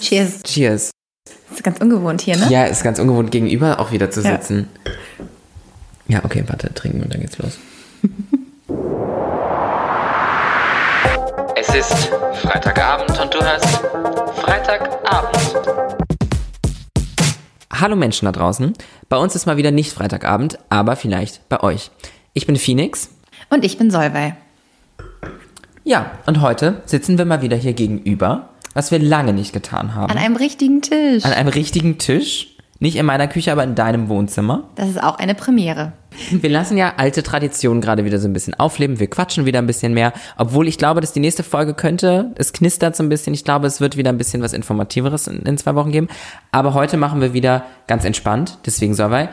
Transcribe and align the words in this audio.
Cheers. 0.00 0.42
Cheers. 0.42 0.90
Das 1.48 1.58
ist 1.58 1.64
ganz 1.64 1.80
ungewohnt 1.80 2.20
hier, 2.20 2.36
ne? 2.36 2.48
Ja, 2.50 2.64
ist 2.64 2.82
ganz 2.82 2.98
ungewohnt 2.98 3.30
gegenüber 3.30 3.80
auch 3.80 3.92
wieder 3.92 4.10
zu 4.10 4.22
sitzen. 4.22 4.68
Ja, 6.08 6.24
okay, 6.24 6.44
warte, 6.46 6.72
trinken 6.74 7.02
und 7.02 7.12
dann 7.14 7.20
geht's 7.20 7.38
los. 7.38 7.58
Es 11.56 11.72
ist 11.72 12.10
Freitagabend 12.42 13.18
und 13.20 13.32
du 13.32 13.40
hörst 13.40 13.66
Freitagabend. 14.36 15.56
Hallo 17.72 17.96
Menschen 17.96 18.26
da 18.26 18.32
draußen. 18.32 18.74
Bei 19.08 19.16
uns 19.16 19.34
ist 19.34 19.46
mal 19.46 19.56
wieder 19.56 19.70
nicht 19.70 19.92
Freitagabend, 19.92 20.58
aber 20.68 20.96
vielleicht 20.96 21.48
bei 21.48 21.62
euch. 21.62 21.90
Ich 22.32 22.46
bin 22.46 22.56
Phoenix. 22.56 23.10
Und 23.50 23.64
ich 23.64 23.78
bin 23.78 23.90
Solvay. 23.90 24.34
Ja, 25.84 26.12
und 26.26 26.40
heute 26.40 26.82
sitzen 26.86 27.18
wir 27.18 27.24
mal 27.24 27.42
wieder 27.42 27.56
hier 27.56 27.72
gegenüber, 27.72 28.50
was 28.74 28.90
wir 28.90 28.98
lange 28.98 29.32
nicht 29.32 29.52
getan 29.52 29.94
haben. 29.94 30.10
An 30.10 30.18
einem 30.18 30.36
richtigen 30.36 30.82
Tisch. 30.82 31.24
An 31.24 31.32
einem 31.32 31.48
richtigen 31.48 31.98
Tisch. 31.98 32.48
Nicht 32.80 32.96
in 32.96 33.06
meiner 33.06 33.28
Küche, 33.28 33.52
aber 33.52 33.62
in 33.64 33.76
deinem 33.76 34.08
Wohnzimmer. 34.08 34.64
Das 34.74 34.88
ist 34.88 35.02
auch 35.02 35.16
eine 35.18 35.34
Premiere. 35.34 35.92
Wir 36.30 36.50
lassen 36.50 36.76
ja 36.76 36.94
alte 36.96 37.22
Traditionen 37.22 37.80
gerade 37.80 38.04
wieder 38.04 38.18
so 38.18 38.28
ein 38.28 38.32
bisschen 38.32 38.54
aufleben. 38.54 38.98
Wir 38.98 39.08
quatschen 39.08 39.46
wieder 39.46 39.60
ein 39.60 39.66
bisschen 39.66 39.94
mehr. 39.94 40.12
Obwohl 40.36 40.68
ich 40.68 40.76
glaube, 40.76 41.00
dass 41.00 41.12
die 41.12 41.20
nächste 41.20 41.44
Folge 41.44 41.74
könnte, 41.74 42.32
es 42.36 42.52
knistert 42.52 42.96
so 42.96 43.02
ein 43.02 43.08
bisschen. 43.08 43.32
Ich 43.32 43.44
glaube, 43.44 43.68
es 43.68 43.80
wird 43.80 43.96
wieder 43.96 44.10
ein 44.10 44.18
bisschen 44.18 44.42
was 44.42 44.52
Informativeres 44.52 45.28
in, 45.28 45.42
in 45.42 45.56
zwei 45.56 45.74
Wochen 45.76 45.92
geben. 45.92 46.08
Aber 46.50 46.74
heute 46.74 46.96
machen 46.96 47.20
wir 47.20 47.32
wieder 47.32 47.64
ganz 47.86 48.04
entspannt. 48.04 48.58
Deswegen, 48.66 48.94
Solvay, 48.94 49.28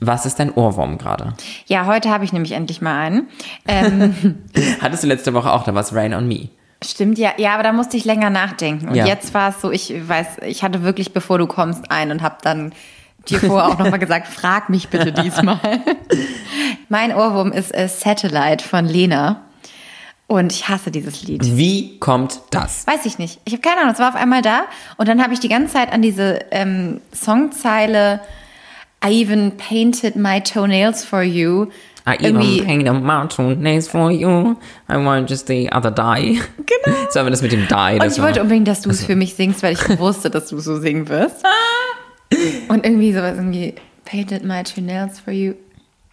was 0.00 0.26
ist 0.26 0.38
dein 0.38 0.52
Ohrwurm 0.52 0.98
gerade? 0.98 1.34
Ja, 1.66 1.86
heute 1.86 2.10
habe 2.10 2.24
ich 2.24 2.32
nämlich 2.32 2.52
endlich 2.52 2.80
mal 2.80 2.98
einen. 2.98 3.28
Ähm, 3.66 4.14
Hattest 4.80 5.02
du 5.02 5.06
letzte 5.08 5.34
Woche 5.34 5.52
auch, 5.52 5.64
da 5.64 5.74
war 5.74 5.82
es 5.82 5.94
Rain 5.94 6.14
on 6.14 6.26
Me. 6.26 6.48
Stimmt, 6.84 7.18
ja, 7.18 7.32
ja, 7.38 7.54
aber 7.54 7.62
da 7.62 7.72
musste 7.72 7.96
ich 7.96 8.04
länger 8.04 8.30
nachdenken. 8.30 8.88
Und 8.88 8.94
Ja. 8.94 9.06
jetzt 9.06 9.34
war 9.34 9.50
es 9.50 9.60
so, 9.60 9.70
ich 9.70 9.92
weiß, 10.08 10.38
ich 10.46 10.62
hatte 10.62 10.82
wirklich, 10.82 11.12
bevor 11.12 11.38
du 11.38 11.46
kommst, 11.46 11.90
einen 11.90 12.12
und 12.12 12.22
habe 12.22 12.36
dann 12.42 12.72
dir 13.28 13.40
vorher 13.40 13.68
auch 13.68 13.78
nochmal 13.78 13.98
gesagt, 13.98 14.26
frag 14.28 14.68
mich 14.70 14.88
bitte 14.88 15.12
diesmal. 15.12 15.58
mein 16.88 17.14
Ohrwurm 17.14 17.52
ist 17.52 17.74
äh, 17.74 17.88
Satellite 17.88 18.64
von 18.66 18.86
Lena. 18.86 19.42
Und 20.26 20.52
ich 20.52 20.68
hasse 20.68 20.90
dieses 20.90 21.22
Lied. 21.22 21.40
Wie 21.56 21.98
kommt 22.00 22.42
das? 22.50 22.86
Weiß 22.86 23.06
ich 23.06 23.18
nicht. 23.18 23.40
Ich 23.46 23.54
habe 23.54 23.62
keine 23.62 23.80
Ahnung. 23.80 23.94
Es 23.94 23.98
war 23.98 24.10
auf 24.10 24.14
einmal 24.14 24.42
da 24.42 24.64
und 24.98 25.08
dann 25.08 25.22
habe 25.22 25.32
ich 25.32 25.40
die 25.40 25.48
ganze 25.48 25.72
Zeit 25.72 25.90
an 25.90 26.02
diese 26.02 26.40
ähm, 26.50 27.00
Songzeile 27.14 28.20
I 29.02 29.22
even 29.22 29.56
painted 29.56 30.16
my 30.16 30.40
toenails 30.42 31.02
for 31.04 31.22
you. 31.22 31.68
I 32.08 32.16
even 32.26 32.64
paint 32.64 32.88
a 32.88 32.94
mountain 32.94 33.60
nails 33.60 33.86
for 33.86 34.10
you. 34.10 34.56
I 34.88 34.96
want 34.96 35.28
just 35.28 35.46
the 35.46 35.70
other 35.70 35.90
die. 35.90 36.40
Genau. 36.56 36.96
So, 37.10 37.20
aber 37.20 37.30
das 37.30 37.42
mit 37.42 37.52
dem 37.52 37.66
die. 37.68 38.00
Und 38.00 38.12
ich 38.12 38.22
wollte 38.22 38.40
unbedingt, 38.40 38.68
dass 38.68 38.82
du 38.82 38.90
es 38.90 39.04
für 39.04 39.16
mich 39.16 39.34
singst, 39.34 39.62
weil 39.62 39.74
ich 39.74 39.98
wusste, 39.98 40.30
dass 40.30 40.48
du 40.48 40.58
so 40.58 40.78
singen 40.78 41.08
wirst. 41.08 41.44
Und 42.68 42.84
irgendwie 42.84 43.12
sowas 43.12 43.36
irgendwie 43.36 43.74
painted 44.04 44.44
my 44.44 44.62
toenails 44.62 45.20
for 45.20 45.32
you. 45.32 45.54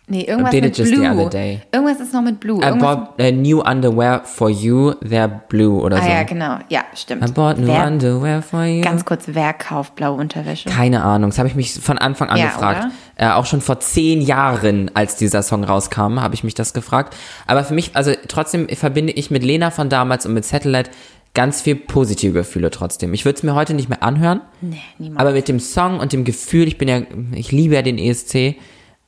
Nee, 0.07 0.21
irgendwas 0.21 0.53
mit 0.53 0.75
Blue. 0.75 1.61
Irgendwas 1.71 1.99
ist 1.99 2.13
noch 2.13 2.21
mit 2.21 2.39
Blue. 2.39 2.61
I 2.63 2.77
bought 2.77 3.19
a 3.19 3.31
new 3.31 3.61
underwear 3.61 4.21
for 4.23 4.49
you. 4.51 4.91
They're 5.01 5.27
blue 5.27 5.81
oder 5.81 5.97
ah 5.97 6.03
so. 6.03 6.09
ja, 6.09 6.23
genau. 6.23 6.57
Ja, 6.69 6.83
stimmt. 6.93 7.27
I 7.27 7.31
bought 7.31 7.57
new 7.57 7.67
Wer, 7.67 7.87
underwear 7.87 8.41
for 8.43 8.65
you. 8.65 8.81
ganz 8.81 9.03
kurz, 9.03 9.23
wer 9.27 9.53
kauft 9.53 9.95
blaue 9.95 10.19
Unterwäsche? 10.19 10.69
Keine 10.69 11.03
Ahnung, 11.03 11.31
das 11.31 11.39
habe 11.39 11.49
ich 11.49 11.55
mich 11.55 11.73
von 11.73 11.97
Anfang 11.97 12.29
an 12.29 12.37
Ja, 12.37 12.47
gefragt. 12.47 12.87
Äh, 13.15 13.29
auch 13.29 13.47
schon 13.47 13.61
vor 13.61 13.79
zehn 13.79 14.21
Jahren, 14.21 14.91
als 14.93 15.15
dieser 15.15 15.41
Song 15.41 15.63
rauskam, 15.63 16.19
habe 16.21 16.35
ich 16.35 16.43
mich 16.43 16.53
das 16.53 16.73
gefragt. 16.73 17.15
Aber 17.47 17.63
für 17.63 17.73
mich, 17.73 17.95
also 17.95 18.11
trotzdem 18.27 18.67
verbinde 18.69 19.13
ich 19.13 19.31
mit 19.31 19.43
Lena 19.43 19.71
von 19.71 19.89
damals 19.89 20.27
und 20.27 20.33
mit 20.33 20.45
Satellite 20.45 20.91
ganz 21.33 21.61
viel 21.61 21.75
positive 21.75 22.33
Gefühle 22.33 22.69
trotzdem. 22.69 23.13
Ich 23.13 23.25
würde 23.25 23.37
es 23.37 23.43
mir 23.43 23.55
heute 23.55 23.73
nicht 23.73 23.89
mehr 23.89 24.03
anhören. 24.03 24.41
Nee, 24.61 24.77
niemals. 24.99 25.19
Aber 25.19 25.31
mit 25.31 25.47
dem 25.47 25.59
Song 25.59 25.99
und 25.99 26.13
dem 26.13 26.25
Gefühl, 26.25 26.67
ich 26.67 26.77
bin 26.77 26.87
ja, 26.87 27.01
ich 27.33 27.51
liebe 27.51 27.73
ja 27.73 27.81
den 27.81 27.97
ESC, 27.97 28.55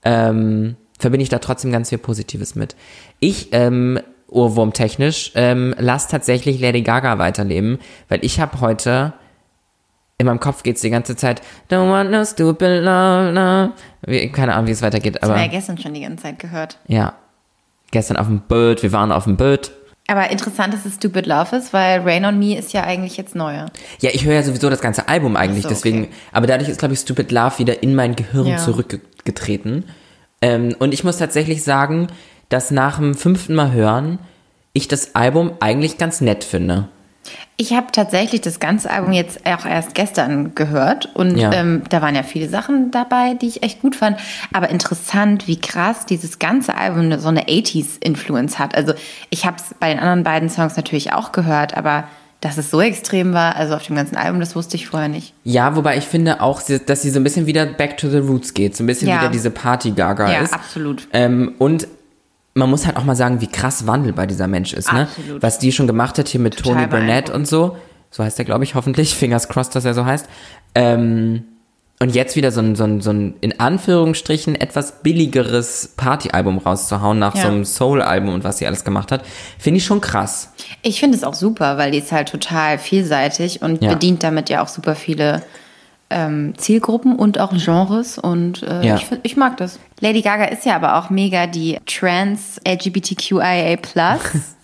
ähm, 0.03 0.75
verbinde 0.97 1.23
ich 1.23 1.29
da 1.29 1.39
trotzdem 1.39 1.71
ganz 1.71 1.89
viel 1.89 1.97
Positives 1.97 2.55
mit. 2.55 2.75
Ich, 3.19 3.49
ähm, 3.52 3.99
Ohrwurmtechnisch, 4.30 5.31
ähm, 5.35 5.73
lass 5.77 6.08
tatsächlich 6.08 6.59
Lady 6.59 6.81
Gaga 6.81 7.17
weiterleben, 7.17 7.80
weil 8.09 8.19
ich 8.25 8.39
habe 8.39 8.59
heute, 8.59 9.13
in 10.17 10.25
meinem 10.25 10.39
Kopf 10.39 10.63
geht's 10.63 10.81
die 10.81 10.89
ganze 10.89 11.15
Zeit, 11.15 11.41
don't 11.71 11.89
want 11.89 12.11
no 12.11 12.25
stupid 12.25 12.83
love, 12.83 13.31
no. 13.31 13.71
Keine 14.33 14.53
Ahnung, 14.53 14.67
wie 14.67 14.71
es 14.71 14.81
weitergeht, 14.81 15.15
Das 15.15 15.21
haben 15.23 15.30
wir 15.30 15.36
aber 15.36 15.45
ja 15.45 15.52
gestern 15.52 15.77
schon 15.77 15.93
die 15.93 16.02
ganze 16.02 16.23
Zeit 16.23 16.39
gehört. 16.39 16.77
ja. 16.87 17.13
Gestern 17.89 18.17
auf 18.17 18.27
dem 18.27 18.41
Boot, 18.41 18.83
wir 18.83 18.91
waren 18.91 19.13
auf 19.13 19.23
dem 19.23 19.37
Boot. 19.37 19.71
Aber 20.07 20.30
interessant, 20.30 20.73
dass 20.73 20.86
es 20.86 20.95
Stupid 20.95 21.25
Love 21.25 21.55
ist, 21.55 21.71
weil 21.71 22.02
Rain 22.02 22.25
on 22.25 22.37
Me 22.37 22.57
ist 22.57 22.73
ja 22.73 22.83
eigentlich 22.83 23.15
jetzt 23.15 23.33
neuer. 23.33 23.67
Ja, 24.02 24.09
ich 24.11 24.25
höre 24.25 24.33
ja 24.33 24.43
sowieso 24.43 24.69
das 24.69 24.81
ganze 24.81 25.07
Album 25.07 25.37
eigentlich, 25.37 25.63
so, 25.63 25.69
deswegen, 25.69 26.03
okay. 26.03 26.11
aber 26.33 26.47
dadurch 26.47 26.67
ist, 26.67 26.80
glaube 26.80 26.95
ich, 26.95 26.99
Stupid 26.99 27.31
Love 27.31 27.59
wieder 27.59 27.81
in 27.81 27.95
mein 27.95 28.17
Gehirn 28.17 28.45
Ja. 28.47 28.57
zurückgetreten. 28.57 29.86
Ähm, 30.42 30.75
und 30.80 30.93
ich 30.93 31.03
muss 31.03 31.17
tatsächlich 31.17 31.64
sagen, 31.64 32.08
dass 32.49 32.71
nach 32.71 32.98
dem 32.98 33.15
fünften 33.15 33.55
Mal 33.55 33.71
hören, 33.71 34.20
ich 34.73 34.87
das 34.87 35.15
Album 35.15 35.52
eigentlich 35.59 35.98
ganz 35.98 36.21
nett 36.21 36.43
finde. 36.43 36.87
Ich 37.58 37.73
habe 37.73 37.87
tatsächlich 37.92 38.42
das 38.42 38.59
ganze 38.59 38.89
Album 38.89 39.11
jetzt 39.11 39.45
auch 39.45 39.65
erst 39.65 39.95
gestern 39.95 40.53
gehört 40.53 41.14
und 41.15 41.36
Ja. 41.37 41.52
ähm, 41.52 41.81
da 41.89 42.02
waren 42.02 42.15
ja 42.15 42.23
viele 42.23 42.48
Sachen 42.48 42.92
dabei, 42.92 43.33
die 43.33 43.48
ich 43.48 43.64
echt 43.64 43.81
gut 43.81 43.95
fand. 43.95 44.20
Aber 44.53 44.70
interessant, 44.70 45.48
wie 45.48 45.59
krass 45.59 46.05
dieses 46.05 46.39
ganze 46.39 46.75
Album 46.75 47.19
so 47.19 47.27
eine 47.30 47.49
80s-Influence 47.49 48.59
hat. 48.59 48.75
Also 48.75 48.93
ich 49.31 49.45
habe 49.45 49.58
es 49.58 49.73
bei 49.80 49.89
den 49.89 49.99
anderen 49.99 50.23
beiden 50.23 50.49
Songs 50.49 50.77
natürlich 50.77 51.14
auch 51.14 51.31
gehört, 51.31 51.75
aber 51.75 52.04
dass 52.47 52.58
es 52.58 52.71
so 52.71 52.81
extrem 52.81 53.33
war, 53.33 53.55
also 53.55 53.75
auf 53.75 53.83
dem 53.85 53.95
ganzen 53.95 54.15
Album, 54.15 54.39
das 54.39 54.55
wusste 54.55 54.75
ich 54.75 54.87
vorher 54.87 55.09
nicht. 55.09 55.33
Ja, 55.43 55.75
wobei 55.75 55.97
ich 55.97 56.05
finde 56.05 56.41
auch, 56.41 56.61
dass 56.61 57.02
sie 57.02 57.09
so 57.09 57.19
ein 57.19 57.23
bisschen 57.23 57.45
wieder 57.45 57.65
back 57.65 57.97
to 57.97 58.09
the 58.09 58.17
roots 58.17 58.53
geht, 58.53 58.75
so 58.75 58.83
ein 58.83 58.87
bisschen 58.87 59.08
Ja. 59.09 59.19
wieder 59.21 59.30
diese 59.31 59.52
Party-Gaga 59.52 60.31
Ja, 60.31 60.39
ist. 60.39 60.53
absolut. 60.53 61.07
Ähm, 61.13 61.53
und 61.59 61.87
man 62.53 62.69
muss 62.69 62.86
halt 62.87 62.97
auch 62.97 63.03
mal 63.03 63.15
sagen, 63.15 63.39
wie 63.41 63.47
krass 63.47 63.86
wandelbar 63.86 64.25
dieser 64.27 64.47
Mensch 64.47 64.73
ist, 64.73 64.91
ne? 64.91 65.02
Absolut. 65.02 65.43
Was 65.43 65.59
die 65.59 65.71
schon 65.71 65.86
gemacht 65.87 66.17
hat 66.17 66.27
hier 66.27 66.41
mit 66.41 66.57
Total 66.57 66.73
Tony 66.73 66.87
Burnett 66.87 67.30
und 67.30 67.47
so. 67.47 67.77
So 68.09 68.23
heißt 68.23 68.39
er, 68.39 68.45
glaube 68.45 68.63
ich, 68.63 68.73
hoffentlich. 68.73 69.13
Fingers 69.15 69.47
crossed, 69.49 69.75
dass 69.75 69.86
er 69.86 69.93
so 69.93 70.05
heißt. 70.05 70.27
Ähm, 70.73 71.43
und 71.99 72.13
jetzt 72.13 72.35
wieder 72.35 72.52
so 72.52 72.61
ein, 72.61 72.75
so 72.75 72.83
ein, 72.83 73.02
so 73.02 73.09
ein, 73.11 73.33
in 73.41 73.59
Anführungsstrichen, 73.59 74.53
etwas 74.55 75.02
billigeres 75.02 75.93
Partyalbum 75.97 76.59
rauszuhauen 76.59 77.17
nach 77.17 77.35
Ja. 77.35 77.41
so 77.43 77.47
einem 77.47 77.65
Soul-Album 77.65 78.33
und 78.33 78.43
was 78.43 78.59
sie 78.59 78.67
alles 78.67 78.83
gemacht 78.83 79.11
hat, 79.11 79.23
finde 79.58 79.80
ich 79.80 79.85
schon 79.85 79.99
krass. 80.02 80.52
Ich 80.83 80.99
finde 80.99 81.17
es 81.17 81.23
auch 81.23 81.33
super, 81.33 81.77
weil 81.77 81.89
die 81.91 81.97
ist 81.97 82.11
halt 82.11 82.30
total 82.30 82.77
vielseitig 82.77 83.61
und 83.63 83.81
Ja. 83.83 83.93
bedient 83.93 84.21
damit 84.23 84.49
ja 84.49 84.61
auch 84.63 84.67
super 84.67 84.93
viele 84.95 85.41
ähm, 86.09 86.53
Zielgruppen 86.57 87.15
und 87.17 87.39
auch 87.39 87.52
Genres 87.52 88.17
und 88.17 88.63
äh, 88.63 88.86
Ja. 88.86 88.95
ich, 88.95 89.05
ich 89.23 89.36
mag 89.36 89.57
das. 89.57 89.80
Lady 89.99 90.21
Gaga 90.21 90.45
ist 90.45 90.65
ja 90.65 90.75
aber 90.75 90.97
auch 90.97 91.09
mega 91.09 91.47
die 91.47 91.80
Trans 91.86 92.61
LGBTQIA 92.65 93.75
Plus 93.77 94.21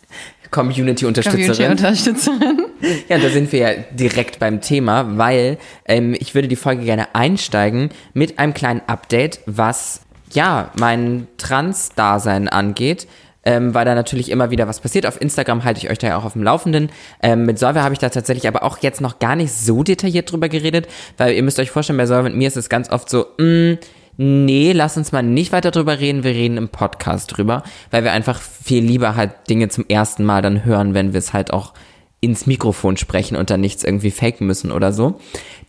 Community-Unterstützerin. 0.53 1.78
Community-Unterstützerin. 1.78 2.59
Ja, 3.08 3.18
da 3.18 3.30
sind 3.30 3.53
wir 3.53 3.59
ja 3.59 3.69
direkt 3.91 4.40
beim 4.40 4.59
Thema, 4.59 5.18
weil 5.18 5.58
ähm, 5.86 6.16
ich 6.19 6.36
würde 6.36 6.50
die 6.50 6.58
Folge 6.58 6.84
gerne 6.84 7.16
einsteigen 7.16 7.91
mit 8.14 8.40
einem 8.40 8.53
kleinen 8.53 8.81
Update, 8.88 9.40
was 9.46 10.02
ja 10.34 10.69
mein 10.78 11.28
Trans-Dasein 11.38 12.50
angeht. 12.50 13.08
Ähm, 13.46 13.74
weil 13.74 13.84
da 13.84 13.94
natürlich 13.94 14.31
immer 14.31 14.52
wieder 14.52 14.69
was 14.69 14.80
passiert. 14.80 15.06
Auf 15.06 15.19
Instagram 15.19 15.66
halte 15.66 15.78
ich 15.80 15.90
euch 15.90 15.97
da 15.97 16.08
ja 16.08 16.18
auch 16.18 16.24
auf 16.24 16.31
dem 16.31 16.44
Laufenden. 16.44 16.90
Ähm, 17.22 17.46
mit 17.46 17.59
Solve 17.59 17.84
habe 17.84 17.94
ich 17.94 18.00
da 18.00 18.08
tatsächlich 18.08 18.47
aber 18.47 18.64
auch 18.64 18.78
jetzt 18.80 19.02
noch 19.02 19.20
gar 19.20 19.35
nicht 19.35 19.52
so 19.52 19.84
detailliert 19.84 20.31
drüber 20.31 20.47
geredet, 20.47 20.88
weil 21.18 21.34
ihr 21.35 21.44
müsst 21.44 21.59
euch 21.59 21.70
vorstellen, 21.70 21.97
bei 21.97 22.06
Solve 22.06 22.30
und 22.30 22.38
mir 22.38 22.47
ist 22.47 22.56
es 22.56 22.70
ganz 22.70 22.90
oft 22.90 23.09
so, 23.09 23.25
mh, 23.38 23.80
nee, 24.18 24.72
lass 24.74 24.97
uns 24.97 25.12
mal 25.12 25.24
nicht 25.24 25.51
weiter 25.51 25.72
drüber 25.72 26.00
reden, 26.00 26.24
wir 26.24 26.31
reden 26.31 26.57
im 26.57 26.69
Podcast 26.69 27.35
drüber, 27.35 27.63
weil 27.91 28.03
wir 28.03 28.12
einfach 28.12 28.40
viel 28.41 28.84
lieber 28.84 29.16
halt 29.16 29.31
Dinge 29.50 29.69
zum 29.69 29.85
ersten 29.88 30.24
Mal 30.24 30.41
dann 30.41 30.66
hören, 30.66 30.94
wenn 30.94 31.13
wir 31.13 31.18
es 31.19 31.34
halt 31.34 31.51
auch 31.53 31.74
ins 32.22 32.46
Mikrofon 32.46 32.96
sprechen 32.97 33.35
und 33.35 33.50
dann 33.50 33.59
nichts 33.62 33.84
irgendwie 33.84 34.12
faken 34.12 34.47
müssen 34.47 34.72
oder 34.72 34.94
so. 34.94 35.19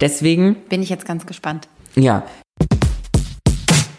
Deswegen, 0.00 0.54
Bin 0.68 0.82
ich 0.82 0.88
jetzt 0.88 1.06
ganz 1.06 1.26
gespannt. 1.26 1.68
ja. 1.96 2.22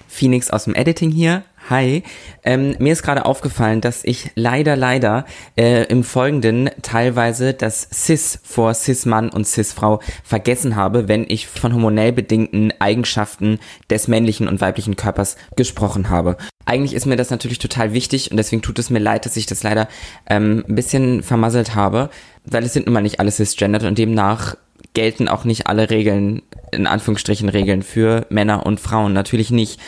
Phoenix 0.08 0.50
aus 0.50 0.64
dem 0.64 0.76
Editing 0.76 1.12
hier. 1.12 1.44
Hi. 1.68 2.04
Ähm, 2.44 2.76
mir 2.78 2.94
ist 2.94 3.02
gerade 3.02 3.26
aufgefallen, 3.26 3.82
dass 3.82 4.04
ich 4.04 4.30
leider, 4.36 4.76
leider 4.76 5.26
äh, 5.58 5.86
im 5.86 6.04
Folgenden 6.04 6.70
teilweise 6.84 7.56
das 7.56 7.90
Cis 7.92 8.40
vor 8.44 8.76
Cis-Mann 8.76 9.30
und 9.30 9.48
Cis-Frau 9.48 10.00
vergessen 10.24 10.76
habe, 10.76 11.08
wenn 11.08 11.26
ich 11.28 11.48
von 11.48 11.74
hormonell 11.74 12.12
bedingten 12.12 12.72
Eigenschaften 12.78 13.58
des 13.90 14.08
männlichen 14.08 14.48
und 14.48 14.62
weiblichen 14.62 14.96
Körpers 14.96 15.38
gesprochen 15.56 16.12
habe. 16.12 16.38
Eigentlich 16.66 16.94
ist 16.94 17.08
mir 17.08 17.16
das 17.16 17.32
natürlich 17.32 17.58
total 17.58 17.94
wichtig 17.94 18.30
und 18.30 18.38
deswegen 18.38 18.62
tut 18.62 18.78
es 18.78 18.92
mir 18.92 19.00
leid, 19.00 19.26
dass 19.26 19.36
ich 19.36 19.48
das 19.48 19.64
leider 19.64 19.88
ähm, 20.30 20.64
ein 20.68 20.76
bisschen 20.76 21.24
vermasselt 21.24 21.74
habe, 21.74 22.12
weil 22.44 22.64
es 22.64 22.74
sind 22.74 22.86
nun 22.86 22.94
mal 22.94 23.02
nicht 23.02 23.20
alle 23.20 23.32
cisgendered 23.32 23.88
und 23.88 23.98
demnach 23.98 24.56
gelten 24.94 25.28
auch 25.28 25.46
nicht 25.46 25.66
alle 25.66 25.90
Regeln, 25.90 26.44
in 26.72 26.86
Anführungsstrichen 26.86 27.50
Regeln 27.50 27.82
für 27.82 28.28
Männer 28.30 28.68
und 28.68 28.80
Frauen, 28.80 29.14
natürlich 29.14 29.50
nicht. 29.50 29.80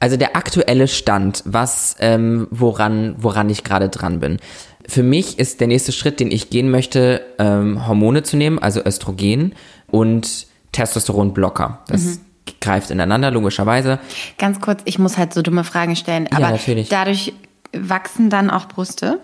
Also 0.00 0.16
der 0.16 0.36
aktuelle 0.36 0.86
Stand, 0.88 1.42
was, 1.44 1.96
ähm, 1.98 2.46
woran, 2.50 3.16
woran 3.18 3.50
ich 3.50 3.64
gerade 3.64 3.88
dran 3.88 4.20
bin. 4.20 4.38
für 4.90 5.02
mich 5.02 5.38
ist 5.38 5.60
der 5.60 5.66
nächste 5.66 5.92
Schritt, 5.92 6.18
den 6.18 6.30
ich 6.30 6.48
gehen 6.48 6.70
möchte, 6.70 7.20
ähm, 7.38 7.86
Hormone 7.86 8.22
zu 8.22 8.38
nehmen, 8.38 8.58
also 8.58 8.80
Östrogen 8.82 9.54
und 9.88 10.46
Testosteronblocker. 10.72 11.80
Das 11.88 12.02
Mhm. 12.04 12.18
greift 12.62 12.90
ineinander, 12.90 13.30
logischerweise. 13.30 13.98
Ganz 14.38 14.60
kurz, 14.60 14.80
ich 14.86 14.98
muss 14.98 15.18
halt 15.18 15.34
so 15.34 15.42
dumme 15.42 15.64
Fragen 15.64 15.94
stellen, 15.96 16.26
aber 16.32 16.50
natürlich. 16.52 16.88
dadurch 16.88 17.34
wachsen 17.74 18.30
dann 18.30 18.48
auch 18.48 18.66
Brüste? 18.66 19.20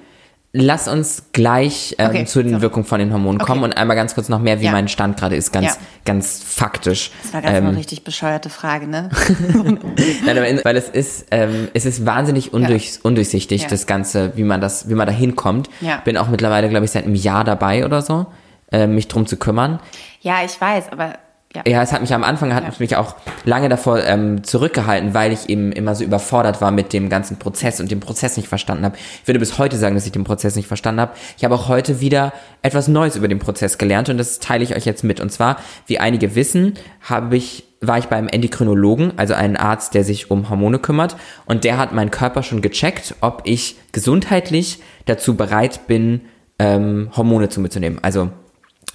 Lass 0.56 0.86
uns 0.86 1.24
gleich 1.32 1.96
ähm, 1.98 2.10
Okay, 2.10 2.24
zu 2.26 2.40
den 2.44 2.54
so. 2.54 2.60
Wirkungen 2.62 2.84
von 2.86 3.00
den 3.00 3.12
Hormonen 3.12 3.40
Okay. 3.40 3.50
kommen 3.50 3.64
und 3.64 3.76
einmal 3.76 3.96
ganz 3.96 4.14
kurz 4.14 4.28
noch 4.28 4.38
mehr, 4.38 4.60
wie 4.60 4.66
Ja. 4.66 4.70
mein 4.70 4.86
Stand 4.86 5.16
gerade 5.16 5.34
ist, 5.34 5.52
ganz, 5.52 5.66
Ja. 5.66 5.72
ganz 6.04 6.40
faktisch. 6.46 7.10
Das 7.24 7.34
war 7.34 7.42
ganz 7.42 7.58
Ähm, 7.58 7.66
eine 7.66 7.76
richtig 7.76 8.04
bescheuerte 8.04 8.50
Frage, 8.50 8.86
ne? 8.86 9.10
Nein, 10.24 10.60
weil 10.62 10.76
es 10.76 10.88
ist, 10.88 11.26
ähm, 11.32 11.68
es 11.74 11.86
ist 11.86 12.06
wahnsinnig 12.06 12.52
undurch, 12.52 13.00
undurchsichtig, 13.02 13.62
Ja. 13.62 13.68
das 13.68 13.86
Ganze, 13.86 14.32
wie 14.36 14.44
man 14.44 14.60
das, 14.60 14.88
wie 14.88 14.94
man 14.94 15.06
da 15.08 15.12
hinkommt. 15.12 15.68
Bin 16.04 16.16
auch 16.16 16.28
mittlerweile, 16.28 16.68
glaube 16.68 16.84
ich, 16.84 16.92
seit 16.92 17.04
einem 17.04 17.16
Jahr 17.16 17.42
dabei 17.42 17.84
oder 17.84 18.00
so, 18.00 18.26
äh, 18.70 18.86
mich 18.86 19.08
drum 19.08 19.26
zu 19.26 19.36
kümmern. 19.36 19.80
ja, 20.20 20.36
ich 20.44 20.60
weiß, 20.60 20.90
aber 20.92 21.14
ja. 21.54 21.62
Ja, 21.66 21.82
es 21.82 21.92
hat 21.92 22.00
mich 22.00 22.12
am 22.14 22.24
Anfang, 22.24 22.54
hat 22.54 22.64
Ja. 22.64 22.72
mich 22.78 22.96
auch 22.96 23.14
lange 23.44 23.68
davor 23.68 24.02
ähm, 24.04 24.42
zurückgehalten, 24.44 25.14
weil 25.14 25.32
ich 25.32 25.48
eben 25.48 25.72
immer 25.72 25.94
so 25.94 26.04
überfordert 26.04 26.60
war 26.60 26.70
mit 26.70 26.92
dem 26.92 27.08
ganzen 27.08 27.38
Prozess 27.38 27.80
und 27.80 27.90
den 27.90 28.00
Prozess 28.00 28.36
nicht 28.36 28.48
verstanden 28.48 28.84
habe. 28.84 28.96
Ich 29.22 29.28
würde 29.28 29.38
bis 29.38 29.58
heute 29.58 29.76
sagen, 29.76 29.94
dass 29.94 30.06
ich 30.06 30.12
den 30.12 30.24
Prozess 30.24 30.56
nicht 30.56 30.66
verstanden 30.66 31.00
habe. 31.00 31.12
Ich 31.36 31.44
habe 31.44 31.54
auch 31.54 31.68
heute 31.68 32.00
wieder 32.00 32.32
etwas 32.62 32.88
Neues 32.88 33.16
über 33.16 33.28
den 33.28 33.38
Prozess 33.38 33.78
gelernt 33.78 34.08
und 34.08 34.18
das 34.18 34.38
teile 34.40 34.64
ich 34.64 34.74
euch 34.74 34.84
jetzt 34.84 35.04
mit. 35.04 35.20
Und 35.20 35.30
zwar, 35.30 35.56
wie 35.86 35.98
einige 35.98 36.34
wissen, 36.34 36.74
habe 37.02 37.36
ich 37.36 37.64
war 37.86 37.98
ich 37.98 38.06
beim 38.06 38.28
Endokrinologen, 38.28 39.12
also 39.18 39.34
einen 39.34 39.58
Arzt, 39.58 39.92
der 39.92 40.04
sich 40.04 40.30
um 40.30 40.48
Hormone 40.48 40.78
kümmert 40.78 41.16
und 41.44 41.64
der 41.64 41.76
hat 41.76 41.92
meinen 41.92 42.10
Körper 42.10 42.42
schon 42.42 42.62
gecheckt, 42.62 43.14
ob 43.20 43.42
ich 43.44 43.76
gesundheitlich 43.92 44.80
dazu 45.04 45.36
bereit 45.36 45.86
bin, 45.86 46.22
ähm, 46.58 47.10
Hormone 47.14 47.50
zu 47.50 47.60
mir 47.60 47.68
zu 47.68 47.80
nehmen. 47.80 47.98
Also 48.00 48.30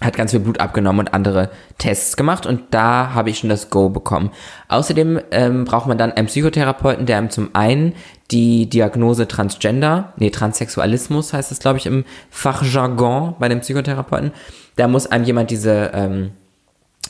hat 0.01 0.15
ganz 0.15 0.31
viel 0.31 0.39
Blut 0.39 0.59
abgenommen 0.59 0.99
und 0.99 1.13
andere 1.13 1.49
Tests 1.77 2.15
gemacht 2.15 2.45
und 2.45 2.61
da 2.71 3.13
habe 3.13 3.29
ich 3.29 3.39
schon 3.39 3.49
das 3.49 3.69
Go 3.69 3.89
bekommen. 3.89 4.31
Außerdem 4.69 5.19
ähm, 5.31 5.65
braucht 5.65 5.87
man 5.87 5.97
dann 5.97 6.11
einen 6.11 6.27
Psychotherapeuten, 6.27 7.05
der 7.05 7.17
einem 7.17 7.29
zum 7.29 7.49
einen 7.53 7.93
die 8.31 8.69
Diagnose 8.69 9.27
Transgender, 9.27 10.13
nee, 10.17 10.29
Transsexualismus 10.29 11.33
heißt 11.33 11.51
es, 11.51 11.59
glaube 11.59 11.79
ich, 11.79 11.85
im 11.85 12.05
Fachjargon 12.29 13.35
bei 13.39 13.49
dem 13.49 13.61
Psychotherapeuten. 13.61 14.31
Da 14.75 14.87
muss 14.87 15.07
einem 15.07 15.25
jemand 15.25 15.51
diese 15.51 15.91
ähm, 15.93 16.31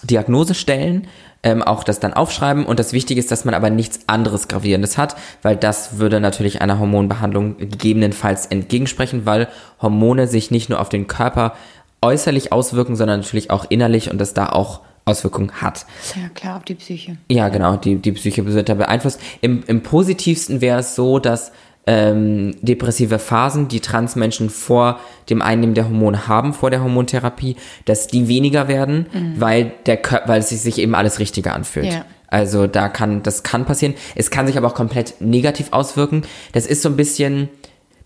Diagnose 0.04 0.56
stellen, 0.56 1.08
ähm, 1.44 1.62
auch 1.62 1.84
das 1.84 2.00
dann 2.00 2.14
aufschreiben 2.14 2.66
und 2.66 2.80
das 2.80 2.94
Wichtige 2.94 3.20
ist, 3.20 3.32
dass 3.32 3.46
man 3.46 3.54
aber 3.54 3.70
nichts 3.70 4.02
anderes 4.08 4.48
Gravierendes 4.48 4.98
hat, 4.98 5.16
weil 5.42 5.56
das 5.56 5.98
würde 5.98 6.20
natürlich 6.20 6.62
einer 6.62 6.80
Hormonbehandlung 6.80 7.58
gegebenenfalls 7.58 8.46
entgegensprechen, 8.46 9.26
weil 9.26 9.48
Hormone 9.82 10.28
sich 10.28 10.52
nicht 10.52 10.70
nur 10.70 10.80
auf 10.80 10.90
den 10.90 11.08
Körper 11.08 11.54
äußerlich 12.02 12.52
auswirken, 12.52 12.96
sondern 12.96 13.22
natürlich 13.22 13.52
auch 13.52 13.66
innerlich 13.70 14.12
und 14.12 14.20
das 14.20 14.34
da 14.34 14.50
auch 14.50 14.82
Auswirkungen 15.06 15.52
hat. 15.54 15.86
Ja, 16.16 16.30
klar, 16.30 16.58
auf 16.58 16.64
die 16.64 16.76
Psyche. 16.76 17.18
Ja, 17.30 17.50
genau, 17.50 17.76
die, 17.76 17.96
die 17.96 18.12
Psyche 18.12 18.46
wird 18.46 18.70
da 18.70 18.76
beeinflusst. 18.76 19.20
Im, 19.42 19.64
im 19.68 19.82
positivsten 19.82 20.62
wäre 20.62 20.80
es 20.80 20.96
so, 20.96 21.20
dass 21.20 21.52
ähm, 21.88 22.56
depressive 22.62 23.18
Phasen, 23.18 23.68
die 23.68 23.80
Transmenschen 23.80 24.52
vor 24.52 25.00
dem 25.30 25.42
Einnehmen 25.42 25.74
der 25.74 25.86
Hormone 25.86 26.28
haben, 26.28 26.54
vor 26.54 26.70
der 26.70 26.84
Hormontherapie, 26.84 27.56
dass 27.86 28.06
die 28.06 28.28
weniger 28.28 28.68
werden, 28.68 29.08
weil 29.38 29.72
der 29.88 30.00
weil 30.26 30.42
es 30.42 30.50
sich 30.50 30.78
eben 30.78 30.94
alles 30.94 31.18
richtiger 31.18 31.56
anfühlt. 31.56 31.92
Ja. 31.92 32.06
Also 32.28 32.68
da 32.68 32.90
kann, 32.90 33.24
das 33.24 33.42
kann 33.42 33.66
passieren. 33.66 33.96
Es 34.14 34.30
kann 34.30 34.46
sich 34.46 34.58
aber 34.58 34.68
auch 34.68 34.76
komplett 34.76 35.16
negativ 35.20 35.70
auswirken. 35.72 36.22
Das 36.52 36.68
ist 36.68 36.84
so 36.84 36.90
ein 36.90 36.96
bisschen 36.96 37.50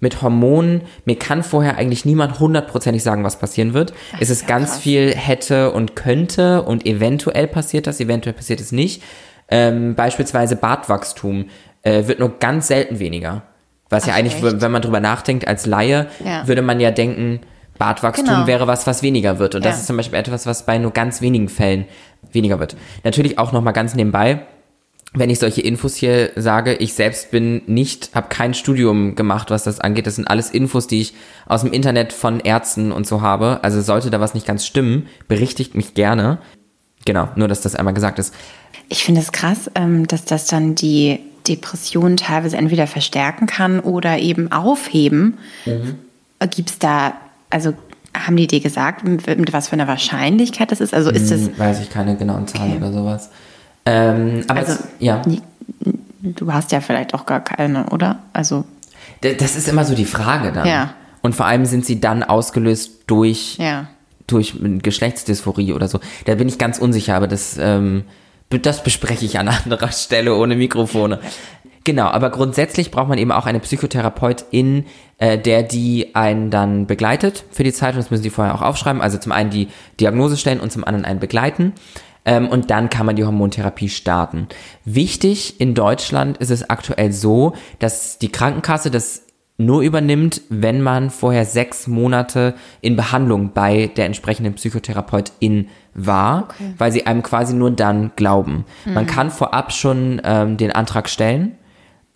mit 0.03 0.21
Hormonen. 0.21 0.81
Mir 1.05 1.17
kann 1.17 1.41
vorher 1.41 1.77
eigentlich 1.77 2.05
niemand 2.05 2.39
hundertprozentig 2.39 3.01
sagen, 3.01 3.23
was 3.23 3.39
passieren 3.39 3.73
wird. 3.73 3.93
es 4.19 4.29
ist 4.29 4.41
ja 4.43 4.47
ganz 4.49 4.71
krass. 4.71 4.79
viel 4.81 5.15
hätte 5.15 5.71
und 5.71 5.95
könnte 5.95 6.61
und 6.61 6.85
eventuell 6.85 7.47
passiert 7.47 7.87
das, 7.87 7.99
eventuell 7.99 8.33
passiert 8.33 8.59
es 8.59 8.71
nicht. 8.71 9.01
Ähm, 9.49 9.95
beispielsweise 9.95 10.55
Bartwachstum 10.55 11.45
äh, 11.81 12.07
wird 12.07 12.19
nur 12.19 12.37
ganz 12.39 12.67
selten 12.67 12.99
weniger. 12.99 13.41
Was 13.89 14.05
ja 14.05 14.13
Ach, 14.13 14.17
eigentlich, 14.19 14.41
echt? 14.43 14.61
wenn 14.61 14.71
man 14.71 14.81
drüber 14.81 14.99
nachdenkt, 14.99 15.47
als 15.47 15.65
Laie, 15.65 16.07
Ja. 16.23 16.47
würde 16.47 16.61
man 16.61 16.79
ja 16.79 16.91
denken, 16.91 17.39
Bartwachstum 17.77 18.27
Genau. 18.27 18.47
wäre 18.47 18.67
was, 18.67 18.85
was 18.87 19.01
weniger 19.03 19.39
wird. 19.39 19.55
Und 19.55 19.65
das 19.65 19.75
Ja. 19.75 19.79
ist 19.79 19.87
zum 19.87 19.97
Beispiel 19.97 20.19
etwas, 20.19 20.45
was 20.45 20.65
bei 20.65 20.77
nur 20.77 20.91
ganz 20.91 21.21
wenigen 21.21 21.49
Fällen 21.49 21.85
weniger 22.31 22.59
wird. 22.59 22.75
Natürlich 23.03 23.37
auch 23.39 23.51
nochmal 23.51 23.73
ganz 23.73 23.95
nebenbei, 23.95 24.45
wenn 25.13 25.29
ich 25.29 25.39
solche 25.39 25.61
Infos 25.61 25.95
hier 25.95 26.31
sage, 26.35 26.73
ich 26.73 26.93
selbst 26.93 27.29
bin 27.31 27.61
nicht, 27.67 28.09
habe 28.15 28.27
kein 28.29 28.53
Studium 28.53 29.15
gemacht, 29.15 29.51
was 29.51 29.63
das 29.63 29.79
angeht. 29.79 30.07
Das 30.07 30.15
sind 30.15 30.27
alles 30.27 30.49
Infos, 30.49 30.87
die 30.87 31.01
ich 31.01 31.13
aus 31.45 31.61
dem 31.61 31.71
Internet 31.71 32.13
von 32.13 32.39
Ärzten 32.39 32.91
und 32.91 33.05
so 33.05 33.21
habe. 33.21 33.59
Also 33.63 33.81
sollte 33.81 34.09
da 34.09 34.19
was 34.19 34.33
nicht 34.33 34.47
ganz 34.47 34.65
stimmen, 34.65 35.07
berichtigt 35.27 35.75
mich 35.75 35.93
gerne. 35.93 36.39
Genau, 37.05 37.29
nur 37.35 37.47
dass 37.47 37.61
das 37.61 37.75
einmal 37.75 37.93
gesagt 37.93 38.17
ist. 38.17 38.33
Ich 38.89 39.03
finde 39.03 39.21
es 39.21 39.31
krass, 39.31 39.69
ähm, 39.75 40.07
dass 40.07 40.25
das 40.25 40.47
dann 40.47 40.73
die 40.75 41.19
Depression 41.47 42.17
teilweise 42.17 42.57
entweder 42.57 42.87
verstärken 42.87 43.45
kann 43.45 43.81
oder 43.81 44.17
eben 44.17 44.51
aufheben. 44.51 45.37
Mhm. 45.65 45.95
Gibt 46.49 46.69
es 46.71 46.79
da, 46.79 47.13
also 47.49 47.73
haben 48.15 48.35
die 48.35 48.47
dir 48.47 48.61
gesagt, 48.61 49.03
mit, 49.03 49.53
was 49.53 49.67
für 49.67 49.73
einer 49.73 49.87
Wahrscheinlichkeit 49.87 50.71
das 50.71 50.81
ist? 50.81 50.93
Also 50.93 51.09
ist 51.09 51.29
Hm, 51.31 51.57
Weiß 51.57 51.81
ich 51.81 51.89
keine 51.89 52.15
genauen 52.15 52.47
Zahlen 52.47 52.71
Okay. 52.71 52.77
oder 52.77 52.93
sowas. 52.93 53.29
Ähm, 53.85 54.43
aber 54.47 54.59
also 54.59 54.73
es, 54.73 54.87
ja, 54.99 55.21
du 56.21 56.53
hast 56.53 56.71
ja 56.71 56.81
vielleicht 56.81 57.13
auch 57.13 57.25
gar 57.25 57.41
keine, 57.41 57.89
oder? 57.89 58.19
Also, 58.31 58.65
das 59.21 59.55
ist 59.55 59.67
immer 59.67 59.85
so 59.85 59.95
die 59.95 60.05
Frage 60.05 60.51
dann. 60.51 60.67
Ja. 60.67 60.93
Und 61.21 61.35
vor 61.35 61.45
allem 61.45 61.65
sind 61.65 61.85
sie 61.85 61.99
dann 61.99 62.23
ausgelöst 62.23 63.03
durch 63.07 63.57
ja. 63.57 63.87
durch 64.27 64.55
Geschlechtsdysphorie 64.61 65.73
oder 65.73 65.87
so. 65.87 65.99
Da 66.25 66.35
bin 66.35 66.47
ich 66.47 66.57
ganz 66.57 66.79
unsicher, 66.79 67.15
aber 67.15 67.27
das, 67.27 67.57
ähm, 67.59 68.03
das 68.49 68.83
bespreche 68.83 69.25
ich 69.25 69.39
an 69.39 69.47
anderer 69.65 69.91
Stelle 69.91 70.35
ohne 70.35 70.55
Mikrofone. 70.55 71.19
Genau, 71.85 72.05
aber 72.05 72.29
grundsätzlich 72.29 72.91
braucht 72.91 73.09
man 73.09 73.17
eben 73.17 73.33
auch 73.33 73.45
eine 73.45 73.59
Psychotherapeutin, 73.59 74.85
äh, 75.17 75.37
der 75.37 75.63
die 75.63 76.15
einen 76.15 76.49
dann 76.49 76.87
begleitet 76.87 77.43
für 77.51 77.65
die 77.65 77.73
Zeit 77.73 77.95
und 77.95 77.99
das 77.99 78.09
müssen 78.09 78.23
die 78.23 78.29
vorher 78.29 78.55
auch 78.55 78.61
aufschreiben. 78.61 79.01
Also 79.01 79.17
zum 79.17 79.33
einen 79.33 79.49
die 79.49 79.67
Diagnose 79.99 80.37
stellen 80.37 80.61
und 80.61 80.71
zum 80.71 80.85
anderen 80.85 81.03
einen 81.03 81.19
begleiten. 81.19 81.73
Ähm, 82.25 82.47
und 82.47 82.69
dann 82.71 82.89
kann 82.89 83.05
man 83.05 83.15
die 83.15 83.25
Hormontherapie 83.25 83.89
starten. 83.89 84.47
Wichtig 84.85 85.59
in 85.59 85.73
Deutschland 85.75 86.37
ist 86.37 86.51
es 86.51 86.69
aktuell 86.69 87.11
so, 87.11 87.53
dass 87.79 88.17
die 88.17 88.31
Krankenkasse 88.31 88.91
das 88.91 89.23
nur 89.57 89.81
übernimmt, 89.81 90.41
wenn 90.49 90.81
man 90.81 91.09
vorher 91.11 91.45
sechs 91.45 91.85
Monate 91.87 92.55
in 92.81 92.95
Behandlung 92.95 93.51
bei 93.53 93.91
der 93.95 94.05
entsprechenden 94.07 94.55
Psychotherapeutin 94.55 95.67
war, 95.93 96.43
Okay. 96.45 96.73
weil 96.79 96.91
sie 96.91 97.05
einem 97.05 97.21
quasi 97.21 97.53
nur 97.53 97.69
dann 97.71 98.11
glauben. 98.15 98.65
Man 98.85 99.05
kann 99.05 99.29
vorab 99.29 99.71
schon 99.71 100.19
ähm, 100.23 100.57
den 100.57 100.71
Antrag 100.71 101.07
stellen, 101.07 101.55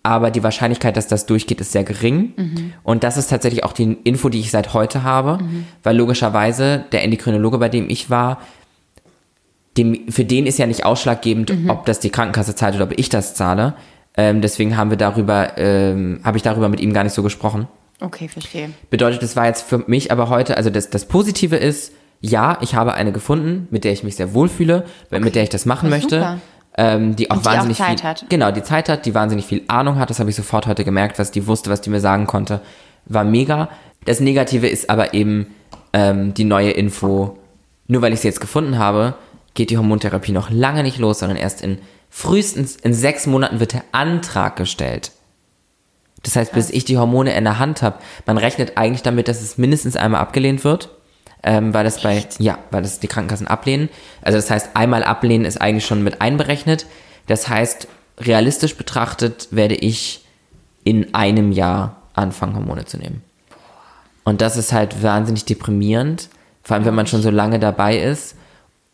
aber 0.02 0.30
die 0.32 0.42
Wahrscheinlichkeit, 0.42 0.96
dass 0.96 1.06
das 1.06 1.26
durchgeht, 1.26 1.60
ist 1.60 1.72
sehr 1.72 1.84
gering. 1.84 2.72
Und 2.82 3.04
das 3.04 3.16
ist 3.16 3.28
tatsächlich 3.28 3.62
auch 3.64 3.72
die 3.72 3.98
Info, 4.04 4.28
die 4.30 4.40
ich 4.40 4.50
seit 4.50 4.72
heute 4.74 5.02
habe, 5.02 5.38
weil 5.82 5.96
logischerweise 5.96 6.84
der 6.92 7.04
Endokrinologe, 7.04 7.58
bei 7.58 7.68
dem 7.68 7.88
ich 7.90 8.08
war, 8.10 8.38
dem, 9.78 10.10
für 10.10 10.24
den 10.24 10.46
ist 10.46 10.58
ja 10.58 10.66
nicht 10.66 10.84
ausschlaggebend, 10.84 11.52
ob 11.68 11.86
das 11.86 12.00
die 12.00 12.10
Krankenkasse 12.10 12.54
zahlt 12.54 12.74
oder 12.74 12.84
ob 12.84 12.98
ich 12.98 13.08
das 13.08 13.34
zahle. 13.34 13.74
Ähm, 14.16 14.40
deswegen 14.42 14.76
haben 14.76 14.90
wir 14.90 14.96
darüber, 14.98 15.56
ähm, 15.56 16.20
habe 16.24 16.36
ich 16.36 16.42
darüber 16.42 16.68
mit 16.68 16.80
ihm 16.80 16.92
gar 16.92 17.04
nicht 17.04 17.14
so 17.14 17.22
gesprochen. 17.22 17.68
Okay, 18.00 18.28
verstehe. 18.28 18.70
Bedeutet, 18.90 19.22
es 19.22 19.36
war 19.36 19.46
jetzt 19.46 19.62
für 19.62 19.78
mich 19.86 20.12
aber 20.12 20.28
heute, 20.28 20.56
also 20.56 20.70
das, 20.70 20.90
das 20.90 21.06
Positive 21.06 21.56
ist, 21.56 21.92
ja, 22.20 22.58
ich 22.60 22.74
habe 22.74 22.94
eine 22.94 23.12
gefunden, 23.12 23.68
mit 23.70 23.84
der 23.84 23.92
ich 23.92 24.02
mich 24.02 24.16
sehr 24.16 24.34
wohlfühle, 24.34 24.84
mit 25.10 25.34
der 25.36 25.44
ich 25.44 25.48
das 25.48 25.66
machen 25.66 25.88
Ja, 25.90 25.96
möchte. 25.96 26.16
super. 26.18 26.38
Ähm, 26.76 27.16
die 27.16 27.30
auch 27.30 27.36
die 27.38 27.40
auch 27.40 27.52
wahnsinnig 27.52 27.76
Zeit 27.78 28.00
viel, 28.00 28.08
hat. 28.08 28.24
Genau, 28.28 28.50
die 28.52 28.62
Zeit 28.62 28.88
hat, 28.88 29.04
die 29.06 29.14
wahnsinnig 29.14 29.46
viel 29.46 29.62
Ahnung 29.66 29.96
hat. 29.98 30.10
Das 30.10 30.20
habe 30.20 30.30
ich 30.30 30.36
sofort 30.36 30.66
heute 30.68 30.84
gemerkt, 30.84 31.18
was 31.18 31.32
die 31.32 31.46
wusste, 31.48 31.70
was 31.70 31.80
die 31.80 31.90
mir 31.90 32.00
sagen 32.00 32.26
konnte, 32.28 32.60
war 33.06 33.24
mega. 33.24 33.68
Das 34.04 34.20
Negative 34.20 34.68
ist 34.68 34.88
aber 34.90 35.12
eben 35.12 35.48
ähm, 35.92 36.34
die 36.34 36.44
neue 36.44 36.70
Info. 36.70 37.36
Nur 37.88 38.02
weil 38.02 38.12
ich 38.12 38.20
sie 38.20 38.28
jetzt 38.28 38.40
gefunden 38.40 38.78
habe, 38.78 39.14
geht 39.58 39.70
die 39.70 39.76
Hormontherapie 39.76 40.30
noch 40.30 40.50
lange 40.50 40.84
nicht 40.84 40.98
los, 40.98 41.18
sondern 41.18 41.36
erst 41.36 41.62
in 41.62 41.78
frühestens 42.08 42.76
in 42.76 42.94
sechs 42.94 43.26
Monaten 43.26 43.58
wird 43.58 43.72
der 43.72 43.82
Antrag 43.90 44.54
gestellt. 44.54 45.10
Das 46.22 46.36
heißt, 46.36 46.52
bis 46.52 46.70
ich 46.70 46.84
die 46.84 46.96
Hormone 46.96 47.36
in 47.36 47.42
der 47.42 47.58
Hand 47.58 47.82
habe, 47.82 47.98
man 48.24 48.38
rechnet 48.38 48.78
eigentlich 48.78 49.02
damit, 49.02 49.26
dass 49.26 49.42
es 49.42 49.58
mindestens 49.58 49.96
einmal 49.96 50.20
abgelehnt 50.20 50.62
wird, 50.62 50.90
ähm, 51.42 51.74
weil 51.74 51.82
das 51.82 52.00
bei, 52.02 52.24
ja, 52.38 52.58
weil 52.70 52.82
das 52.82 53.00
die 53.00 53.08
Krankenkassen 53.08 53.48
ablehnen. 53.48 53.88
Also 54.22 54.38
das 54.38 54.48
heißt, 54.48 54.70
einmal 54.74 55.02
ablehnen 55.02 55.44
ist 55.44 55.60
eigentlich 55.60 55.86
schon 55.86 56.04
mit 56.04 56.20
einberechnet. 56.20 56.86
Das 57.26 57.48
heißt, 57.48 57.88
realistisch 58.20 58.76
betrachtet 58.76 59.48
werde 59.50 59.74
ich 59.74 60.24
in 60.84 61.14
einem 61.14 61.50
Jahr 61.50 61.96
anfangen, 62.14 62.54
Hormone 62.54 62.84
zu 62.84 62.96
nehmen. 62.96 63.24
Und 64.22 64.40
das 64.40 64.56
ist 64.56 64.72
halt 64.72 65.02
wahnsinnig 65.02 65.46
deprimierend, 65.46 66.28
vor 66.62 66.76
allem 66.76 66.84
wenn 66.84 66.94
man 66.94 67.08
schon 67.08 67.22
so 67.22 67.30
lange 67.30 67.58
dabei 67.58 67.98
ist. 67.98 68.36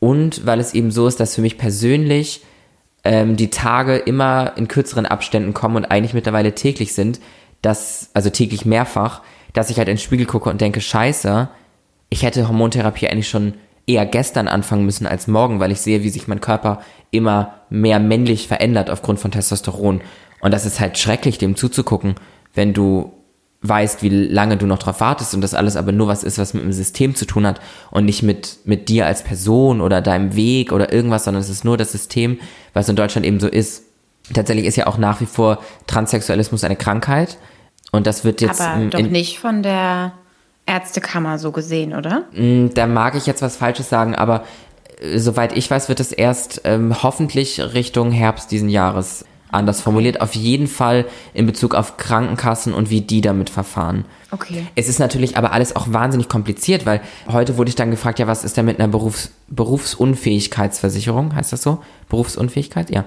Und 0.04 0.44
weil 0.44 0.60
es 0.60 0.74
eben 0.74 0.90
so 0.90 1.06
ist, 1.06 1.18
dass 1.18 1.34
für 1.34 1.40
mich 1.40 1.56
persönlich 1.56 2.42
ähm, 3.04 3.36
die 3.36 3.48
Tage 3.48 3.96
immer 3.96 4.52
in 4.56 4.68
kürzeren 4.68 5.06
Abständen 5.06 5.54
kommen 5.54 5.76
und 5.76 5.86
eigentlich 5.86 6.12
mittlerweile 6.12 6.54
täglich 6.54 6.92
sind, 6.92 7.20
dass, 7.62 8.10
also 8.12 8.28
täglich 8.28 8.66
mehrfach, 8.66 9.22
dass 9.54 9.70
ich 9.70 9.78
halt 9.78 9.88
in 9.88 9.94
den 9.94 10.02
Spiegel 10.02 10.26
gucke 10.26 10.50
und 10.50 10.60
denke, 10.60 10.82
scheiße, 10.82 11.48
ich 12.10 12.22
hätte 12.22 12.46
Hormontherapie 12.46 13.08
eigentlich 13.08 13.30
schon 13.30 13.54
eher 13.86 14.04
gestern 14.04 14.46
anfangen 14.46 14.84
müssen 14.84 15.06
als 15.06 15.26
morgen, 15.26 15.58
weil 15.58 15.72
ich 15.72 15.80
sehe, 15.80 16.02
wie 16.02 16.10
sich 16.10 16.28
mein 16.28 16.42
Körper 16.42 16.82
immer 17.10 17.54
mehr 17.70 17.98
männlich 17.98 18.46
verändert 18.46 18.90
aufgrund 18.90 19.20
von 19.20 19.30
Testosteron. 19.30 20.02
Und 20.42 20.52
das 20.52 20.66
ist 20.66 20.80
halt 20.80 20.98
schrecklich, 20.98 21.38
dem 21.38 21.56
zuzugucken, 21.56 22.16
wenn 22.52 22.74
du 22.74 23.10
weißt, 23.66 24.02
wie 24.02 24.10
lange 24.10 24.58
du 24.58 24.66
noch 24.66 24.78
drauf 24.78 25.00
wartest 25.00 25.34
und 25.34 25.40
das 25.40 25.54
alles 25.54 25.76
aber 25.76 25.90
nur 25.90 26.06
was 26.06 26.22
ist, 26.22 26.38
was 26.38 26.52
mit 26.52 26.62
dem 26.62 26.72
System 26.72 27.14
zu 27.14 27.24
tun 27.24 27.46
hat 27.46 27.60
und 27.90 28.04
nicht 28.04 28.22
mit, 28.22 28.58
mit 28.64 28.90
dir 28.90 29.06
als 29.06 29.24
Person 29.24 29.80
oder 29.80 30.02
deinem 30.02 30.36
Weg 30.36 30.70
oder 30.70 30.92
irgendwas, 30.92 31.24
sondern 31.24 31.40
es 31.40 31.48
ist 31.48 31.64
nur 31.64 31.78
das 31.78 31.92
System, 31.92 32.38
was 32.74 32.88
in 32.88 32.96
Deutschland 32.96 33.26
eben 33.26 33.40
so 33.40 33.48
ist. 33.48 33.84
Tatsächlich 34.34 34.66
ist 34.66 34.76
ja 34.76 34.86
auch 34.86 34.98
nach 34.98 35.20
wie 35.22 35.26
vor 35.26 35.58
Transsexualismus 35.86 36.62
eine 36.62 36.76
Krankheit 36.76 37.38
und 37.90 38.06
das 38.06 38.24
wird 38.24 38.42
jetzt 38.42 38.60
Aber 38.60 38.84
doch 38.86 39.00
nicht 39.00 39.38
von 39.38 39.62
der 39.62 40.12
Ärztekammer 40.66 41.38
so 41.38 41.50
gesehen, 41.50 41.94
oder? 41.94 42.24
Mm, 42.32 42.68
Da 42.74 42.86
mag 42.86 43.14
ich 43.14 43.26
jetzt 43.26 43.40
was 43.40 43.56
Falsches 43.56 43.88
sagen, 43.88 44.14
aber 44.14 44.44
äh, 45.00 45.18
soweit 45.18 45.56
ich 45.56 45.70
weiß, 45.70 45.88
wird 45.88 46.00
es 46.00 46.12
erst 46.12 46.62
ähm, 46.64 47.02
hoffentlich 47.02 47.60
Richtung 47.60 48.12
Herbst 48.12 48.50
diesen 48.50 48.68
Jahres 48.68 49.24
anders 49.54 49.80
formuliert. 49.80 50.20
Auf 50.20 50.34
jeden 50.34 50.66
Fall 50.66 51.06
in 51.32 51.46
Bezug 51.46 51.74
auf 51.74 51.96
Krankenkassen 51.96 52.74
und 52.74 52.90
wie 52.90 53.00
die 53.00 53.20
damit 53.20 53.50
verfahren. 53.50 54.04
Okay. 54.30 54.66
Es 54.74 54.88
ist 54.88 54.98
natürlich 54.98 55.36
aber 55.36 55.52
alles 55.52 55.76
auch 55.76 55.92
wahnsinnig 55.92 56.28
kompliziert, 56.28 56.86
weil 56.86 57.00
heute 57.28 57.56
wurde 57.56 57.68
ich 57.68 57.76
dann 57.76 57.90
gefragt, 57.90 58.18
ja, 58.18 58.26
was 58.26 58.44
ist 58.44 58.56
denn 58.56 58.66
mit 58.66 58.78
einer 58.78 58.88
Berufs 58.88 59.30
Berufsunfähigkeitsversicherung? 59.48 61.34
Heißt 61.34 61.52
das 61.52 61.62
so? 61.62 61.82
Berufsunfähigkeit? 62.08 62.90
Ja. 62.90 63.04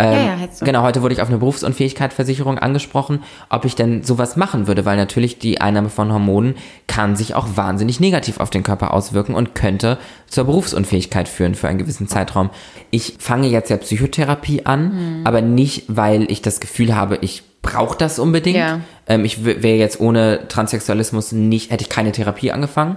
Ähm, 0.00 0.12
Ja, 0.12 0.22
ja, 0.34 0.38
heißt 0.38 0.58
so. 0.58 0.64
Genau, 0.64 0.82
heute 0.82 1.02
wurde 1.02 1.14
ich 1.14 1.22
auf 1.22 1.28
eine 1.28 1.38
Berufsunfähigkeitsversicherung 1.38 2.58
angesprochen, 2.58 3.22
ob 3.50 3.64
ich 3.64 3.74
denn 3.74 4.02
sowas 4.04 4.36
machen 4.36 4.66
würde, 4.66 4.84
weil 4.84 4.96
natürlich 4.96 5.38
die 5.38 5.60
Einnahme 5.60 5.88
von 5.90 6.12
Hormonen 6.12 6.54
kann 6.86 7.16
sich 7.16 7.34
auch 7.34 7.46
wahnsinnig 7.56 7.98
negativ 8.00 8.38
auf 8.40 8.50
den 8.50 8.62
Körper 8.62 8.92
auswirken 8.94 9.34
und 9.34 9.54
könnte 9.54 9.98
zur 10.28 10.44
Berufsunfähigkeit 10.44 11.28
führen 11.28 11.54
für 11.54 11.68
einen 11.68 11.78
gewissen 11.78 12.08
Zeitraum. 12.08 12.50
Ich 12.90 13.14
fange 13.18 13.48
jetzt 13.48 13.70
ja 13.70 13.76
Psychotherapie 13.76 14.66
an, 14.66 15.18
Mhm. 15.18 15.26
aber 15.26 15.40
nicht, 15.40 15.84
weil 15.88 16.30
ich 16.30 16.42
das 16.42 16.60
Gefühl 16.60 16.94
habe, 16.94 17.18
ich 17.20 17.42
brauche 17.62 17.98
das 17.98 18.18
unbedingt. 18.18 18.56
Ja. 18.58 18.80
Ähm, 19.08 19.24
ich 19.24 19.44
wäre 19.44 19.76
jetzt 19.76 20.00
ohne 20.00 20.46
Transsexualismus 20.48 21.32
nicht, 21.32 21.70
hätte 21.72 21.82
ich 21.82 21.88
keine 21.90 22.12
Therapie 22.12 22.52
angefangen. 22.52 22.96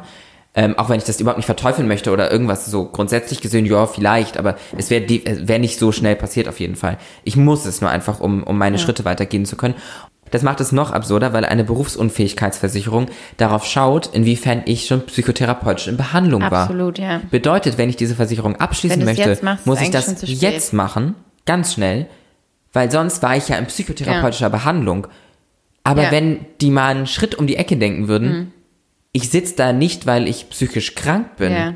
Ähm, 0.54 0.78
auch 0.78 0.90
wenn 0.90 0.98
ich 0.98 1.06
das 1.06 1.22
überhaupt 1.22 1.38
nicht 1.38 1.46
verteufeln 1.46 1.88
möchte 1.88 2.12
oder 2.12 2.30
irgendwas 2.30 2.66
so 2.66 2.84
grundsätzlich 2.86 3.40
gesehen, 3.40 3.66
ja, 3.66 3.88
vielleicht, 3.88 4.38
aber 4.38 4.58
es 4.78 4.90
wäre 4.90 5.06
wär 5.08 5.60
nicht 5.60 5.80
so 5.80 5.94
schnell 5.94 6.18
passiert 6.18 6.50
auf 6.50 6.60
jeden 6.60 6.76
Fall. 6.76 6.98
Ich 7.24 7.38
muss 7.38 7.66
es 7.66 7.80
nur 7.80 7.90
einfach, 7.90 8.20
um, 8.20 8.44
um 8.44 8.58
meine 8.58 8.78
Schritte 8.78 9.06
weitergehen 9.06 9.46
zu 9.46 9.56
können. 9.56 9.76
Das 10.30 10.44
macht 10.44 10.60
es 10.62 10.72
noch 10.72 10.92
absurder, 10.92 11.32
weil 11.34 11.46
eine 11.46 11.64
Berufsunfähigkeitsversicherung 11.64 13.08
darauf 13.38 13.66
schaut, 13.66 14.08
inwiefern 14.14 14.64
ich 14.66 14.88
schon 14.88 15.06
psychotherapeutisch 15.06 15.88
in 15.88 15.98
Behandlung 15.98 16.42
war. 16.42 16.64
Absolut, 16.64 17.00
ja. 17.00 17.22
Bedeutet, 17.32 17.78
wenn 17.78 17.90
ich 17.90 17.96
diese 17.96 18.16
Versicherung 18.16 18.56
abschließen 18.56 19.04
möchte, 19.04 19.38
machst, 19.42 19.66
muss 19.66 19.82
ich 19.82 19.90
das 19.92 20.16
jetzt 20.26 20.74
machen, 20.74 21.16
ganz 21.46 21.74
schnell, 21.74 22.08
weil 22.74 22.92
sonst 22.92 23.22
war 23.24 23.36
ich 23.36 23.50
ja 23.50 23.58
in 23.58 23.66
psychotherapeutischer 23.66 24.50
Behandlung. 24.50 25.08
Aber 25.84 26.04
Ja. 26.04 26.08
Mhm. 26.10 26.12
wenn 26.14 26.46
die 26.62 26.72
mal 26.72 26.96
einen 26.96 27.08
Schritt 27.08 27.36
um 27.36 27.48
die 27.48 27.56
Ecke 27.58 27.76
denken 27.78 28.08
würden, 28.08 28.54
ich 29.14 29.30
sitze 29.30 29.56
da 29.56 29.74
nicht, 29.74 30.06
weil 30.06 30.28
ich 30.28 30.50
psychisch 30.50 30.96
krank 30.96 31.36
bin, 31.38 31.52
Ja. 31.52 31.74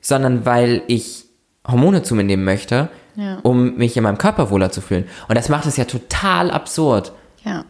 sondern 0.00 0.44
weil 0.44 0.82
ich 0.86 1.24
Hormone 1.66 2.02
zu 2.02 2.14
mir 2.14 2.24
nehmen 2.24 2.44
möchte, 2.44 2.88
Ja. 3.16 3.38
um 3.42 3.76
mich 3.76 3.96
in 3.96 4.02
meinem 4.02 4.18
Körper 4.18 4.50
wohler 4.50 4.70
zu 4.70 4.80
fühlen. 4.80 5.04
Und 5.28 5.36
das 5.38 5.48
macht 5.48 5.66
es 5.66 5.76
ja 5.76 5.84
total 5.84 6.50
absurd. 6.50 7.12
Ja. 7.44 7.64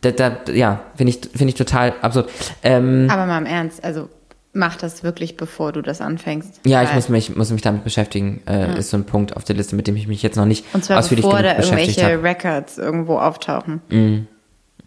Da, 0.00 0.10
da, 0.12 0.36
ja, 0.52 0.80
finde 0.96 1.10
ich, 1.12 1.20
finde 1.30 1.48
ich 1.48 1.54
total 1.54 1.94
absurd. 2.02 2.30
Ähm, 2.62 3.08
Aber 3.10 3.26
mal 3.26 3.38
im 3.38 3.46
Ernst, 3.46 3.82
also 3.82 4.08
mach 4.52 4.76
das 4.76 5.02
wirklich, 5.02 5.36
bevor 5.36 5.72
du 5.72 5.82
das 5.82 6.00
anfängst. 6.00 6.60
ja, 6.64 6.82
ich 6.82 6.92
muss 6.94 7.08
mich, 7.08 7.34
muss 7.36 7.50
mich 7.50 7.62
damit 7.62 7.84
beschäftigen. 7.84 8.42
Äh, 8.48 8.78
Ist 8.78 8.90
so 8.90 8.96
ein 8.96 9.04
Punkt 9.04 9.36
auf 9.36 9.44
der 9.44 9.56
Liste, 9.56 9.76
mit 9.76 9.86
dem 9.86 9.96
ich 9.96 10.06
mich 10.08 10.22
jetzt 10.22 10.36
noch 10.36 10.46
nicht 10.46 10.64
Und 10.72 10.84
zwar 10.84 10.98
ausführlich 10.98 11.24
bevor 11.24 11.42
da 11.42 11.58
irgendwelche. 11.58 12.22
Records 12.22 12.78
irgendwo 12.78 13.18
auftauchen. 13.18 14.26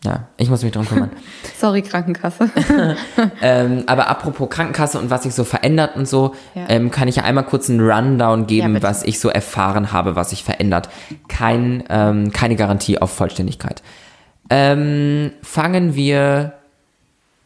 Ja, 0.04 0.28
ich 0.38 0.50
muss 0.50 0.64
mich 0.64 0.72
drum 0.72 0.88
kümmern. 0.88 1.12
Sorry, 1.60 1.84
Krankenkasse. 1.84 2.50
ähm, 3.42 3.84
aber 3.86 4.08
apropos 4.10 4.50
Krankenkasse 4.50 4.98
und 5.00 5.12
was 5.12 5.24
sich 5.24 5.36
so 5.36 5.44
verändert 5.44 5.96
und 5.96 6.08
so, 6.08 6.34
Ja. 6.56 6.64
ähm, 6.70 6.90
kann 6.90 7.08
ich 7.08 7.18
ja 7.18 7.24
einmal 7.24 7.44
kurz 7.46 7.70
einen 7.70 7.82
Rundown 7.82 8.42
Ja, 8.42 8.46
geben, 8.48 8.74
bitte. 8.74 8.88
was 8.88 9.04
ich 9.04 9.20
so 9.20 9.30
erfahren 9.30 9.92
habe, 9.92 10.16
was 10.16 10.32
sich 10.32 10.44
verändert. 10.44 10.90
Kein, 11.28 11.84
ähm, 11.90 12.32
keine 12.32 12.56
Garantie 12.56 12.98
auf 13.00 13.12
Vollständigkeit. 13.12 13.84
Ähm, 14.50 15.32
fangen 15.44 15.94
wir, 15.96 16.54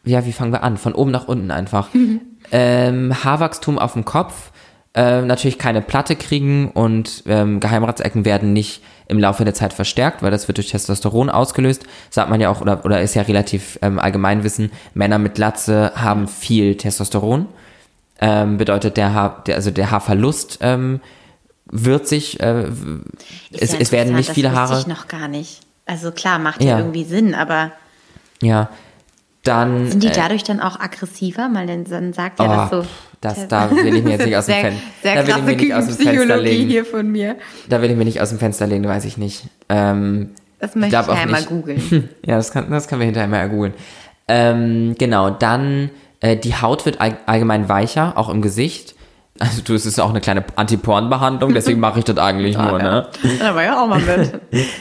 ja, 0.04 0.24
wie 0.24 0.32
fangen 0.32 0.52
wir 0.52 0.62
an? 0.62 0.78
Von 0.78 0.94
oben 0.94 1.10
nach 1.10 1.28
unten 1.28 1.50
einfach. 1.50 1.88
ähm, 2.52 3.22
Haarwachstum 3.22 3.78
auf 3.78 3.92
dem 3.92 4.04
Kopf. 4.06 4.50
Äh, 4.96 5.20
natürlich 5.22 5.58
keine 5.58 5.82
Platte 5.82 6.16
kriegen 6.16 6.70
und 6.70 7.22
ähm, 7.26 7.60
Geheimratsecken 7.60 8.24
werden 8.24 8.54
nicht 8.54 8.80
im 9.08 9.18
Laufe 9.18 9.44
der 9.44 9.52
Zeit 9.54 9.72
verstärkt, 9.74 10.22
weil 10.22 10.30
das 10.30 10.48
wird 10.48 10.56
durch 10.56 10.70
Testosteron 10.70 11.28
ausgelöst. 11.28 11.84
Sagt 12.10 12.30
man 12.30 12.40
ja 12.40 12.48
auch, 12.48 12.62
oder, 12.62 12.82
oder 12.84 13.02
ist 13.02 13.14
ja 13.14 13.22
relativ 13.22 13.78
ähm, 13.82 13.98
Allgemeinwissen, 13.98 14.72
Männer 14.94 15.18
mit 15.18 15.34
Glatze 15.34 15.92
haben 15.94 16.26
viel 16.28 16.76
Testosteron. 16.76 17.46
Ähm, 18.18 18.56
bedeutet 18.56 18.96
der 18.96 19.12
Haar, 19.12 19.44
der, 19.46 19.56
also 19.56 19.70
der 19.70 19.90
Haarverlust 19.90 20.58
ähm, 20.62 21.00
wird 21.66 22.08
sich, 22.08 22.40
äh, 22.40 22.64
es, 23.52 23.72
Ja 23.72 23.78
es 23.78 23.92
werden 23.92 24.14
nicht 24.16 24.30
viele 24.30 24.48
das 24.48 24.56
Haare. 24.56 24.80
ich 24.80 24.86
noch 24.86 25.08
gar 25.08 25.28
nicht. 25.28 25.60
Also 25.84 26.10
klar, 26.10 26.38
macht 26.38 26.62
ja, 26.62 26.70
Ja. 26.70 26.78
irgendwie 26.78 27.04
Sinn, 27.04 27.34
aber 27.34 27.72
Ja. 28.40 28.70
Dann. 29.42 29.88
sind 29.90 30.02
die 30.02 30.08
äh, 30.08 30.12
dadurch 30.12 30.42
dann 30.42 30.60
auch 30.60 30.80
aggressiver? 30.80 31.48
Weil 31.52 31.66
dann, 31.68 31.84
dann 31.84 32.12
sagt 32.12 32.40
ja 32.40 32.46
Oh, 32.46 32.48
das 32.48 32.70
so. 32.70 32.90
Das- 33.34 33.48
da 33.48 33.70
will 33.70 33.94
ich 33.96 34.02
mir 34.04 34.10
jetzt 34.12 34.26
nicht 34.26 34.36
aus 34.36 34.46
dem 34.46 34.52
sehr, 34.54 34.62
Fen- 34.72 34.82
Sehr 35.02 35.14
da 35.22 35.26
will 35.26 35.36
ich 35.36 35.44
mir 35.44 35.56
nicht 35.64 35.74
aus 35.74 35.86
dem 35.86 35.96
Fenster 35.96 36.36
legen. 36.36 36.68
hier 36.70 36.84
von 36.84 37.10
mir. 37.10 37.36
Da 37.68 37.82
will 37.82 37.90
ich 37.90 37.96
mir 37.96 38.04
nicht 38.04 38.20
aus 38.20 38.28
dem 38.30 38.38
Fenster 38.38 38.66
legen, 38.66 38.84
weiß 38.86 39.04
ich 39.04 39.16
nicht. 39.18 39.44
Ähm, 39.68 40.30
Das 40.58 40.74
möchte 40.74 40.96
ich 41.00 41.06
ja 41.06 41.12
einmal 41.12 41.40
nicht. 41.40 41.48
googeln. 41.48 42.08
ja, 42.26 42.36
das, 42.36 42.52
kann, 42.52 42.70
das 42.70 42.88
können 42.88 43.00
wir 43.00 43.06
hinterher 43.06 43.28
mal 43.28 43.48
googeln. 43.48 43.74
Ähm, 44.28 44.94
genau, 44.98 45.30
dann 45.30 45.90
äh, 46.20 46.36
die 46.36 46.54
Haut 46.56 46.84
wird 46.86 47.00
all, 47.00 47.16
allgemein 47.26 47.68
weicher, 47.68 48.14
auch 48.16 48.28
im 48.28 48.42
Gesicht. 48.42 48.94
Also 49.38 49.60
du, 49.62 49.74
es 49.74 49.84
ist 49.84 50.00
auch 50.00 50.08
eine 50.10 50.20
kleine 50.22 50.42
Antiporn-Behandlung, 50.56 51.52
deswegen 51.52 51.78
mache 51.78 51.98
ich 51.98 52.06
das 52.06 52.16
eigentlich 52.16 52.56
nur, 52.56 52.78
ne? 52.78 53.06
Da 53.38 53.54
war 53.54 53.62
ja 53.62 53.80
auch 53.82 53.86
mal 53.86 54.00
mit. 54.00 54.32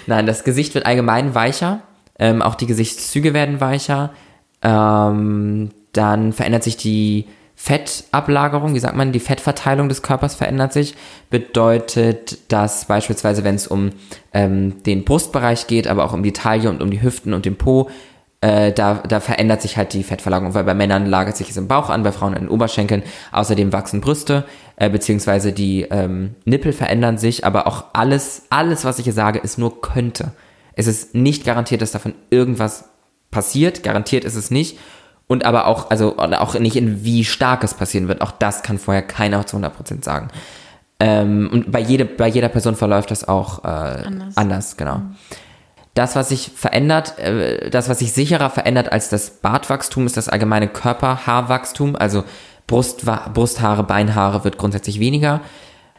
Nein, 0.07 0.25
das 0.25 0.45
Gesicht 0.45 0.73
wird 0.75 0.85
allgemein 0.85 1.35
weicher. 1.35 1.81
Ähm, 2.17 2.41
auch 2.41 2.55
die 2.55 2.65
Gesichtszüge 2.65 3.33
werden 3.33 3.59
weicher. 3.59 4.11
Ähm, 4.61 5.71
dann 5.91 6.33
verändert 6.33 6.63
sich 6.63 6.77
die 6.77 7.25
Fettablagerung, 7.65 8.75
wie 8.75 8.79
sagt 8.79 8.95
man, 8.95 9.11
die 9.11 9.19
Fettverteilung 9.19 9.89
des 9.89 10.03
Körpers 10.03 10.35
verändert 10.35 10.71
sich. 10.71 10.93
Bedeutet, 11.31 12.51
dass 12.51 12.85
beispielsweise, 12.85 13.43
wenn 13.43 13.55
es 13.55 13.65
um 13.65 13.89
ähm, 14.33 14.83
den 14.83 15.03
Brustbereich 15.03 15.65
geht, 15.65 15.87
aber 15.87 16.03
auch 16.03 16.13
um 16.13 16.21
die 16.21 16.31
Taille 16.31 16.69
und 16.69 16.83
um 16.83 16.91
die 16.91 17.01
Hüften 17.01 17.33
und 17.33 17.45
den 17.45 17.55
Po, 17.55 17.89
äh, 18.41 18.71
da, 18.71 19.01
da 19.09 19.19
verändert 19.19 19.63
sich 19.63 19.77
halt 19.77 19.93
die 19.93 20.03
Fettverlagerung, 20.03 20.53
weil 20.53 20.63
bei 20.63 20.75
Männern 20.75 21.07
lagert 21.07 21.37
sich 21.37 21.49
es 21.49 21.57
im 21.57 21.67
Bauch 21.67 21.89
an, 21.89 22.03
bei 22.03 22.11
Frauen 22.11 22.35
an 22.35 22.41
den 22.41 22.49
Oberschenkeln. 22.49 23.01
Außerdem 23.31 23.73
wachsen 23.73 23.99
Brüste, 23.99 24.43
äh, 24.75 24.87
beziehungsweise 24.87 25.51
die 25.51 25.87
ähm, 25.89 26.35
Nippel 26.45 26.71
verändern 26.71 27.17
sich, 27.17 27.45
aber 27.45 27.65
auch 27.65 27.85
alles, 27.93 28.43
alles, 28.51 28.85
was 28.85 28.99
ich 28.99 29.05
hier 29.05 29.13
sage, 29.13 29.39
ist 29.39 29.57
nur 29.57 29.81
könnte. 29.81 30.33
Es 30.75 30.85
ist 30.85 31.15
nicht 31.15 31.43
garantiert, 31.43 31.81
dass 31.81 31.93
davon 31.93 32.13
irgendwas 32.29 32.89
passiert, 33.31 33.81
garantiert 33.81 34.23
ist 34.23 34.35
es 34.35 34.51
nicht. 34.51 34.77
Und 35.27 35.43
aber 35.43 35.65
auch, 35.67 35.89
also 35.89 36.17
auch 36.17 36.53
nicht 36.59 36.75
in 36.75 37.03
wie 37.03 37.25
stark 37.25 37.63
es 37.63 37.73
passieren 37.73 38.07
wird. 38.07 38.21
Auch 38.21 38.31
das 38.31 38.61
kann 38.61 38.77
vorher 38.77 39.01
keiner 39.01 39.45
zu 39.47 39.57
100% 39.57 40.03
sagen. 40.03 40.27
Ähm, 40.99 41.49
und 41.51 41.71
bei, 41.71 41.79
jede, 41.79 42.05
bei 42.05 42.27
jeder 42.27 42.49
Person 42.49 42.75
verläuft 42.75 43.11
das 43.11 43.27
auch 43.27 43.63
äh, 43.63 43.67
anders. 43.67 44.37
Anders. 44.37 44.77
genau. 44.77 45.01
Das, 45.93 46.15
was 46.15 46.29
sich 46.29 46.51
verändert, 46.55 47.17
äh, 47.19 47.69
das, 47.69 47.89
was 47.89 47.99
sich 47.99 48.13
sicherer 48.13 48.49
verändert 48.49 48.91
als 48.91 49.09
das 49.09 49.29
Bartwachstum, 49.29 50.05
ist 50.05 50.17
das 50.17 50.29
allgemeine 50.29 50.67
Körperhaarwachstum. 50.67 51.95
Also 51.95 52.23
Brustwa 52.67 53.29
Brusthaare, 53.33 53.83
Beinhaare 53.83 54.43
wird 54.43 54.57
grundsätzlich 54.57 54.99
weniger. 54.99 55.41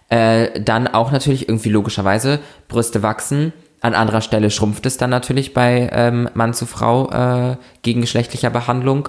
Äh, 0.09 0.61
dann 0.61 0.87
auch 0.87 1.11
natürlich 1.11 1.49
irgendwie 1.49 1.71
logischerweise 1.71 2.39
Brüste 2.69 3.03
wachsen. 3.03 3.53
An 3.87 3.95
anderer 3.95 4.21
Stelle 4.21 4.51
schrumpft 4.51 4.85
es 4.85 4.97
dann 4.97 5.11
natürlich 5.11 5.55
bei 5.55 5.89
ähm, 5.93 6.29
Mann 6.35 6.55
zu 6.55 6.67
Frau 6.67 7.09
äh, 7.09 7.57
gegengeschlechtlicher 7.83 8.51
Behandlung. 8.51 9.09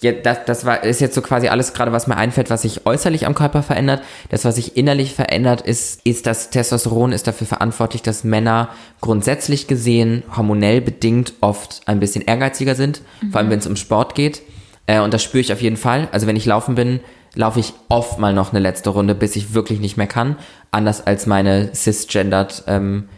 Ja, 0.00 0.12
das, 0.12 0.44
das 0.46 0.64
war, 0.64 0.84
ist 0.84 1.00
jetzt 1.00 1.16
so 1.16 1.20
quasi 1.20 1.48
alles 1.48 1.72
gerade, 1.72 1.90
was 1.90 2.06
mir 2.06 2.16
einfällt, 2.16 2.48
was 2.48 2.62
sich 2.62 2.86
äußerlich 2.86 3.26
am 3.26 3.34
Körper 3.34 3.64
verändert. 3.64 4.02
Das, 4.28 4.44
was 4.44 4.54
sich 4.54 4.76
innerlich 4.76 5.14
verändert, 5.14 5.62
ist, 5.62 6.06
ist 6.06 6.28
das 6.28 6.50
Testosteron 6.50 7.10
ist 7.10 7.26
dafür 7.26 7.48
verantwortlich, 7.48 8.02
dass 8.02 8.22
Männer 8.22 8.68
grundsätzlich 9.00 9.66
gesehen, 9.66 10.22
hormonell 10.36 10.80
bedingt, 10.80 11.32
oft 11.40 11.80
ein 11.86 11.98
bisschen 11.98 12.22
ehrgeiziger 12.22 12.76
sind. 12.76 13.02
Vor 13.32 13.40
allem, 13.40 13.50
wenn 13.50 13.58
es 13.58 13.66
um 13.66 13.74
Sport 13.74 14.14
geht. 14.14 14.42
Äh, 14.86 15.00
und 15.00 15.12
das 15.12 15.24
spüre 15.24 15.40
ich 15.40 15.52
auf 15.52 15.60
jeden 15.60 15.76
Fall. 15.76 16.06
Also 16.12 16.28
wenn 16.28 16.36
ich 16.36 16.46
laufen 16.46 16.76
bin, 16.76 17.00
laufe 17.34 17.58
ich 17.58 17.72
oft 17.88 18.20
mal 18.20 18.32
noch 18.32 18.52
eine 18.52 18.60
letzte 18.60 18.90
Runde, 18.90 19.16
bis 19.16 19.34
ich 19.34 19.54
wirklich 19.54 19.80
nicht 19.80 19.96
mehr 19.96 20.06
kann. 20.06 20.36
Anders 20.70 21.04
als 21.04 21.26
meine 21.26 21.74
cisgendered 21.74 22.62
ähm, 22.68 23.08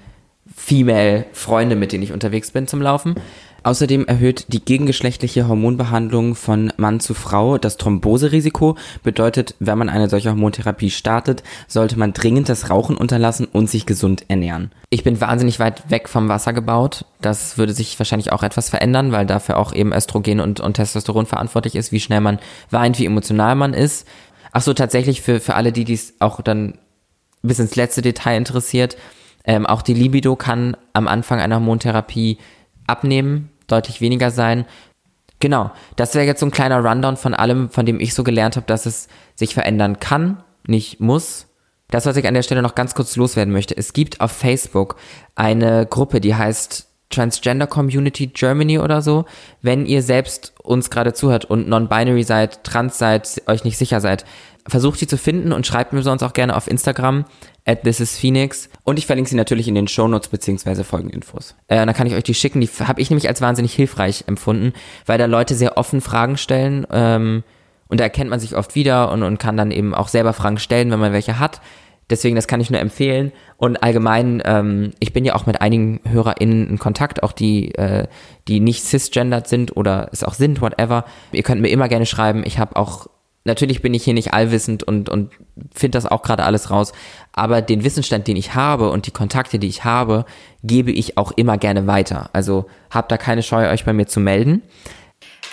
Female-Freunde, 0.60 1.74
mit 1.74 1.92
denen 1.92 2.04
ich 2.04 2.12
unterwegs 2.12 2.50
bin 2.50 2.66
zum 2.66 2.82
Laufen. 2.82 3.14
Außerdem 3.62 4.06
erhöht 4.06 4.46
die 4.48 4.64
gegengeschlechtliche 4.64 5.46
Hormonbehandlung 5.46 6.34
von 6.34 6.72
Mann 6.76 7.00
zu 7.00 7.12
Frau 7.12 7.58
das 7.58 7.76
Thromboserisiko. 7.76 8.76
Bedeutet, 9.02 9.54
wenn 9.58 9.76
man 9.76 9.88
eine 9.88 10.08
solche 10.08 10.30
Hormontherapie 10.30 10.90
startet, 10.90 11.42
sollte 11.66 11.98
man 11.98 12.12
dringend 12.12 12.48
das 12.48 12.70
Rauchen 12.70 12.96
unterlassen 12.96 13.46
und 13.50 13.68
sich 13.68 13.84
gesund 13.84 14.24
ernähren. 14.28 14.70
Ich 14.88 15.04
bin 15.04 15.20
wahnsinnig 15.20 15.60
weit 15.60 15.90
weg 15.90 16.08
vom 16.08 16.28
Wasser 16.28 16.52
gebaut. 16.52 17.04
Das 17.20 17.58
würde 17.58 17.74
sich 17.74 17.98
wahrscheinlich 17.98 18.32
auch 18.32 18.42
etwas 18.42 18.70
verändern, 18.70 19.12
weil 19.12 19.26
dafür 19.26 19.58
auch 19.58 19.74
eben 19.74 19.92
Östrogen 19.92 20.40
und, 20.40 20.60
und 20.60 20.74
Testosteron 20.74 21.26
verantwortlich 21.26 21.74
ist, 21.74 21.92
wie 21.92 22.00
schnell 22.00 22.20
man 22.20 22.38
weint, 22.70 22.98
wie 22.98 23.06
emotional 23.06 23.56
man 23.56 23.74
ist. 23.74 24.06
Ach 24.52 24.62
so, 24.62 24.72
tatsächlich 24.72 25.20
für, 25.20 25.40
für 25.40 25.54
alle, 25.54 25.72
die 25.72 25.84
dies 25.84 26.14
auch 26.18 26.40
dann 26.40 26.78
bis 27.42 27.58
ins 27.58 27.76
letzte 27.76 28.02
Detail 28.02 28.36
interessiert. 28.36 28.96
Ähm, 29.44 29.66
auch 29.66 29.82
die 29.82 29.94
Libido 29.94 30.36
kann 30.36 30.76
am 30.92 31.08
Anfang 31.08 31.40
einer 31.40 31.56
Hormontherapie 31.56 32.38
abnehmen, 32.86 33.50
deutlich 33.66 34.00
weniger 34.00 34.30
sein. 34.30 34.66
Genau, 35.38 35.70
das 35.96 36.14
wäre 36.14 36.26
jetzt 36.26 36.40
so 36.40 36.46
ein 36.46 36.50
kleiner 36.50 36.84
Rundown 36.84 37.16
von 37.16 37.32
allem, 37.32 37.70
von 37.70 37.86
dem 37.86 38.00
ich 38.00 38.14
so 38.14 38.24
gelernt 38.24 38.56
habe, 38.56 38.66
dass 38.66 38.84
es 38.84 39.08
sich 39.34 39.54
verändern 39.54 39.98
kann, 39.98 40.42
nicht 40.66 41.00
muss. 41.00 41.46
Das, 41.88 42.06
was 42.06 42.16
ich 42.16 42.28
an 42.28 42.34
der 42.34 42.42
Stelle 42.42 42.62
noch 42.62 42.74
ganz 42.74 42.94
kurz 42.94 43.16
loswerden 43.16 43.52
möchte, 43.52 43.76
es 43.76 43.92
gibt 43.92 44.20
auf 44.20 44.32
Facebook 44.32 44.96
eine 45.34 45.86
Gruppe, 45.86 46.20
die 46.20 46.34
heißt 46.34 46.88
Transgender 47.10 47.66
Community 47.66 48.28
Germany 48.28 48.78
oder 48.78 49.02
so. 49.02 49.24
Wenn 49.62 49.84
ihr 49.84 50.02
selbst 50.02 50.54
uns 50.62 50.90
gerade 50.90 51.12
zuhört 51.12 51.44
und 51.44 51.68
non-binary 51.68 52.22
seid, 52.22 52.62
trans 52.62 52.98
seid, 52.98 53.42
euch 53.46 53.64
nicht 53.64 53.78
sicher 53.78 54.00
seid, 54.00 54.24
versucht 54.68 55.00
die 55.00 55.08
zu 55.08 55.18
finden 55.18 55.52
und 55.52 55.66
schreibt 55.66 55.92
mir 55.92 56.02
sonst 56.02 56.22
auch 56.22 56.32
gerne 56.32 56.56
auf 56.56 56.68
Instagram 56.68 57.24
at 57.64 57.82
thisisphoenix 57.82 58.68
und 58.84 58.98
ich 58.98 59.06
verlinke 59.06 59.30
sie 59.30 59.36
natürlich 59.36 59.68
in 59.68 59.74
den 59.74 59.88
Shownotes 59.88 60.28
beziehungsweise 60.28 60.84
Folgeninfos. 60.84 61.54
Äh, 61.68 61.84
dann 61.84 61.94
kann 61.94 62.06
ich 62.06 62.14
euch 62.14 62.24
die 62.24 62.34
schicken, 62.34 62.60
die 62.60 62.68
habe 62.68 63.00
ich 63.00 63.10
nämlich 63.10 63.28
als 63.28 63.40
wahnsinnig 63.40 63.74
hilfreich 63.74 64.24
empfunden, 64.26 64.72
weil 65.06 65.18
da 65.18 65.26
Leute 65.26 65.54
sehr 65.54 65.76
offen 65.76 66.00
Fragen 66.00 66.36
stellen 66.36 66.86
ähm, 66.90 67.42
und 67.88 68.00
da 68.00 68.04
erkennt 68.04 68.30
man 68.30 68.40
sich 68.40 68.56
oft 68.56 68.74
wieder 68.74 69.10
und, 69.10 69.22
und 69.22 69.38
kann 69.38 69.56
dann 69.56 69.70
eben 69.70 69.94
auch 69.94 70.08
selber 70.08 70.32
Fragen 70.32 70.58
stellen, 70.58 70.90
wenn 70.90 71.00
man 71.00 71.12
welche 71.12 71.38
hat. 71.38 71.60
Deswegen, 72.10 72.34
das 72.34 72.48
kann 72.48 72.60
ich 72.60 72.70
nur 72.70 72.80
empfehlen. 72.80 73.32
Und 73.56 73.82
allgemein, 73.82 74.42
ähm, 74.44 74.92
ich 74.98 75.12
bin 75.12 75.24
ja 75.24 75.36
auch 75.36 75.46
mit 75.46 75.60
einigen 75.60 76.00
HörerInnen 76.08 76.68
in 76.68 76.78
Kontakt, 76.78 77.22
auch 77.22 77.32
die, 77.32 77.74
äh, 77.76 78.08
die 78.48 78.58
nicht 78.58 78.84
cisgendered 78.84 79.46
sind 79.46 79.76
oder 79.76 80.08
es 80.12 80.24
auch 80.24 80.34
sind, 80.34 80.60
whatever. 80.60 81.04
Ihr 81.30 81.44
könnt 81.44 81.62
mir 81.62 81.68
immer 81.68 81.88
gerne 81.88 82.06
schreiben. 82.06 82.42
Ich 82.44 82.58
habe 82.58 82.76
auch 82.76 83.06
natürlich 83.44 83.82
bin 83.82 83.94
ich 83.94 84.04
hier 84.04 84.14
nicht 84.14 84.32
allwissend 84.34 84.82
und, 84.82 85.08
und 85.08 85.32
finde 85.74 85.96
das 85.96 86.06
auch 86.06 86.22
gerade 86.22 86.44
alles 86.44 86.70
raus, 86.70 86.92
aber 87.32 87.62
den 87.62 87.84
Wissensstand, 87.84 88.26
den 88.28 88.36
ich 88.36 88.54
habe 88.54 88.90
und 88.90 89.06
die 89.06 89.10
Kontakte, 89.10 89.58
die 89.58 89.68
ich 89.68 89.84
habe, 89.84 90.24
gebe 90.62 90.90
ich 90.92 91.16
auch 91.18 91.32
immer 91.32 91.56
gerne 91.58 91.86
weiter. 91.86 92.30
Also 92.32 92.66
habt 92.90 93.10
da 93.12 93.16
keine 93.16 93.42
Scheu, 93.42 93.68
euch 93.70 93.84
bei 93.84 93.92
mir 93.92 94.06
zu 94.06 94.20
melden. 94.20 94.62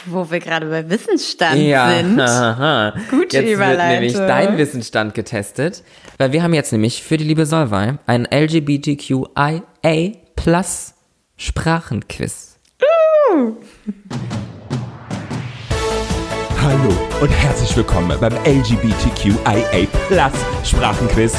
Wo 0.06 0.30
wir 0.32 0.40
gerade 0.40 0.68
bei 0.68 0.90
Wissensstand 0.90 1.60
Ja, 1.62 1.98
sind. 1.98 2.20
haha. 2.22 2.94
Gute 3.10 3.38
jetzt 3.38 3.46
wird 3.46 3.56
Überleitung. 3.56 3.94
nämlich 3.94 4.14
dein 4.14 4.58
Wissensstand 4.58 5.14
getestet, 5.14 5.84
weil 6.18 6.32
wir 6.32 6.44
haben 6.44 6.54
jetzt 6.54 6.72
nämlich 6.72 7.04
für 7.04 7.18
die 7.18 7.26
liebe 7.26 7.46
Solvay 7.46 7.94
ein 8.06 8.26
LGBTQIA 8.32 9.62
Plus 10.36 10.94
Sprachenquiz. 11.36 12.58
Hallo 16.68 16.94
und 17.22 17.30
herzlich 17.30 17.78
willkommen 17.78 18.12
beim 18.20 18.34
LGBTQIA 18.44 19.88
Plus 20.10 20.34
Sprachenquiz. 20.70 21.34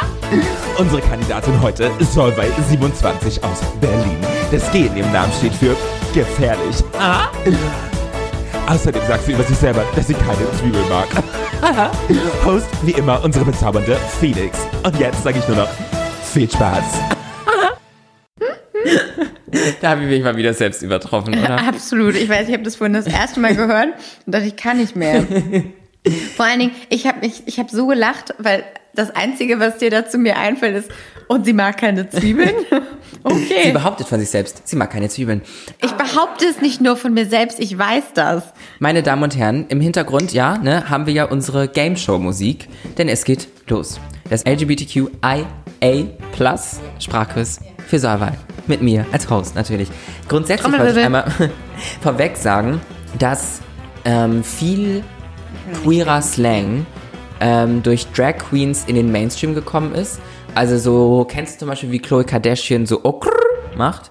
Unsere 0.78 1.02
Kandidatin 1.02 1.60
heute 1.60 1.90
Solvay 2.00 2.48
27 2.66 3.44
aus 3.44 3.60
Berlin. 3.82 4.16
Das 4.50 4.72
G 4.72 4.86
in 4.86 4.96
ihrem 4.96 5.12
Namen 5.12 5.30
steht 5.34 5.52
für 5.52 5.76
gefährlich. 6.14 6.76
Außerdem 8.66 9.02
sagt 9.06 9.26
sie 9.26 9.32
über 9.32 9.44
sich 9.44 9.58
selber, 9.58 9.84
dass 9.94 10.06
sie 10.06 10.14
keine 10.14 10.50
Zwiebeln 10.58 10.88
mag. 10.88 11.08
Host 12.46 12.68
wie 12.80 12.92
immer 12.92 13.22
unsere 13.22 13.44
bezaubernde 13.44 13.98
Felix. 14.18 14.60
Und 14.82 14.98
jetzt 14.98 15.22
sage 15.22 15.38
ich 15.38 15.48
nur 15.48 15.58
noch 15.58 15.68
viel 16.32 16.50
Spaß. 16.50 17.15
Da 19.80 19.90
habe 19.90 20.02
ich 20.04 20.08
mich 20.08 20.22
mal 20.22 20.36
wieder 20.36 20.54
selbst 20.54 20.82
übertroffen, 20.82 21.38
oder? 21.38 21.58
Absolut. 21.68 22.14
Ich 22.16 22.28
weiß, 22.28 22.48
ich 22.48 22.54
habe 22.54 22.62
das 22.64 22.76
vorhin 22.76 22.94
das 22.94 23.06
erste 23.06 23.40
Mal 23.40 23.54
gehört 23.54 23.88
und 24.26 24.34
dachte, 24.34 24.46
ich 24.46 24.56
kann 24.56 24.78
nicht 24.78 24.96
mehr. 24.96 25.24
Vor 26.36 26.46
allen 26.46 26.60
Dingen, 26.60 26.72
ich 26.88 27.06
habe 27.06 27.26
ich, 27.26 27.42
ich 27.46 27.58
hab 27.58 27.68
so 27.70 27.86
gelacht, 27.88 28.34
weil 28.38 28.62
das 28.94 29.10
Einzige, 29.14 29.58
was 29.60 29.78
dir 29.78 29.90
dazu 29.90 30.18
mir 30.18 30.36
einfällt, 30.38 30.76
ist, 30.76 30.90
und 31.28 31.44
sie 31.44 31.52
mag 31.52 31.76
keine 31.78 32.08
Zwiebeln. 32.08 32.52
Sie 32.70 32.76
Okay. 33.24 33.72
behauptet 33.72 34.06
von 34.06 34.20
sich 34.20 34.30
selbst, 34.30 34.68
sie 34.68 34.76
mag 34.76 34.90
keine 34.92 35.08
Zwiebeln. 35.08 35.42
Ich 35.82 35.90
behaupte 35.92 36.46
es 36.46 36.60
nicht 36.62 36.80
nur 36.80 36.96
von 36.96 37.12
mir 37.12 37.26
selbst, 37.26 37.58
ich 37.58 37.76
weiß 37.76 38.04
das. 38.14 38.44
Meine 38.78 39.02
Damen 39.02 39.24
und 39.24 39.36
Herren, 39.36 39.66
im 39.68 39.80
Hintergrund, 39.80 40.32
ja, 40.32 40.56
ne, 40.58 40.88
haben 40.88 41.06
wir 41.06 41.12
ja 41.12 41.24
unsere 41.24 41.66
Game 41.66 41.96
Show 41.96 42.18
Musik, 42.18 42.68
denn 42.98 43.08
es 43.08 43.24
geht 43.24 43.48
los. 43.68 43.98
Das 44.30 44.44
LGBTQIA 44.46 45.44
Plus 46.32 46.80
Sprachquiz 46.98 47.60
für 47.86 47.98
Solvay. 47.98 48.32
Mit 48.66 48.82
mir 48.82 49.06
als 49.12 49.30
Host 49.30 49.54
natürlich. 49.54 49.88
Grundsätzlich 50.28 50.72
wollte 50.72 50.98
ich 50.98 51.04
einmal 51.06 51.32
vorweg 52.00 52.36
sagen, 52.36 52.80
dass 53.18 53.60
ähm, 54.04 54.42
viel 54.42 55.04
queerer 55.82 56.20
Slang 56.22 56.84
ähm, 57.40 57.82
durch 57.82 58.06
Drag 58.08 58.38
Queens 58.38 58.84
in 58.86 58.96
den 58.96 59.12
Mainstream 59.12 59.54
gekommen 59.54 59.94
ist. 59.94 60.20
Also 60.54 60.78
so, 60.78 61.26
kennst 61.28 61.56
du 61.56 61.58
zum 61.60 61.68
Beispiel, 61.68 61.90
wie 61.92 61.98
Khloe 62.00 62.24
Kardashian 62.24 62.86
so 62.86 63.04
okrr 63.04 63.30
macht? 63.76 64.10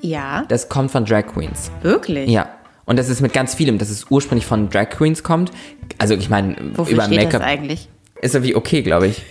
Ja, 0.00 0.44
Das 0.48 0.68
kommt 0.68 0.90
von 0.90 1.04
Drag 1.04 1.26
Queens. 1.26 1.70
wirklich. 1.82 2.30
Ja. 2.30 2.48
Und 2.84 2.98
das 3.00 3.08
ist 3.08 3.20
mit 3.20 3.32
ganz 3.32 3.54
vielem, 3.56 3.78
dass 3.78 3.90
es 3.90 4.06
ursprünglich 4.10 4.46
von 4.46 4.70
Drag 4.70 4.90
Queens 4.90 5.24
kommt. 5.24 5.50
Also 5.98 6.14
ich 6.14 6.30
meine, 6.30 6.54
über 6.88 7.08
Make-up 7.08 7.32
das 7.32 7.42
eigentlich? 7.42 7.88
ist 8.22 8.32
so 8.32 8.42
wie 8.44 8.54
okay, 8.54 8.82
glaube 8.82 9.08
ich. 9.08 9.22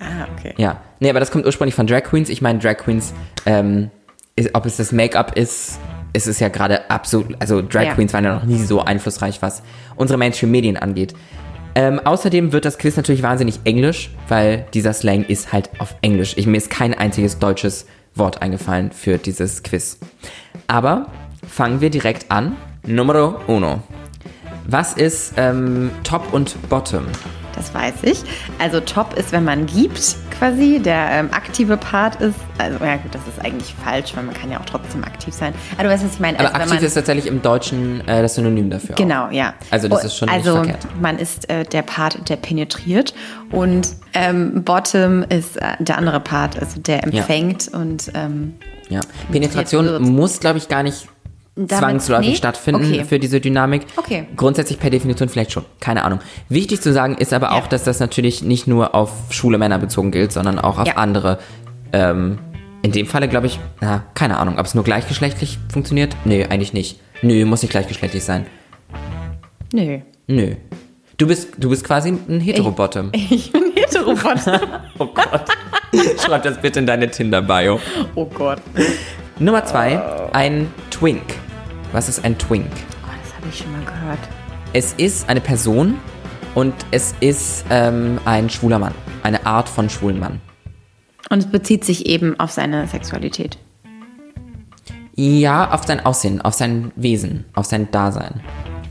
Ah, 0.00 0.26
okay. 0.36 0.54
Ja. 0.56 0.80
Nee, 0.98 1.10
aber 1.10 1.20
das 1.20 1.30
kommt 1.30 1.46
ursprünglich 1.46 1.74
von 1.74 1.86
Drag 1.86 2.02
Queens. 2.02 2.28
Ich 2.28 2.42
meine, 2.42 2.58
Drag 2.58 2.76
Queens, 2.78 3.12
ähm, 3.46 3.90
ist, 4.36 4.54
ob 4.54 4.66
es 4.66 4.76
das 4.76 4.92
Make-up 4.92 5.36
ist, 5.36 5.78
ist 6.12 6.26
es 6.26 6.40
ja 6.40 6.48
gerade 6.48 6.90
absolut, 6.90 7.36
also 7.38 7.62
Drag 7.62 7.84
Ja. 7.84 7.94
Queens 7.94 8.12
waren 8.12 8.24
ja 8.24 8.34
noch 8.34 8.44
nie 8.44 8.58
so 8.58 8.80
einflussreich, 8.80 9.42
was 9.42 9.62
unsere 9.96 10.18
Mainstream-Medien 10.18 10.76
angeht. 10.76 11.14
Ähm, 11.74 12.00
außerdem 12.04 12.52
wird 12.52 12.64
das 12.64 12.78
Quiz 12.78 12.96
natürlich 12.96 13.22
wahnsinnig 13.22 13.60
englisch, 13.64 14.10
weil 14.28 14.66
dieser 14.74 14.92
Slang 14.92 15.24
ist 15.24 15.52
halt 15.52 15.70
auf 15.78 15.94
Englisch. 16.02 16.34
Ich, 16.36 16.46
mir 16.46 16.56
ist 16.56 16.68
kein 16.70 16.94
einziges 16.94 17.38
deutsches 17.38 17.86
Wort 18.14 18.42
eingefallen 18.42 18.90
für 18.90 19.18
dieses 19.18 19.62
Quiz. 19.62 19.98
Aber 20.66 21.06
fangen 21.48 21.80
wir 21.80 21.90
direkt 21.90 22.30
an. 22.30 22.56
Numero 22.86 23.40
uno. 23.46 23.82
Was 24.66 24.94
ist 24.94 25.34
ähm, 25.36 25.90
Top 26.02 26.32
und 26.32 26.56
Bottom? 26.68 27.06
Das 27.60 27.74
weiß 27.74 27.94
ich. 28.04 28.22
Also 28.58 28.80
top 28.80 29.12
ist, 29.18 29.32
wenn 29.32 29.44
man 29.44 29.66
gibt, 29.66 30.16
quasi. 30.38 30.80
Der 30.82 31.10
ähm, 31.10 31.28
aktive 31.32 31.76
Part 31.76 32.16
ist, 32.22 32.34
also 32.56 32.82
ja 32.82 32.96
gut, 32.96 33.14
das 33.14 33.20
ist 33.28 33.44
eigentlich 33.44 33.74
falsch, 33.84 34.16
weil 34.16 34.24
man 34.24 34.34
kann 34.34 34.50
ja 34.50 34.58
auch 34.58 34.64
trotzdem 34.64 35.04
aktiv 35.04 35.34
sein. 35.34 35.52
Aber 35.74 35.82
du 35.84 35.90
weißt, 35.90 36.04
was 36.06 36.14
ich 36.14 36.20
meine. 36.20 36.40
Aber 36.40 36.54
Also, 36.54 36.72
aktiv 36.72 36.86
ist 36.86 36.94
tatsächlich 36.94 37.26
im 37.26 37.42
Deutschen 37.42 38.00
äh, 38.08 38.22
das 38.22 38.36
Synonym 38.36 38.70
dafür. 38.70 38.94
auch. 38.94 38.98
Genau, 38.98 39.28
ja. 39.30 39.52
Also 39.70 39.88
das 39.88 40.02
Oh, 40.02 40.06
ist 40.06 40.16
schon 40.16 40.28
nicht 40.30 40.38
Also 40.38 40.54
verkehrt. 40.54 40.86
man 41.02 41.18
ist 41.18 41.50
äh, 41.50 41.64
der 41.64 41.82
Part, 41.82 42.30
der 42.30 42.36
penetriert 42.36 43.12
und 43.52 43.88
ähm, 44.14 44.64
Bottom 44.64 45.22
ist 45.24 45.58
äh, 45.58 45.72
der 45.80 45.98
andere 45.98 46.20
Part, 46.20 46.58
also 46.58 46.80
der 46.80 47.04
empfängt 47.04 47.68
und 47.68 48.10
ähm, 48.14 48.54
Ja. 48.88 49.00
Penetration 49.30 50.00
muss, 50.14 50.40
glaube 50.40 50.56
ich, 50.56 50.68
gar 50.68 50.82
nicht 50.82 51.08
Damit- 51.56 51.70
zwangsläufig 51.70 52.28
nee? 52.30 52.36
stattfinden 52.36 52.84
Okay. 52.84 53.04
für 53.04 53.18
diese 53.18 53.40
Dynamik. 53.40 53.82
Okay. 53.96 54.26
Grundsätzlich 54.36 54.78
per 54.78 54.88
Definition 54.90 55.28
vielleicht 55.28 55.52
schon. 55.52 55.64
Keine 55.80 56.04
Ahnung. 56.04 56.20
Wichtig 56.48 56.80
zu 56.80 56.92
sagen 56.92 57.16
ist 57.18 57.32
aber 57.32 57.52
auch, 57.52 57.64
Ja. 57.64 57.68
dass 57.68 57.84
das 57.84 58.00
natürlich 58.00 58.42
nicht 58.42 58.66
nur 58.66 58.94
auf 58.94 59.10
schwule 59.30 59.58
Männer 59.58 59.78
bezogen 59.78 60.10
gilt, 60.10 60.32
sondern 60.32 60.58
auch 60.58 60.78
auf 60.78 60.86
Ja. 60.86 60.94
andere. 60.94 61.38
Ähm, 61.92 62.38
in 62.82 62.92
dem 62.92 63.06
Falle 63.06 63.28
glaube 63.28 63.46
ich, 63.48 63.58
na, 63.80 64.04
keine 64.14 64.38
Ahnung, 64.38 64.58
ob 64.58 64.64
es 64.64 64.74
nur 64.74 64.84
gleichgeschlechtlich 64.84 65.58
funktioniert? 65.70 66.16
Nö, 66.24 66.44
eigentlich 66.48 66.72
nicht. 66.72 66.98
Nö, 67.20 67.44
muss 67.44 67.60
nicht 67.62 67.72
gleichgeschlechtlich 67.72 68.24
sein. 68.24 68.46
nö. 69.72 69.98
Nö. 70.26 70.54
Du 71.18 71.26
bist, 71.26 71.48
du 71.58 71.68
bist 71.68 71.84
quasi 71.84 72.08
ein 72.28 72.40
Heterobottom. 72.40 73.10
Ich 73.30 73.52
bin 73.52 73.72
Heterobottom. 73.74 74.58
Oh 74.98 75.06
Gott. 75.06 75.42
Schreib 76.24 76.44
das 76.44 76.60
bitte 76.60 76.78
in 76.78 76.86
deine 76.86 77.10
Tinder-Bio. 77.10 77.80
oh 78.14 78.24
Gott. 78.26 78.58
Nummer 79.38 79.64
zwei, 79.64 80.00
ein 80.32 80.72
Twink. 80.90 81.22
Was 81.92 82.08
ist 82.08 82.24
ein 82.24 82.38
Twink? 82.38 82.66
Oh, 83.04 83.08
das 83.22 83.34
habe 83.36 83.48
ich 83.50 83.58
schon 83.58 83.72
mal 83.72 83.84
gehört. 83.84 84.18
Es 84.72 84.92
ist 84.92 85.28
eine 85.28 85.40
Person 85.40 85.98
und 86.54 86.74
es 86.92 87.14
ist 87.20 87.64
ähm, 87.70 88.18
ein 88.24 88.48
schwuler 88.48 88.78
Mann. 88.78 88.94
Eine 89.22 89.44
Art 89.44 89.68
von 89.68 89.90
schwulen 89.90 90.20
Mann. 90.20 90.40
Und 91.30 91.38
es 91.38 91.46
bezieht 91.46 91.84
sich 91.84 92.06
eben 92.06 92.38
auf 92.38 92.50
seine 92.52 92.86
Sexualität. 92.86 93.58
Ja, 95.16 95.70
auf 95.72 95.84
sein 95.84 96.04
Aussehen, 96.04 96.40
auf 96.40 96.54
sein 96.54 96.92
Wesen, 96.96 97.44
auf 97.54 97.66
sein 97.66 97.90
Dasein. 97.90 98.40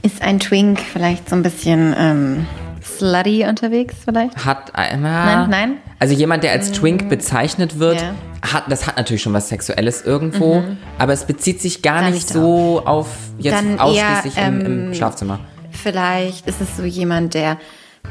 Ist 0.01 0.21
ein 0.21 0.39
Twink 0.39 0.79
vielleicht 0.79 1.27
so 1.29 1.35
ein 1.35 1.43
bisschen 1.43 1.93
ähm, 1.97 2.45
slutty 2.83 3.45
unterwegs 3.45 3.95
vielleicht? 4.03 4.45
Hat 4.45 4.75
einmal. 4.75 5.47
Nein, 5.47 5.49
nein. 5.49 5.73
Also 5.99 6.13
jemand, 6.13 6.43
der 6.43 6.51
als 6.51 6.71
Twink 6.71 7.09
bezeichnet 7.09 7.79
wird, 7.79 8.01
Ja. 8.01 8.13
Hat, 8.41 8.71
das 8.71 8.87
hat 8.87 8.97
natürlich 8.97 9.21
schon 9.21 9.33
was 9.33 9.49
Sexuelles 9.49 10.03
irgendwo, 10.03 10.63
aber 10.97 11.13
es 11.13 11.25
bezieht 11.25 11.61
sich 11.61 11.81
gar 11.81 12.09
nicht 12.09 12.17
ich 12.17 12.25
doch. 12.27 12.33
so 12.33 12.81
auf 12.85 13.07
jetzt 13.37 13.55
Dann 13.55 13.75
eher, 13.75 13.83
ausschließlich 13.83 14.37
im, 14.37 14.61
im 14.61 14.85
ähm, 14.87 14.93
Schlafzimmer. 14.93 15.39
Vielleicht 15.71 16.47
ist 16.47 16.61
es 16.61 16.77
so 16.77 16.83
jemand, 16.83 17.33
der 17.33 17.57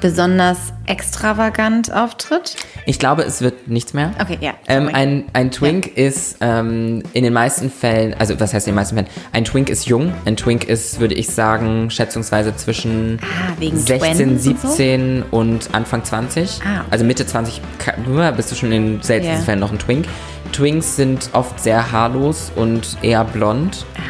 besonders 0.01 0.73
extravagant 0.87 1.93
auftritt. 1.93 2.55
Ich 2.87 2.99
glaube, 2.99 3.23
es 3.25 3.41
wird 3.43 3.67
nichts 3.69 3.95
mehr. 3.95 4.13
Okay, 4.21 4.39
ja, 4.41 4.55
Ähm, 4.69 4.89
ein, 4.93 5.25
ein 5.33 5.51
Twink 5.51 5.87
ist 5.97 6.37
ähm, 6.41 7.03
in 7.13 7.25
den 7.25 7.33
meisten 7.33 7.71
Fällen, 7.71 8.15
also 8.15 8.39
was 8.39 8.55
heißt 8.55 8.67
in 8.69 8.73
den 8.73 8.77
meisten 8.77 8.95
Fällen? 8.95 9.09
Ein 9.33 9.45
Twink 9.45 9.69
ist 9.71 9.87
jung. 9.87 10.13
Ein 10.25 10.37
Twink 10.37 10.65
ist, 10.69 11.01
würde 11.01 11.15
ich 11.15 11.29
sagen, 11.29 11.91
schätzungsweise 11.91 12.55
zwischen 12.57 13.19
Ah, 13.23 13.53
wegen 13.59 13.77
16, 13.77 13.99
Twins 14.17 14.47
und 14.47 14.61
so? 14.61 14.69
17 14.69 15.23
und, 15.31 15.69
Anfang 15.75 16.05
20. 16.05 16.61
Ah. 16.65 16.85
Also 16.91 17.05
Mitte 17.05 17.27
20 17.27 17.61
ka- 17.79 18.31
bist 18.37 18.53
du 18.53 18.55
schon 18.55 18.71
in 18.73 18.85
den 18.99 19.03
seltensten 19.03 19.41
Ja. 19.41 19.45
Fällen 19.45 19.61
noch 19.61 19.73
ein 19.73 19.79
Twink. 19.79 20.07
Twinks 20.53 20.97
sind 20.97 21.31
oft 21.33 21.59
sehr 21.61 21.91
haarlos 21.93 22.53
und 22.55 22.97
eher 23.03 23.25
blond. 23.25 23.85
Ah, 23.97 24.01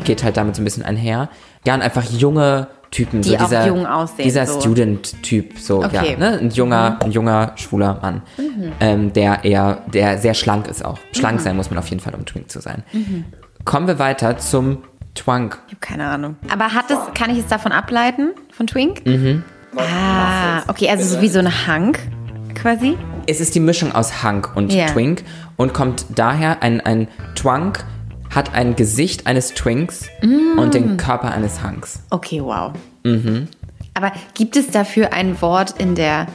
okay. 0.00 0.04
Geht 0.04 0.24
halt 0.24 0.36
damit 0.36 0.56
so 0.56 0.62
ein 0.62 0.64
bisschen 0.64 0.82
einher. 0.82 1.28
Ja, 1.66 1.74
und 1.74 1.82
einfach 1.82 2.04
junge 2.04 2.66
Typen. 2.90 3.22
Die 3.22 3.30
so 3.30 3.36
auch 3.36 3.44
dieser, 3.44 3.66
jung 3.66 3.86
aussehen, 3.86 4.24
Dieser 4.24 4.46
so. 4.46 4.60
Student-Typ, 4.60 5.58
so, 5.58 5.84
Okay. 5.84 6.12
ja. 6.12 6.16
Ne? 6.18 6.38
Ein 6.40 6.50
junger, 6.50 6.98
ein 7.02 7.12
junger, 7.12 7.52
schwuler 7.56 7.98
Mann. 8.02 8.22
Ähm, 8.80 9.12
der 9.12 9.44
eher, 9.44 9.82
der 9.92 10.18
sehr 10.18 10.34
schlank 10.34 10.66
ist 10.68 10.84
auch. 10.84 10.98
Schlank 11.12 11.40
sein 11.40 11.56
muss 11.56 11.70
man 11.70 11.78
auf 11.78 11.86
jeden 11.88 12.00
Fall, 12.00 12.14
um 12.14 12.24
Twink 12.26 12.50
zu 12.50 12.60
sein. 12.60 12.82
Kommen 13.64 13.86
wir 13.86 13.98
weiter 13.98 14.38
zum 14.38 14.78
Twunk. 15.14 15.58
Ich 15.68 15.74
habe 15.74 15.80
keine 15.80 16.06
Ahnung. 16.08 16.36
Aber 16.52 16.72
hat 16.72 16.90
es, 16.90 16.98
kann 17.14 17.30
ich 17.30 17.38
es 17.38 17.46
davon 17.46 17.72
ableiten, 17.72 18.30
von 18.52 18.66
Twink? 18.66 19.04
Mhm. 19.06 19.42
Ah, 19.76 20.62
okay, 20.68 20.88
also 20.90 21.04
so 21.16 21.20
wie 21.22 21.28
so 21.28 21.38
eine 21.38 21.66
Hank 21.66 21.98
quasi. 22.54 22.96
Es 23.26 23.40
ist 23.40 23.54
die 23.54 23.60
Mischung 23.60 23.92
aus 23.94 24.24
Hunk 24.24 24.50
und 24.56 24.72
Ja. 24.72 24.86
Twink 24.86 25.22
und 25.56 25.72
kommt 25.74 26.06
daher, 26.14 26.62
ein, 26.62 26.80
ein 26.80 27.06
Twunk 27.36 27.84
hat 28.30 28.54
ein 28.54 28.76
Gesicht 28.76 29.26
eines 29.26 29.54
Twinks 29.54 30.08
und 30.22 30.68
Mm. 30.68 30.70
den 30.70 30.96
Körper 30.96 31.32
eines 31.32 31.62
Hunks. 31.64 32.00
Okay, 32.10 32.40
wow. 32.42 32.72
Aber 33.94 34.12
gibt 34.34 34.56
es 34.56 34.68
dafür 34.70 35.12
ein 35.12 35.40
Wort 35.42 35.74
in 35.78 35.94
der. 35.94 36.26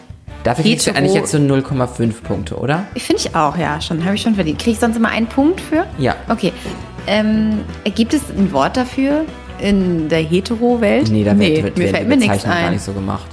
Dafür 0.43 0.63
kriegst 0.63 0.85
du 0.85 0.91
eigentlich 0.95 1.13
jetzt 1.15 1.31
so 1.31 1.37
0,5 1.39 2.21
Punkte, 2.21 2.55
oder? 2.57 2.85
Finde 2.95 3.21
ich 3.25 3.35
auch, 3.35 3.57
ja, 3.57 3.81
schon. 3.81 4.03
Habe 4.05 4.15
ich 4.15 4.21
schon 4.21 4.35
verdient. 4.35 4.59
Kriege 4.59 4.71
ich 4.71 4.79
sonst 4.79 4.95
immer 4.97 5.09
einen 5.09 5.25
Punkt 5.27 5.59
für? 5.59 5.85
Ja. 5.97 6.15
Okay. 6.29 6.53
Ähm, 7.07 7.61
gibt 7.95 8.13
es 8.13 8.21
ein 8.29 8.51
Wort 8.51 8.77
dafür 8.77 9.25
in 9.59 10.07
der 10.09 10.19
Hetero-Welt? 10.19 11.09
Nee, 11.09 11.23
da 11.23 11.37
wird, 11.39 11.63
wird, 11.63 11.77
mir 11.77 11.87
fällt 11.87 12.07
mir 12.07 12.17
nichts 12.17 12.37
Bezeichnung 12.37 12.55
gar 12.57 12.67
ein. 12.67 12.73
nicht 12.73 12.83
so 12.83 12.93
gemacht. 12.93 13.25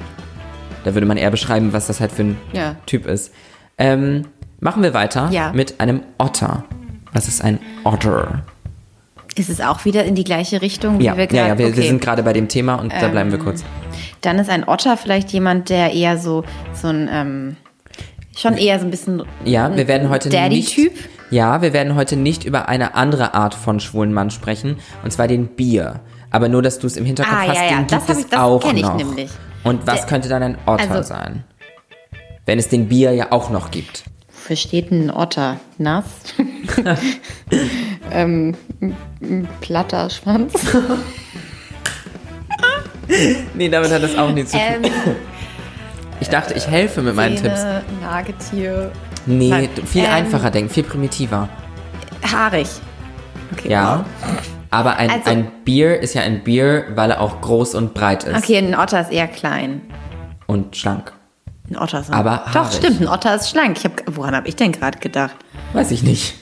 Da 0.84 0.94
würde 0.94 1.06
man 1.06 1.16
eher 1.18 1.30
beschreiben, 1.30 1.72
was 1.72 1.86
das 1.88 2.00
halt 2.00 2.12
für 2.12 2.22
ein 2.22 2.38
Ja. 2.52 2.76
Typ 2.86 3.06
ist. 3.06 3.32
Ähm, 3.76 4.22
machen 4.60 4.82
wir 4.82 4.94
weiter 4.94 5.28
Ja. 5.30 5.52
mit 5.52 5.80
einem 5.80 6.00
Otter. 6.18 6.64
Was 7.12 7.28
ist 7.28 7.42
ein 7.42 7.58
Otter? 7.84 8.42
Ist 9.36 9.48
es 9.48 9.60
auch 9.60 9.84
wieder 9.84 10.04
in 10.04 10.14
die 10.14 10.24
gleiche 10.24 10.60
Richtung? 10.60 10.98
wie 10.98 11.04
Ja, 11.04 11.16
wir 11.16 11.24
ja, 11.24 11.26
grad- 11.26 11.48
ja 11.48 11.58
wir, 11.58 11.66
wir 11.66 11.72
okay. 11.72 11.80
Ähm. 11.82 11.86
sind 11.88 12.00
gerade 12.02 12.22
bei 12.22 12.32
dem 12.32 12.48
Thema 12.48 12.74
und 12.76 12.92
da 12.92 13.08
bleiben 13.08 13.30
wir 13.32 13.38
kurz. 13.38 13.64
Dann 14.20 14.38
ist 14.38 14.50
ein 14.50 14.68
Otter 14.68 14.96
vielleicht 14.96 15.30
jemand, 15.32 15.68
der 15.70 15.92
eher 15.92 16.18
so, 16.18 16.44
so 16.74 16.88
ein, 16.88 17.08
ähm, 17.10 17.56
schon 18.36 18.56
eher 18.56 18.78
so 18.78 18.84
ein 18.86 18.90
bisschen 18.90 19.22
Ja, 19.44 19.74
wir 19.74 19.88
werden 19.88 20.08
heute 20.10 20.28
nicht. 20.28 20.38
Daddy-Typ? 20.38 20.92
Ja, 21.30 21.62
wir 21.62 21.72
werden 21.72 21.94
heute 21.94 22.16
nicht 22.16 22.44
über 22.44 22.68
eine 22.68 22.94
andere 22.94 23.32
Art 23.34 23.54
von 23.54 23.80
schwulen 23.80 24.12
Mann 24.12 24.30
sprechen, 24.30 24.76
und 25.02 25.12
zwar 25.12 25.28
den 25.28 25.48
Bier. 25.48 26.00
Aber 26.30 26.48
nur, 26.48 26.60
dass 26.62 26.78
du 26.78 26.86
es 26.86 26.96
im 26.96 27.04
Hinterkopf 27.06 27.34
Ah, 27.34 27.48
hast, 27.48 27.56
ja, 27.56 27.64
ja, 27.70 27.76
den 27.78 27.86
das 27.86 28.06
gibt 28.06 28.18
ich- 28.20 28.26
das 28.26 28.38
auch 28.40 28.72
ich 28.72 28.82
noch. 28.82 28.96
nämlich. 28.96 29.30
Und 29.64 29.86
was 29.86 30.00
Der- 30.00 30.06
könnte 30.08 30.28
dann 30.28 30.42
ein 30.42 30.58
Otter 30.66 30.90
also- 30.90 31.02
sein? 31.08 31.44
Wenn 32.44 32.58
es 32.58 32.68
den 32.68 32.88
Bier 32.88 33.12
ja 33.12 33.32
auch 33.32 33.48
noch 33.50 33.70
gibt. 33.70 34.04
Wofür 34.42 34.56
steht 34.56 34.90
ein 34.90 35.08
Otter? 35.08 35.60
Nass? 35.78 36.04
ähm, 38.10 38.56
platter 39.60 40.10
Schwanz. 40.10 40.52
Nee, 43.54 43.68
damit 43.68 43.92
hat 43.92 44.02
das 44.02 44.18
auch 44.18 44.32
nichts 44.32 44.50
zu 44.50 44.58
tun. 44.58 44.66
ähm, 44.84 44.90
Ich 46.18 46.28
dachte, 46.28 46.54
ich 46.54 46.66
helfe 46.66 47.02
mit 47.02 47.14
meinen 47.14 47.36
Tipps. 47.36 47.64
Nagetier. 48.00 48.90
Nee, 49.26 49.48
Nein, 49.48 49.68
viel 49.86 50.04
ähm, 50.04 50.10
einfacher 50.10 50.50
denken, 50.50 50.70
viel 50.70 50.82
primitiver. 50.82 51.48
Haarig. 52.32 52.66
Okay, 53.52 53.70
Ja. 53.70 54.04
wow. 54.20 54.30
Aber 54.70 54.96
ein, 54.96 55.10
Also- 55.10 55.30
ein 55.30 55.52
Bier 55.64 56.00
ist 56.00 56.14
ja 56.14 56.22
ein 56.22 56.42
Bier, 56.42 56.86
weil 56.96 57.12
er 57.12 57.20
auch 57.20 57.40
groß 57.42 57.76
und 57.76 57.94
breit 57.94 58.24
ist. 58.24 58.36
Okay, 58.36 58.58
ein 58.58 58.74
Otter 58.74 59.02
ist 59.02 59.12
eher 59.12 59.28
klein. 59.28 59.82
Und 60.48 60.76
schlank. 60.76 61.12
Ein 61.70 61.76
Otter 61.78 62.00
ist 62.00 62.10
Aber 62.12 62.42
Doch, 62.48 62.54
haarig. 62.54 62.76
stimmt, 62.76 63.00
ein 63.02 63.08
Otter 63.08 63.34
ist 63.34 63.48
schlank. 63.50 63.78
Ich 63.78 63.84
hab, 63.84 63.92
woran 64.16 64.34
habe 64.34 64.48
ich 64.48 64.56
denn 64.56 64.72
gerade 64.72 64.98
gedacht? 64.98 65.36
Weiß 65.72 65.90
ich 65.90 66.02
nicht. 66.02 66.34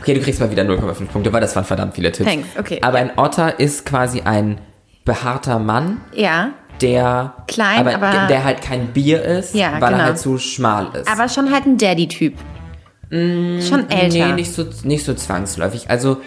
Okay, 0.00 0.14
du 0.14 0.20
kriegst 0.20 0.40
mal 0.40 0.50
wieder 0.50 0.64
0,5 0.64 1.06
Punkte, 1.06 1.32
weil 1.32 1.40
das 1.40 1.54
waren 1.54 1.64
verdammt 1.64 1.94
viele 1.94 2.10
Tipps. 2.10 2.28
Thanks, 2.28 2.48
okay, 2.58 2.78
Aber 2.82 2.98
ein 2.98 3.12
Otter 3.16 3.60
ist 3.60 3.86
quasi 3.86 4.20
ein 4.22 4.60
behaarter 5.04 5.58
Mann, 5.58 6.00
Ja, 6.14 6.50
der 6.80 7.34
Klein, 7.46 7.86
aber- 7.86 8.26
der 8.28 8.42
halt 8.44 8.62
kein 8.62 8.88
Bier 8.88 9.22
ist, 9.22 9.54
Ja, 9.54 9.72
weil 9.78 9.90
genau. 9.90 9.98
er 9.98 10.04
halt 10.06 10.18
zu 10.18 10.38
schmal 10.38 10.88
ist. 10.94 11.06
aber 11.10 11.28
schon 11.28 11.52
halt 11.52 11.66
ein 11.66 11.76
Daddy-Typ. 11.78 12.34
schon 13.10 13.90
älter. 13.90 14.26
Nee, 14.28 14.32
nicht 14.34 14.52
so, 14.54 14.64
nicht 14.84 15.04
so 15.04 15.14
zwangsläufig. 15.14 15.90
Also 15.90 16.18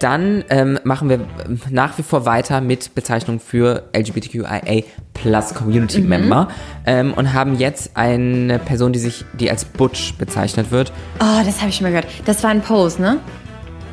dann 0.00 0.44
ähm, 0.50 0.78
machen 0.84 1.08
wir 1.08 1.20
ähm, 1.46 1.60
nach 1.70 1.96
wie 1.98 2.02
vor 2.02 2.26
weiter 2.26 2.60
mit 2.60 2.94
Bezeichnung 2.94 3.38
für 3.38 3.84
LGBTQIA 3.96 4.82
Plus 5.14 5.54
Community 5.54 6.00
Mhm. 6.00 6.08
Member 6.08 6.48
ähm, 6.86 7.12
und 7.14 7.32
haben 7.32 7.56
jetzt 7.58 7.96
eine 7.96 8.58
Person, 8.58 8.92
die 8.92 8.98
sich, 8.98 9.24
die 9.34 9.50
als 9.50 9.64
Butch 9.64 10.14
bezeichnet 10.14 10.70
wird. 10.70 10.92
Oh, 11.20 11.44
das 11.44 11.60
habe 11.60 11.68
ich 11.68 11.76
schon 11.76 11.84
mal 11.84 11.90
gehört. 11.90 12.06
Das 12.24 12.42
war 12.42 12.50
ein 12.50 12.62
Pose, 12.62 13.00
ne? 13.00 13.18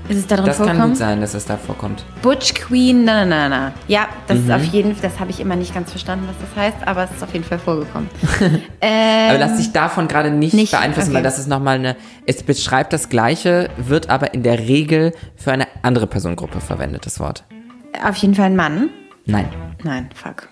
Ist 0.10 0.18
es 0.20 0.28
da 0.28 0.36
drin 0.38 0.46
Das 0.46 0.58
kann 0.58 0.68
vorkommen? 0.68 0.90
gut 0.90 0.98
sein, 0.98 1.20
dass 1.22 1.34
es 1.34 1.46
da 1.46 1.58
vorkommt. 1.58 2.04
Butch 2.22 2.54
Queen, 2.54 3.04
na, 3.04 3.26
na, 3.26 3.50
na, 3.50 3.50
na. 3.50 3.74
Ja, 3.88 4.08
das 4.28 4.38
Mhm. 4.40 4.44
ist 4.46 4.52
auf 4.56 4.64
jeden 4.66 4.96
Fall, 4.96 5.10
das 5.10 5.20
habe 5.20 5.32
ich 5.32 5.40
immer 5.40 5.56
nicht 5.56 5.74
ganz 5.74 5.90
verstanden, 5.92 6.28
was 6.28 6.36
das 6.40 6.56
heißt, 6.64 6.88
aber 6.88 7.04
es 7.04 7.12
ist 7.12 7.24
auf 7.24 7.34
jeden 7.34 7.44
Fall 7.46 7.60
vorgekommen. 7.60 8.10
ähm, 8.82 9.30
Aber 9.30 9.40
lass 9.40 9.58
dich 9.58 9.72
davon 9.74 10.08
gerade 10.08 10.32
nicht, 10.32 10.54
nicht, 10.54 10.72
beeinflussen, 10.72 11.10
okay. 11.10 11.16
weil 11.18 11.24
das 11.24 11.40
ist 11.40 11.48
nochmal 11.48 11.76
eine, 11.76 11.96
es 12.26 12.42
beschreibt 12.44 12.94
das 12.94 13.10
Gleiche, 13.10 13.70
wird 13.78 14.10
aber 14.10 14.34
in 14.34 14.44
der 14.44 14.60
Regel 14.60 15.14
für 15.36 15.52
eine 15.52 15.68
andere 15.82 16.08
Personengruppe 16.08 16.62
verwendet, 16.62 17.06
das 17.06 17.20
Wort. 17.20 17.44
auf 18.06 18.16
jeden 18.18 18.36
Fall 18.36 18.46
ein 18.46 18.56
Mann. 18.56 18.90
Nein. 19.26 19.48
Nein, 19.84 20.10
fuck. 20.16 20.48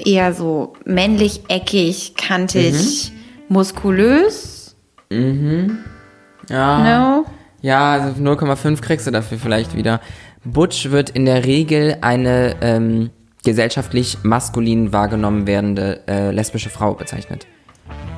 Äh, 0.00 0.10
eher 0.10 0.32
so 0.32 0.72
männlich, 0.86 1.42
eckig, 1.48 2.14
kantig, 2.16 3.12
muskulös. 3.50 4.74
Ja. 6.48 6.78
No? 6.78 7.24
Ja, 7.60 7.92
also 7.92 8.22
0,5 8.22 8.80
kriegst 8.80 9.06
du 9.06 9.10
dafür 9.10 9.38
vielleicht 9.38 9.76
wieder. 9.76 10.00
Butch 10.44 10.90
wird 10.90 11.10
in 11.10 11.24
der 11.24 11.44
Regel 11.44 11.96
eine 12.00 12.56
ähm, 12.60 13.10
gesellschaftlich 13.44 14.18
maskulin 14.22 14.92
wahrgenommen 14.92 15.46
werdende 15.46 16.00
äh, 16.06 16.30
lesbische 16.30 16.70
Frau 16.70 16.94
bezeichnet. 16.94 17.46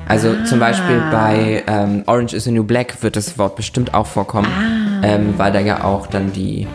Also 0.07 0.35
zum 0.45 0.59
Beispiel 0.59 1.01
bei 1.11 1.63
ähm, 1.67 2.03
Orange 2.05 2.33
is 2.35 2.43
the 2.43 2.51
New 2.51 2.63
Black 2.63 3.01
wird 3.01 3.15
das 3.15 3.37
Wort 3.37 3.55
bestimmt 3.55 3.93
auch 3.93 4.07
vorkommen, 4.07 4.47
ähm, 5.03 5.35
weil 5.37 5.51
da 5.53 5.59
ja 5.59 5.83
auch 5.85 6.07
dann 6.07 6.33
die, 6.33 6.67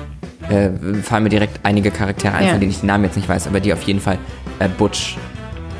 äh, 0.49 0.71
fallen 1.03 1.25
mir 1.25 1.29
direkt 1.29 1.61
einige 1.63 1.91
Charaktere 1.91 2.35
ein, 2.35 2.45
Ja. 2.47 2.51
von 2.53 2.61
denen 2.61 2.71
ich 2.73 2.81
den 2.81 2.87
Namen 2.87 3.05
jetzt 3.05 3.17
nicht 3.17 3.29
weiß, 3.29 3.47
aber 3.47 3.61
die 3.61 3.73
auf 3.73 3.83
jeden 3.83 4.01
Fall 4.01 4.19
äh, 4.59 4.69
Butch 4.69 5.19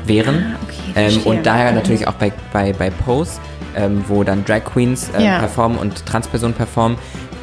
wären. 0.05 0.55
okay, 0.63 1.07
ähm, 1.15 1.21
und 1.25 1.45
daher 1.45 1.71
natürlich 1.71 2.07
auch 2.07 2.13
bei, 2.13 2.31
bei, 2.53 2.73
bei 2.73 2.89
Pose, 2.91 3.39
ähm, 3.77 4.03
wo 4.07 4.23
dann 4.23 4.43
Drag 4.43 4.65
Queens 4.65 5.09
äh, 5.17 5.23
Ja. 5.23 5.39
performen 5.39 5.77
und 5.77 6.05
Transpersonen 6.05 6.55
performen. 6.55 6.97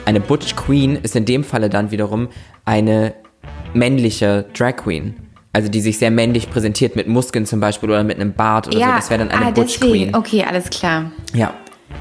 Eine 0.05 0.21
Butch 0.21 0.55
Queen 0.57 0.97
ist 0.97 1.17
in 1.17 1.25
dem 1.25 1.45
Falle 1.45 1.71
dann 1.71 1.91
wiederum 1.91 2.29
eine 2.67 3.15
männliche 3.73 4.45
Drag 4.57 4.77
Queen. 4.77 5.15
Also 5.53 5.69
die 5.71 5.81
sich 5.81 5.99
sehr 5.99 6.11
männlich 6.11 6.51
präsentiert 6.51 6.97
mit 6.97 7.07
Muskeln 7.07 7.47
zum 7.47 7.61
Beispiel 7.61 7.89
oder 7.89 8.03
mit 8.03 8.19
einem 8.21 8.33
Bart 8.35 8.67
oder 8.67 8.79
so. 8.79 8.85
Das 8.85 9.09
wäre 9.11 9.25
dann 9.25 9.31
eine 9.31 9.47
ah, 9.47 9.51
Butch 9.51 9.79
deswegen. 9.81 10.11
Queen. 10.13 10.15
Okay, 10.17 10.45
alles 10.47 10.69
klar. 10.69 11.13
Ja. 11.33 11.55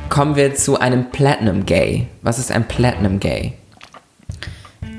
Kommen 0.09 0.35
wir 0.35 0.55
zu 0.55 0.79
einem 0.79 1.11
Platinum 1.11 1.65
Gay. 1.65 2.07
Was 2.23 2.39
ist 2.39 2.51
ein 2.51 2.67
Platinum 2.67 3.19
Gay? 3.19 3.53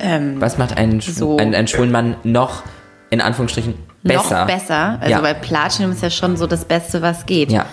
Ähm, 0.01 0.37
Was 0.41 0.57
macht 0.59 0.77
einen, 0.77 1.01
Schw 1.01 1.11
So. 1.13 1.37
einen, 1.37 1.55
einen 1.55 1.67
schwulen 1.69 1.91
Mann 1.91 2.17
noch, 2.25 2.63
in 3.11 3.21
Anführungsstrichen, 3.21 3.75
besser? 4.03 4.41
Noch 4.41 4.47
besser. 4.47 4.99
Also 5.01 5.11
Ja. 5.11 5.23
weil 5.23 5.35
Platinum 5.35 5.93
ist 5.93 6.03
ja 6.03 6.11
schon 6.11 6.37
so 6.37 6.47
das 6.47 6.65
Beste, 6.65 7.03
was 7.03 7.27
geht. 7.27 7.51
Ja. 7.53 7.67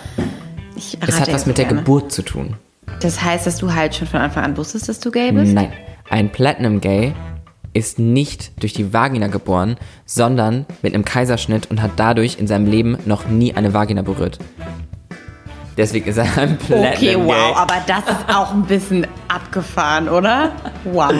Ich 0.82 0.98
Es 1.06 1.20
hat 1.20 1.32
was 1.32 1.46
mit 1.46 1.58
der. 1.58 1.66
Geburt 1.66 2.12
zu 2.12 2.22
tun. 2.22 2.56
Das 3.00 3.22
heißt, 3.22 3.46
dass 3.46 3.58
du 3.58 3.72
halt 3.72 3.94
schon 3.94 4.08
von 4.08 4.20
Anfang 4.20 4.44
an 4.44 4.56
wusstest, 4.56 4.88
dass 4.88 4.98
du 5.00 5.10
gay 5.10 5.30
bist? 5.32 5.52
Nein. 5.52 5.72
Ein 6.10 6.30
Platinum 6.30 6.80
Gay 6.80 7.14
ist 7.72 7.98
nicht 7.98 8.60
durch 8.62 8.72
die 8.74 8.92
Vagina 8.92 9.28
geboren, 9.28 9.76
sondern 10.04 10.66
mit 10.82 10.94
einem 10.94 11.04
Kaiserschnitt 11.04 11.70
und 11.70 11.80
hat 11.80 11.92
dadurch 11.96 12.38
in 12.38 12.46
seinem 12.46 12.66
Leben 12.66 12.98
noch 13.06 13.26
nie 13.28 13.54
eine 13.54 13.72
Vagina 13.72 14.02
berührt. 14.02 14.38
Deswegen 15.76 16.06
ist 16.06 16.18
er 16.18 16.24
ein 16.36 16.58
Platinum 16.58 16.92
Okay, 16.92 17.16
wow, 17.16 17.26
Gay. 17.28 17.54
aber 17.56 17.74
das 17.86 18.00
ist 18.00 18.28
auch 18.28 18.52
ein 18.52 18.64
bisschen 18.64 19.06
abgefahren, 19.28 20.08
oder? 20.08 20.52
Wow. 20.84 21.12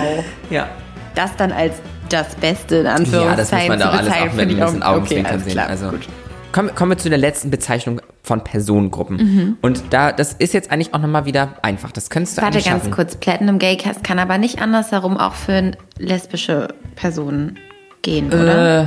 Ja. 0.51 0.69
Das 1.15 1.35
dann 1.37 1.53
als 1.53 1.75
das 2.11 2.35
Beste 2.35 2.77
in 2.77 2.85
Ja, 2.87 2.95
Anführungszeichen 2.97 3.39
das 3.39 3.53
muss 3.53 3.69
man 3.69 3.79
da 3.79 3.91
alles 3.91 4.13
auch 4.13 4.37
mit 4.37 4.51
ein 4.51 4.57
bisschen 4.59 4.83
Augenzwinkern 4.83 5.35
okay, 5.37 5.45
sehen. 5.45 5.53
klar, 5.53 5.69
Also 5.69 5.89
gut. 5.89 6.09
Kommen, 6.53 6.75
kommen 6.75 6.93
wir 6.93 6.99
zu 6.99 7.09
der 7.09 7.19
letzten 7.19 7.51
Bezeichnung 7.51 8.01
von 8.23 8.45
Personengruppen. 8.45 9.59
Und 9.63 9.83
da, 9.91 10.13
das 10.13 10.33
ist 10.35 10.55
jetzt 10.55 10.71
eigentlich 10.71 10.95
auch 10.95 11.01
nochmal 11.01 11.25
wieder 11.25 11.55
einfach. 11.63 11.93
Das 11.93 12.11
könntest 12.11 12.37
du 12.39 12.43
Warte 12.43 12.55
eigentlich 12.55 12.67
ganz 12.67 12.83
schaffen. 12.85 12.93
kurz, 12.95 13.17
Platinum 13.17 13.59
Gaycast 13.59 14.05
kann 14.05 14.19
aber 14.19 14.39
nicht 14.39 14.61
andersherum 14.61 15.17
auch 15.17 15.35
für 15.35 15.73
lesbische 15.99 16.69
Personen 16.95 17.59
gehen, 18.03 18.27
oder? 18.29 18.83
Äh, 18.83 18.87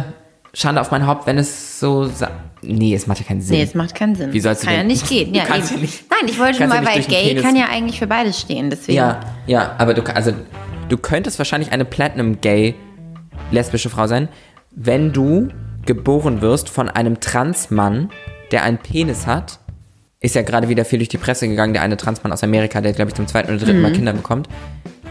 Schande 0.53 0.79
auf 0.79 0.91
mein 0.91 1.05
Haupt, 1.05 1.27
wenn 1.27 1.37
es 1.37 1.79
so. 1.79 2.05
sa- 2.05 2.31
Nee, 2.61 2.95
es 2.95 3.05
macht 3.07 3.19
ja 3.19 3.25
keinen 3.25 3.41
Sinn. 3.41 3.57
Nee, 3.57 3.63
es 3.63 3.75
macht 3.75 3.93
keinen 3.93 4.15
Sinn. 4.15 4.31
Wie 4.33 4.39
sollst 4.39 4.63
du 4.63 4.67
kann 4.67 4.75
ja 4.77 4.83
nicht 4.83 5.07
gehen. 5.09 5.33
Ja, 5.35 5.43
ja 5.43 5.57
nicht- 5.77 6.05
Nein, 6.09 6.27
ich 6.29 6.39
wollte 6.39 6.59
ja 6.61 6.67
mal, 6.67 6.79
nicht 6.79 6.89
weil 6.95 7.01
Gay 7.03 7.27
Penis- 7.35 7.43
kann 7.43 7.55
ja 7.55 7.65
eigentlich 7.69 7.99
für 7.99 8.07
beides 8.07 8.39
stehen. 8.39 8.69
Deswegen. 8.69 8.97
Ja, 8.97 9.19
ja, 9.47 9.75
aber 9.77 9.93
du, 9.93 10.01
also, 10.15 10.31
du 10.89 10.97
könntest 10.97 11.37
wahrscheinlich 11.37 11.71
eine 11.73 11.83
Platinum-Gay 11.85 12.73
lesbische 13.51 13.89
Frau 13.89 14.07
sein, 14.07 14.29
wenn 14.71 15.11
du 15.13 15.49
geboren 15.85 16.41
wirst 16.41 16.69
von 16.69 16.89
einem 16.89 17.19
Transmann, 17.19 18.09
der 18.51 18.63
einen 18.63 18.77
Penis 18.77 19.27
hat. 19.27 19.59
Ist 20.19 20.35
ja 20.35 20.41
gerade 20.41 20.69
wieder 20.69 20.85
viel 20.85 20.99
durch 20.99 21.09
die 21.09 21.17
Presse 21.17 21.47
gegangen, 21.47 21.73
der 21.73 21.81
eine 21.83 21.97
Transmann 21.97 22.31
aus 22.31 22.43
Amerika, 22.43 22.81
der, 22.81 22.93
glaube 22.93 23.09
ich, 23.09 23.15
zum 23.15 23.27
zweiten 23.27 23.49
oder 23.49 23.59
dritten 23.59 23.77
Mhm. 23.77 23.81
Mal 23.83 23.91
Kinder 23.91 24.13
bekommt. 24.13 24.47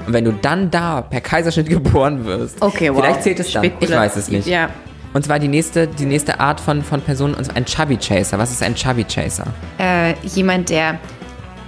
Und 0.07 0.13
wenn 0.13 0.25
du 0.25 0.33
dann 0.33 0.71
da 0.71 1.03
per 1.03 1.21
Kaiserschnitt 1.21 1.69
geboren 1.71 2.25
wirst, 2.25 2.61
Okay, 2.61 2.91
wow. 2.91 3.01
vielleicht 3.01 3.23
zählt 3.23 3.41
es 3.41 3.53
dann. 3.53 3.65
Ich 3.65 3.71
Spekulativ, 3.71 3.97
weiß 3.97 4.17
es 4.17 4.29
nicht. 4.29 4.47
Ja. 4.47 4.71
Und 5.13 5.25
zwar 5.25 5.39
die 5.39 5.47
nächste, 5.49 5.87
die 5.87 6.07
nächste 6.07 6.41
Art 6.41 6.59
von, 6.61 6.83
von 6.83 7.01
Person, 7.01 7.35
und 7.35 7.45
zwar 7.45 7.57
ein 7.57 7.65
Chubby 7.65 7.97
Chaser. 7.97 8.39
Was 8.39 8.51
ist 8.51 8.63
ein 8.63 8.75
Chubby 8.75 9.05
Chaser? 9.05 9.47
Äh, 9.79 10.15
jemand, 10.25 10.71
der 10.71 10.99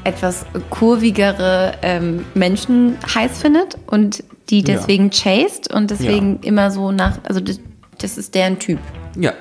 etwas 0.02 0.44
kurvigere 0.70 1.72
ähm, 1.82 2.24
Menschen 2.34 2.96
heiß 3.14 3.38
findet 3.38 3.76
und 3.86 4.24
die 4.50 4.62
deswegen 4.62 5.10
chased 5.10 5.72
und 5.72 5.90
deswegen 5.90 6.38
immer 6.42 6.70
so 6.70 6.92
nach, 6.92 7.18
also 7.24 7.40
das, 7.98 8.18
ist 8.18 8.34
deren 8.34 8.58
Typ. 8.58 8.78
Ja. 9.18 9.32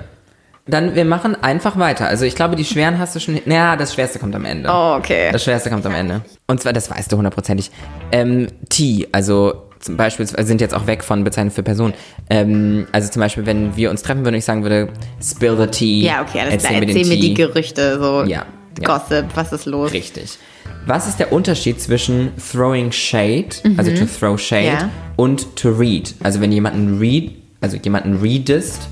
Dann, 0.68 0.96
wir 0.96 1.06
machen 1.06 1.36
einfach 1.44 1.78
weiter. 1.78 2.08
Also 2.08 2.26
ich 2.26 2.34
glaube, 2.36 2.56
die 2.56 2.66
schweren 2.66 2.98
hast 2.98 3.16
du 3.16 3.20
schon. 3.20 3.40
Naja, 3.46 3.76
das 3.76 3.94
Schwerste 3.94 4.18
kommt 4.18 4.34
am 4.36 4.46
Ende. 4.46 4.68
Oh, 4.72 4.96
okay. 4.98 5.30
Das 5.32 5.44
Schwerste 5.44 5.70
kommt 5.70 5.86
am 5.86 5.94
Ende. 5.94 6.22
Und 6.48 6.60
zwar, 6.60 6.74
das 6.74 6.90
weißt 6.90 7.12
du 7.12 7.18
hundertprozentig. 7.18 7.70
Ähm, 8.12 8.48
T, 8.70 9.08
also 9.12 9.62
zum 9.80 9.96
Beispiel, 9.96 10.26
sind 10.26 10.62
jetzt 10.62 10.74
auch 10.74 10.88
weg 10.88 11.04
von 11.04 11.24
Bezeichnung 11.24 11.52
für 11.52 11.62
Person. 11.62 11.94
Ähm, 12.32 12.88
also 12.92 13.12
zum 13.12 13.20
Beispiel, 13.20 13.46
wenn 13.46 13.76
wir 13.78 13.92
uns 13.92 14.02
treffen 14.02 14.22
würden 14.22 14.34
und 14.34 14.40
ich 14.40 14.46
sagen 14.46 14.64
würde, 14.64 14.90
spill 15.22 15.56
the 15.56 15.68
tea. 15.68 16.02
Ja, 16.02 16.24
okay, 16.24 16.40
alles 16.40 16.64
klar. 16.64 16.74
erzähl 16.74 16.90
Erzähl 16.98 17.06
mir 17.16 17.20
die 17.22 17.34
Gerüchte, 17.36 18.00
so 18.00 18.24
Ja, 18.24 18.28
ja. 18.28 18.46
Gossip, 18.84 19.26
was 19.36 19.54
ist 19.54 19.66
los? 19.68 19.94
Richtig. 19.94 20.40
Was 20.88 21.08
ist 21.08 21.20
der 21.20 21.32
Unterschied 21.32 21.80
zwischen 21.80 22.32
throwing 22.52 22.92
shade, 22.92 23.50
also 23.78 23.92
to 23.92 24.06
throw 24.06 24.40
shade, 24.40 24.64
Mhm. 24.72 24.78
Ja. 24.80 24.90
und 25.16 25.56
to 25.56 25.70
read? 25.70 26.16
Also 26.24 26.42
wenn 26.42 26.52
jemanden 26.52 26.98
read, 26.98 27.32
also 27.62 27.78
jemanden 27.78 28.22
readest 28.22 28.88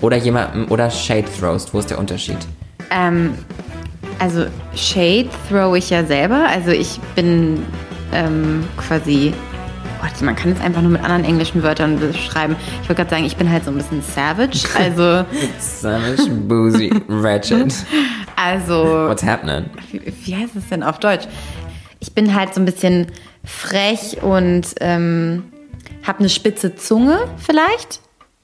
oder 0.00 0.16
jemanden 0.16 0.64
oder 0.66 0.90
shade 0.90 1.24
throwst, 1.38 1.72
wo 1.72 1.78
ist 1.78 1.90
der 1.90 1.98
Unterschied? 1.98 2.38
Ähm, 2.90 3.34
also 4.18 4.46
Shade 4.74 5.28
throw 5.48 5.76
ich 5.76 5.90
ja 5.90 6.04
selber. 6.04 6.46
Also 6.48 6.70
ich 6.70 6.98
bin 7.14 7.64
ähm, 8.12 8.64
quasi. 8.76 9.32
Gott, 10.00 10.22
man 10.22 10.36
kann 10.36 10.52
es 10.52 10.60
einfach 10.60 10.80
nur 10.80 10.92
mit 10.92 11.02
anderen 11.02 11.24
englischen 11.24 11.62
Wörtern 11.64 11.98
beschreiben. 11.98 12.54
Ich 12.82 12.88
wollte 12.88 13.02
gerade 13.02 13.10
sagen, 13.10 13.24
ich 13.24 13.36
bin 13.36 13.50
halt 13.50 13.64
so 13.64 13.72
ein 13.72 13.76
bisschen 13.76 14.00
savage. 14.02 14.60
Also, 14.78 15.24
Savage, 15.58 16.30
boozy, 16.30 16.92
ratchet. 17.08 17.74
also 18.36 19.08
What's 19.08 19.24
happening? 19.24 19.64
wie, 19.90 20.00
wie 20.24 20.36
heißt 20.36 20.54
es 20.54 20.68
denn 20.68 20.84
auf 20.84 21.00
Deutsch? 21.00 21.26
Ich 21.98 22.14
bin 22.14 22.32
halt 22.32 22.54
so 22.54 22.60
ein 22.60 22.64
bisschen 22.64 23.06
frech 23.44 24.22
und 24.22 24.66
ähm, 24.80 25.42
habe 26.06 26.20
eine 26.20 26.28
spitze 26.28 26.74
Zunge 26.76 27.18
vielleicht. 27.38 28.00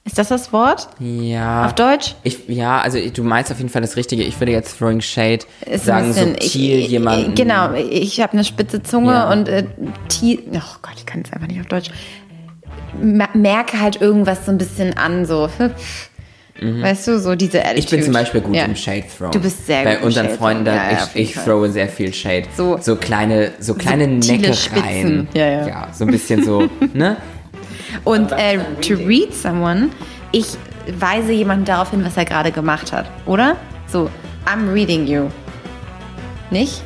Ist 0.07 0.19
das 0.19 0.27
das 0.27 0.53
Wort 0.53 0.87
Ja. 0.99 1.65
auf 1.65 1.73
Deutsch? 1.73 2.13
Ich, 2.21 2.47
ja, 2.47 2.79
also 2.79 2.99
du 3.09 3.23
meinst 3.23 3.51
auf 3.51 3.57
jeden 3.57 3.71
Fall 3.71 3.81
das 3.81 3.95
Richtige. 3.95 4.21
Ich 4.23 4.39
würde 4.39 4.51
jetzt 4.51 4.77
throwing 4.77 5.01
shade 5.01 5.39
Ist 5.65 5.85
sagen, 5.85 6.09
bisschen, 6.09 6.29
subtil 6.33 6.77
ich, 6.79 6.89
jemanden. 6.89 7.33
Genau, 7.33 7.73
ich 7.73 8.21
habe 8.21 8.33
eine 8.33 8.43
spitze 8.43 8.83
Zunge 8.83 9.13
Ja. 9.13 9.31
und 9.31 9.47
äh, 9.49 9.65
tie, 10.07 10.39
oh 10.53 10.59
Gott, 10.83 10.93
ich 10.97 11.07
kann 11.07 11.23
es 11.25 11.33
einfach 11.33 11.47
nicht 11.47 11.59
auf 11.59 11.65
Deutsch. 11.65 11.89
Mer- 13.01 13.29
Merke 13.33 13.81
halt 13.81 13.99
irgendwas 13.99 14.45
so 14.45 14.51
ein 14.51 14.59
bisschen 14.59 14.95
an, 14.95 15.25
so. 15.25 15.49
Weißt 16.61 17.07
du, 17.07 17.19
so 17.19 17.35
diese 17.35 17.59
Attitude. 17.59 17.73
Mhm. 17.73 17.79
Ich 17.79 17.89
bin 17.89 18.03
zum 18.03 18.13
Beispiel 18.13 18.41
gut 18.41 18.55
Ja. 18.55 18.63
im 18.65 18.75
Shade 18.75 19.03
Throw. 19.17 19.31
Du 19.31 19.39
bist 19.41 19.65
sehr 19.65 19.83
Bei 19.83 19.91
gut 19.95 20.01
im 20.01 20.05
unseren 20.07 20.25
Shade 20.27 20.37
Freunden, 20.37 20.65
Ja, 20.67 20.75
ja, 20.91 21.09
ich, 21.13 21.31
ich 21.31 21.43
throwe 21.43 21.69
sehr 21.69 21.89
viel 21.89 22.13
Shade. 22.13 22.43
So- 22.55 22.77
so 22.81 22.95
kleine, 22.95 23.51
so 23.59 23.73
kleine 23.73 24.07
Neckereien. 24.07 25.27
Ja, 25.33 25.45
ja. 25.47 25.67
ja, 25.67 25.87
so 25.93 26.05
ein 26.05 26.11
bisschen 26.11 26.43
so, 26.45 26.69
ne? 26.93 27.17
Und 28.05 28.31
äh, 28.31 28.59
to 28.81 28.93
read 29.05 29.33
someone, 29.33 29.89
ich 30.31 30.45
weise 30.97 31.33
jemanden 31.33 31.65
darauf 31.65 31.91
hin, 31.91 32.03
was 32.05 32.15
er 32.15 32.25
gerade 32.25 32.51
gemacht 32.51 32.91
hat, 32.93 33.05
oder? 33.25 33.57
So, 33.87 34.09
I'm 34.45 34.71
reading 34.73 35.07
you. 35.07 35.23
Nicht? 36.51 36.81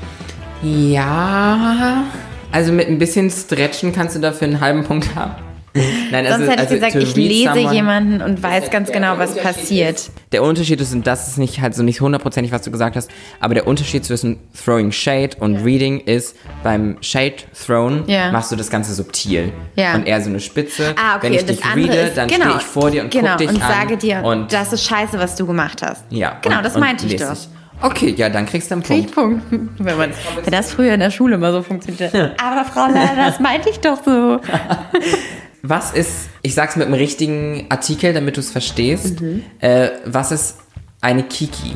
Ja, 0.63 2.03
also 2.51 2.71
mit 2.71 2.87
ein 2.87 2.97
bisschen 2.97 3.29
Stretchen 3.29 3.93
kannst 3.93 4.15
du 4.15 4.19
dafür 4.19 4.47
einen 4.47 4.59
halben 4.61 4.83
Punkt 4.83 5.13
haben. 5.15 5.33
Nein, 6.11 6.25
Sonst 6.27 6.41
hätte 6.49 6.53
ich 6.53 6.59
also 6.59 6.75
gesagt, 6.75 6.95
ich 6.95 7.15
lese 7.15 7.53
someone- 7.53 7.73
jemanden 7.73 8.21
und 8.21 8.41
weiß 8.41 8.69
ganz 8.71 8.91
genau, 8.91 9.17
was 9.17 9.35
passiert. 9.35 10.09
Der 10.31 10.43
Unterschied 10.43 10.81
ist, 10.81 10.93
und 10.93 11.05
das 11.05 11.27
ist 11.27 11.37
nicht 11.37 11.61
halt 11.61 11.75
so 11.75 11.83
nicht 11.83 12.01
hundertprozentig, 12.01 12.51
was 12.51 12.63
du 12.63 12.71
gesagt 12.71 12.95
hast, 12.95 13.09
aber 13.39 13.53
der 13.53 13.67
Unterschied 13.67 14.03
zwischen 14.03 14.37
throwing 14.53 14.91
shade 14.91 15.37
und 15.39 15.57
reading 15.63 15.99
ist, 15.99 16.35
beim 16.63 16.97
shade 17.01 17.35
thrown 17.65 18.03
Ja. 18.07 18.31
machst 18.31 18.51
du 18.51 18.55
das 18.55 18.69
Ganze 18.69 18.93
subtil. 18.93 19.51
Ja. 19.75 19.95
Und 19.95 20.07
eher 20.07 20.19
so 20.21 20.29
eine 20.29 20.39
Spitze. 20.39 20.95
Ah, 20.97 21.17
okay, 21.17 21.27
Wenn 21.27 21.33
ich 21.33 21.45
dich 21.45 21.63
reade, 21.75 21.93
ist, 21.99 22.17
dann 22.17 22.27
genau, 22.27 22.45
stehe 22.45 22.57
ich 22.57 22.63
vor 22.63 22.91
dir 22.91 23.03
und 23.03 23.11
genau, 23.11 23.29
guck 23.29 23.37
dich 23.37 23.49
und 23.49 23.61
an. 23.61 23.71
sage 23.71 23.97
dir, 23.97 24.23
und 24.23 24.51
das 24.51 24.73
ist 24.73 24.85
scheiße, 24.85 25.19
was 25.19 25.35
du 25.35 25.45
gemacht 25.45 25.81
hast. 25.83 26.03
ja, 26.09 26.37
Genau, 26.41 26.57
und, 26.57 26.65
das 26.65 26.77
meinte 26.77 27.05
ich 27.05 27.15
doch. 27.17 27.35
Okay, 27.81 28.13
ja, 28.17 28.27
dann 28.27 28.45
kriegst 28.45 28.69
du 28.69 28.75
einen 28.75 28.83
Krieg 28.83 29.09
Punkt. 29.15 29.49
Punkt. 29.49 29.69
Wenn, 29.79 29.97
man, 29.97 30.11
wenn 30.43 30.51
das 30.51 30.73
früher 30.73 30.93
in 30.95 30.99
der 30.99 31.11
Schule 31.11 31.37
mal 31.37 31.53
so 31.53 31.61
funktioniert. 31.63 32.13
Aber 32.37 32.65
Frau 32.65 32.87
Lehrer, 32.87 33.15
das 33.15 33.39
meinte 33.39 33.69
ich 33.69 33.79
doch 33.79 34.03
so. 34.03 34.41
Was 35.61 35.91
ist, 35.91 36.29
ich 36.41 36.53
sag's 36.55 36.75
mit 36.75 36.85
einem 36.87 36.95
richtigen 36.95 37.65
Artikel, 37.69 38.13
damit 38.13 38.37
du 38.37 38.39
es 38.39 38.51
verstehst, 38.51 39.19
Mhm. 39.21 39.43
äh, 39.59 39.89
was 40.05 40.31
ist 40.31 40.57
eine 41.01 41.23
Kiki? 41.23 41.73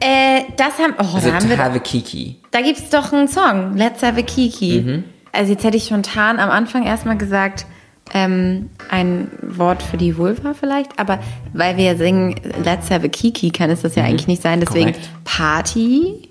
Äh, 0.00 0.44
das 0.56 0.78
haben, 0.78 0.94
oh, 0.98 1.14
Also 1.16 1.28
da 1.28 1.34
haben 1.34 1.42
to 1.44 1.50
wir, 1.50 1.58
have 1.58 1.76
a 1.76 1.78
Kiki. 1.78 2.36
da 2.50 2.62
gibt's 2.62 2.88
doch 2.90 3.12
einen 3.12 3.28
Song, 3.28 3.76
Let's 3.76 4.02
Have 4.02 4.18
a 4.18 4.22
Kiki. 4.22 4.80
Mhm. 4.80 5.04
Also 5.32 5.52
jetzt 5.52 5.62
hätte 5.64 5.76
ich 5.76 5.84
spontan 5.86 6.38
am 6.38 6.50
Anfang 6.50 6.84
erstmal 6.86 7.18
gesagt, 7.18 7.66
ähm, 8.12 8.70
ein 8.88 9.30
Wort 9.42 9.82
für 9.82 9.96
die 9.96 10.16
Vulva 10.16 10.54
vielleicht, 10.54 10.98
aber 10.98 11.20
weil 11.52 11.76
wir 11.76 11.84
ja 11.84 11.96
singen 11.96 12.34
Let's 12.64 12.90
Have 12.90 13.04
a 13.04 13.08
Kiki, 13.08 13.50
kann 13.50 13.70
es 13.70 13.82
das 13.82 13.94
ja 13.94 14.04
eigentlich 14.04 14.26
nicht 14.26 14.42
sein, 14.42 14.58
deswegen 14.60 14.90
Mhm. 14.90 14.92
Korrekt. 14.94 15.10
Party, 15.24 16.28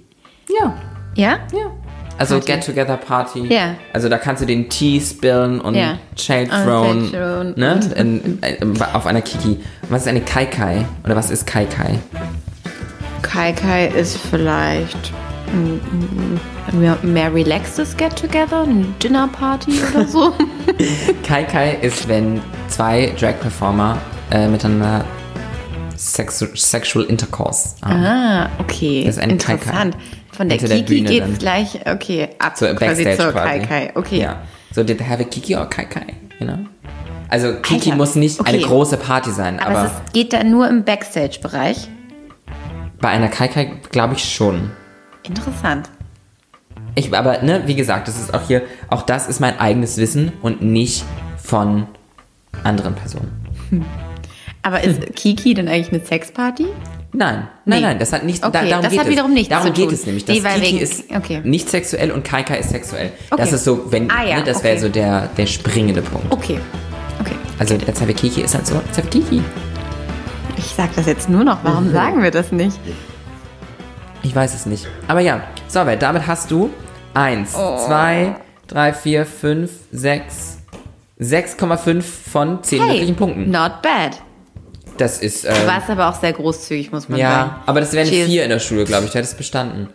Ja. 0.59 0.73
ja? 1.15 1.39
Ja. 1.53 1.71
Also 2.19 2.35
Party. 2.35 2.51
Get-Together 2.51 2.97
Party. 2.97 3.47
Ja. 3.53 3.75
Also 3.93 4.09
da 4.09 4.17
kannst 4.17 4.41
du 4.41 4.45
den 4.45 4.69
Tee 4.69 4.99
spillen 5.01 5.61
und 5.61 5.73
Ja. 5.75 5.97
Shade 6.17 6.49
thrown, 6.49 7.53
ne? 7.55 7.79
In, 7.95 8.39
in, 8.41 8.81
auf 8.93 9.05
einer 9.07 9.21
Kiki. 9.21 9.59
Was 9.89 10.01
ist 10.01 10.07
eine 10.09 10.21
Kai 10.21 10.45
Kai? 10.45 10.85
Oder 11.05 11.15
was 11.15 11.31
ist 11.31 11.47
Kai 11.47 11.65
Kai? 11.65 11.97
Kai 13.21 13.53
Kai 13.53 13.87
ist 13.87 14.17
vielleicht 14.17 15.11
ein, 15.53 16.39
ein 16.71 16.79
mehr- 16.79 16.97
mehr 17.03 17.33
relaxtes 17.33 17.95
Get-Together, 17.97 18.61
eine 18.63 18.85
Dinner-Party 19.01 19.71
oder 19.91 20.05
so. 20.07 20.33
Kai 21.25 21.43
Kai 21.43 21.77
ist, 21.81 22.07
wenn 22.07 22.41
zwei 22.67 23.13
Drag-Performer 23.19 23.97
äh, 24.31 24.47
miteinander 24.47 25.03
sexu 25.95 26.45
sexual 26.55 27.05
intercourse 27.05 27.75
haben. 27.83 28.03
ah, 28.05 28.49
okay. 28.59 29.03
Das 29.05 29.17
ist 29.17 29.21
ein 29.23 29.37
Kai 29.37 29.57
Kai. 29.57 29.89
Von 30.39 30.47
der 30.47 30.57
Hinter 30.57 30.75
Kiki 30.75 31.01
geht's 31.01 31.25
dann. 31.25 31.37
gleich, 31.37 31.79
okay, 31.85 32.29
ab 32.39 32.57
So 32.57 32.65
quasi 32.67 33.03
zur 33.17 33.33
quasi. 33.33 33.59
Kai 33.59 33.59
Kai. 33.59 33.91
Okay. 33.95 34.21
Ja. 34.21 34.41
So, 34.71 34.83
did 34.83 34.97
they 34.97 35.05
have 35.05 35.21
a 35.21 35.25
Kiki 35.25 35.53
or 35.53 35.65
Kai 35.65 35.83
Kai? 35.83 36.13
You 36.39 36.47
know? 36.47 36.59
Also 37.27 37.55
Kiki 37.55 37.89
Alter, 37.89 37.97
muss 37.97 38.15
nicht 38.15 38.39
eine 38.47 38.59
okay. 38.59 38.65
große 38.65 38.95
Party 38.95 39.31
sein, 39.31 39.59
Aber, 39.59 39.71
aber, 39.79 39.87
es 39.87 39.91
ist, 39.91 40.13
geht 40.13 40.31
da 40.31 40.45
nur 40.45 40.69
im 40.69 40.85
Backstage-Bereich. 40.85 41.89
bei 43.01 43.09
einer 43.09 43.27
Kai 43.27 43.49
Kai 43.49 43.81
glaube 43.91 44.13
ich 44.13 44.33
schon. 44.33 44.71
Interessant. 45.23 45.89
Ich, 46.95 47.13
aber, 47.13 47.41
ne, 47.41 47.63
wie 47.65 47.75
gesagt, 47.75 48.07
das 48.07 48.17
ist 48.17 48.33
auch 48.33 48.47
hier, 48.47 48.61
auch 48.87 49.01
das 49.01 49.27
ist 49.27 49.41
mein 49.41 49.59
eigenes 49.59 49.97
Wissen 49.97 50.31
und 50.41 50.61
nicht 50.61 51.03
von 51.35 51.85
anderen 52.63 52.95
Personen. 52.95 53.43
Aber 54.61 54.85
ist 54.85 55.01
Kiki 55.17 55.53
denn 55.53 55.67
eigentlich 55.67 55.91
eine 55.91 56.05
Sexparty? 56.05 56.67
Nein, 57.11 57.47
nein, 57.65 57.79
Nee. 57.79 57.85
nein, 57.87 57.99
das 57.99 58.13
hat 58.13 58.23
nichts, 58.23 58.43
Okay, 58.45 58.69
darum 58.69 58.83
das 58.83 58.91
geht 58.91 58.99
hat 58.99 59.07
es. 59.07 59.11
wiederum 59.11 59.33
nichts 59.33 59.49
darum 59.49 59.73
geht 59.73 59.91
es 59.91 60.05
nämlich. 60.05 60.27
Nee, 60.27 60.35
Das 60.41 60.43
weil 60.43 60.59
Kiki 60.61 60.73
wegen- 60.73 60.83
ist 60.83 61.03
okay. 61.15 61.41
nicht 61.43 61.67
sexuell 61.69 62.11
und 62.11 62.23
Kai 62.23 62.43
Kai 62.43 62.57
ist 62.59 62.69
sexuell. 62.69 63.11
Das 63.31 63.39
Okay. 63.47 63.55
ist 63.55 63.63
so, 63.63 63.91
wenn, 63.91 64.11
Ah, 64.11 64.23
ja, 64.23 64.37
ne, 64.37 64.43
das 64.43 64.63
wäre 64.63 64.77
so 64.79 64.89
der, 64.89 65.27
der 65.35 65.45
springende 65.47 66.01
Punkt. 66.03 66.31
Okay. 66.31 66.59
Okay. 67.19 67.33
Also, 67.57 67.75
Let's 67.75 67.99
Have 67.99 68.11
a 68.11 68.13
Kiki 68.13 68.41
ist 68.41 68.53
halt 68.53 68.67
so, 68.67 68.75
Let's 68.75 68.97
Have 68.97 69.07
a 69.07 69.11
Kiki. 69.11 69.41
Ich 70.57 70.65
sag 70.65 70.93
das 70.95 71.07
jetzt 71.07 71.29
nur 71.29 71.43
noch. 71.43 71.63
Mhm. 71.63 71.67
Warum 71.67 71.91
sagen 71.91 72.21
wir 72.21 72.29
das 72.31 72.51
nicht? 72.51 72.77
Ich 74.21 74.35
weiß 74.35 74.53
es 74.53 74.65
nicht. 74.67 74.85
Aber 75.07 75.21
ja, 75.21 75.41
so, 75.67 75.79
weil 75.85 75.97
damit 75.97 76.27
hast 76.27 76.51
du 76.51 76.69
1, 77.15 77.55
Oh. 77.55 77.77
2, 77.87 78.35
3, 78.67 78.93
4, 78.93 79.25
5, 79.25 79.71
6, 79.91 80.57
6,5 81.19 82.03
von 82.31 82.61
10 82.63 82.85
möglichen 82.85 83.15
Punkten. 83.15 83.49
not 83.49 83.81
bad. 83.81 84.21
Das 84.99 85.17
ist, 85.19 85.45
ähm, 85.45 85.53
Du 85.61 85.65
warst 85.67 85.89
aber 85.89 86.09
auch 86.09 86.19
sehr 86.19 86.33
großzügig, 86.33 86.91
muss 86.91 87.07
man 87.07 87.19
sagen. 87.19 87.31
ja, 87.31 87.61
aber 87.65 87.79
das 87.79 87.93
wären 87.93 88.05
Cheers. 88.09 88.27
vier 88.27 88.43
in 88.43 88.49
der 88.49 88.59
Schule, 88.59 88.83
glaube 88.83 89.05
ich. 89.05 89.11
Du 89.11 89.17
hättest 89.17 89.37
bestanden. 89.37 89.87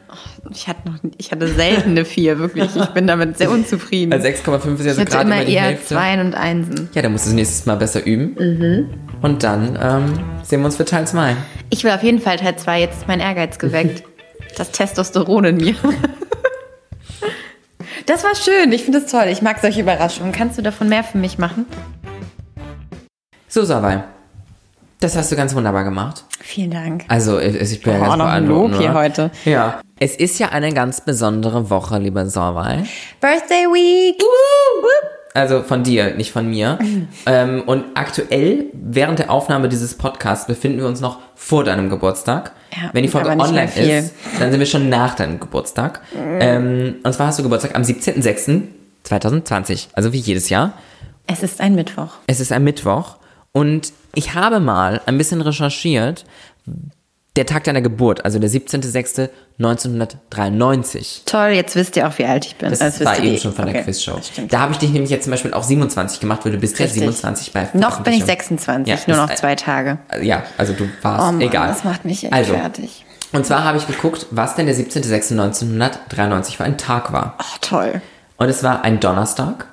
Ich 0.50 0.66
hatte, 0.66 0.88
noch, 0.88 0.96
ich 1.18 1.30
hatte 1.30 1.46
selten 1.46 1.90
eine 1.90 2.06
vier, 2.06 2.38
wirklich. 2.38 2.74
Ich 2.74 2.86
bin 2.86 3.06
damit 3.06 3.36
sehr 3.36 3.50
unzufrieden. 3.50 4.14
Also 4.14 4.26
6,5 4.26 4.78
ist 4.78 4.86
ja 4.86 4.94
so 4.94 5.04
gerade 5.04 5.26
immer 5.26 5.36
mal 5.36 5.44
die 5.44 5.52
eher 5.52 5.62
Hälfte. 5.64 5.88
Zweien 5.94 6.20
und 6.20 6.34
Einsen. 6.34 6.88
Ja, 6.94 7.02
dann 7.02 7.12
musst 7.12 7.26
du 7.26 7.30
es 7.30 7.34
nächstes 7.34 7.66
Mal 7.66 7.76
besser 7.76 8.04
üben. 8.06 8.34
Mhm. 8.38 8.90
Und 9.20 9.42
dann 9.42 9.78
ähm, 9.80 10.18
sehen 10.42 10.60
wir 10.60 10.66
uns 10.66 10.76
für 10.76 10.86
Teil 10.86 11.06
2. 11.06 11.36
Ich 11.68 11.84
will 11.84 11.90
auf 11.90 12.02
jeden 12.02 12.20
Fall 12.20 12.38
Teil 12.38 12.56
2, 12.56 12.80
jetzt 12.80 12.96
ist 12.98 13.08
mein 13.08 13.20
Ehrgeiz 13.20 13.58
geweckt. 13.58 14.02
Das 14.56 14.70
Testosteron 14.70 15.44
in 15.46 15.56
mir. 15.56 15.74
Das 18.06 18.22
war 18.22 18.34
schön, 18.36 18.70
ich 18.72 18.84
finde 18.84 18.98
es 18.98 19.10
toll. 19.10 19.24
Ich 19.30 19.42
mag 19.42 19.58
solche 19.60 19.80
Überraschungen. 19.80 20.30
Kannst 20.30 20.58
du 20.58 20.62
davon 20.62 20.88
mehr 20.88 21.02
für 21.02 21.18
mich 21.18 21.38
machen? 21.38 21.66
So, 23.48 23.64
Savai. 23.64 24.04
Das 25.04 25.14
hast 25.16 25.30
du 25.30 25.36
ganz 25.36 25.54
wunderbar 25.54 25.84
gemacht. 25.84 26.24
Vielen 26.40 26.70
Dank. 26.70 27.04
Also, 27.08 27.38
ich 27.38 27.56
ich 27.56 27.82
bin 27.82 27.92
ja 27.92 27.98
Oh, 27.98 28.02
ganz 28.04 28.16
noch 28.16 28.24
ein 28.24 28.46
Lob 28.46 28.70
hier 28.78 28.88
oder? 28.88 28.94
heute. 28.94 29.30
Ja. 29.44 29.82
Es 30.00 30.16
ist 30.16 30.38
ja 30.38 30.48
eine 30.48 30.72
ganz 30.72 31.02
besondere 31.02 31.68
Woche, 31.68 31.98
lieber 31.98 32.24
Savai. 32.24 32.84
Birthday 33.20 33.66
Week! 33.66 34.16
Also 35.34 35.62
von 35.62 35.82
dir, 35.82 36.14
nicht 36.14 36.32
von 36.32 36.48
mir. 36.48 36.78
ähm, 37.26 37.64
und 37.66 37.84
aktuell, 37.92 38.64
während 38.72 39.18
der 39.18 39.30
Aufnahme 39.30 39.68
dieses 39.68 39.98
Podcasts, 39.98 40.46
befinden 40.46 40.78
wir 40.78 40.86
uns 40.86 41.02
noch 41.02 41.18
vor 41.34 41.64
deinem 41.64 41.90
Geburtstag. 41.90 42.52
Ja, 42.74 42.88
Wenn 42.94 43.02
die 43.02 43.10
Folge 43.10 43.28
online. 43.28 43.68
Mhm. 43.76 43.82
ist, 43.82 44.14
dann 44.40 44.50
sind 44.52 44.58
wir 44.58 44.64
schon 44.66 44.88
nach 44.88 45.16
deinem 45.16 45.38
Geburtstag. 45.38 46.00
Ähm, 46.40 46.94
und 47.04 47.12
zwar 47.12 47.26
hast 47.26 47.38
du 47.38 47.42
Geburtstag 47.42 47.76
am 47.76 47.82
17.06.2020. 47.82 49.88
Also 49.92 50.14
wie 50.14 50.18
jedes 50.18 50.48
Jahr. 50.48 50.72
Es 51.26 51.42
ist 51.42 51.60
ein 51.60 51.74
Mittwoch. 51.74 52.08
Es 52.26 52.40
ist 52.40 52.52
ein 52.52 52.64
Mittwoch. 52.64 53.16
Und 53.56 53.92
ich 54.14 54.34
habe 54.34 54.58
mal 54.60 55.00
ein 55.06 55.16
bisschen 55.16 55.40
recherchiert. 55.40 56.24
Der 57.36 57.46
Tag 57.46 57.64
deiner 57.64 57.80
Geburt, 57.82 58.24
also 58.24 58.38
der 58.38 58.48
17.06.1993. 58.48 61.22
Toll, 61.26 61.48
jetzt 61.50 61.74
wisst 61.74 61.96
ihr 61.96 62.06
auch, 62.08 62.16
wie 62.18 62.24
alt 62.26 62.46
ich 62.46 62.54
bin. 62.56 62.70
Das 62.70 62.80
Also 62.80 63.04
war 63.04 63.18
eben 63.18 63.36
schon 63.38 63.52
von 63.52 63.66
der 63.66 63.74
Okay, 63.74 63.84
Quizshow. 63.84 64.14
das. 64.16 64.30
Da 64.48 64.60
habe 64.60 64.70
ich 64.72 64.78
dich 64.78 64.90
nämlich 64.90 65.10
jetzt 65.10 65.24
zum 65.24 65.32
Beispiel 65.32 65.52
auch 65.52 65.64
27 65.64 66.20
gemacht, 66.20 66.44
weil 66.44 66.52
du 66.52 66.58
bist 66.58 66.78
ja 66.78 66.84
Richtig. 66.84 67.00
27 67.00 67.52
bei 67.52 67.62
Noch 67.74 68.00
bin 68.02 68.12
ich 68.12 68.22
Veröffentlichung. 68.24 68.84
26, 68.86 68.94
Ja, 68.94 68.98
nur 69.08 69.16
das- 69.16 69.28
noch 69.30 69.34
zwei 69.36 69.54
Tage. 69.56 69.98
Ja, 70.22 70.44
also 70.58 70.74
du 70.74 70.88
warst 71.02 71.22
Oh 71.22 71.32
Mann, 71.32 71.40
egal. 71.40 71.68
das 71.68 71.82
macht 71.84 72.04
mich 72.04 72.22
echt 72.24 72.32
also, 72.32 72.54
fertig. 72.54 73.04
Und 73.32 73.44
zwar 73.46 73.64
habe 73.64 73.78
ich 73.78 73.86
geguckt, 73.88 74.26
was 74.30 74.54
denn 74.54 74.66
der 74.66 74.76
17.06.1993 74.76 76.56
für 76.56 76.62
ein 76.64 76.78
Tag 76.78 77.12
war. 77.12 77.36
Oh, 77.40 77.56
toll. 77.60 78.00
Und 78.36 78.48
es 78.48 78.62
war 78.62 78.84
ein 78.84 79.00
Donnerstag. 79.00 79.66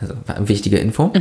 Also 0.00 0.14
war 0.26 0.36
eine 0.36 0.48
wichtige 0.48 0.78
Info. 0.78 1.12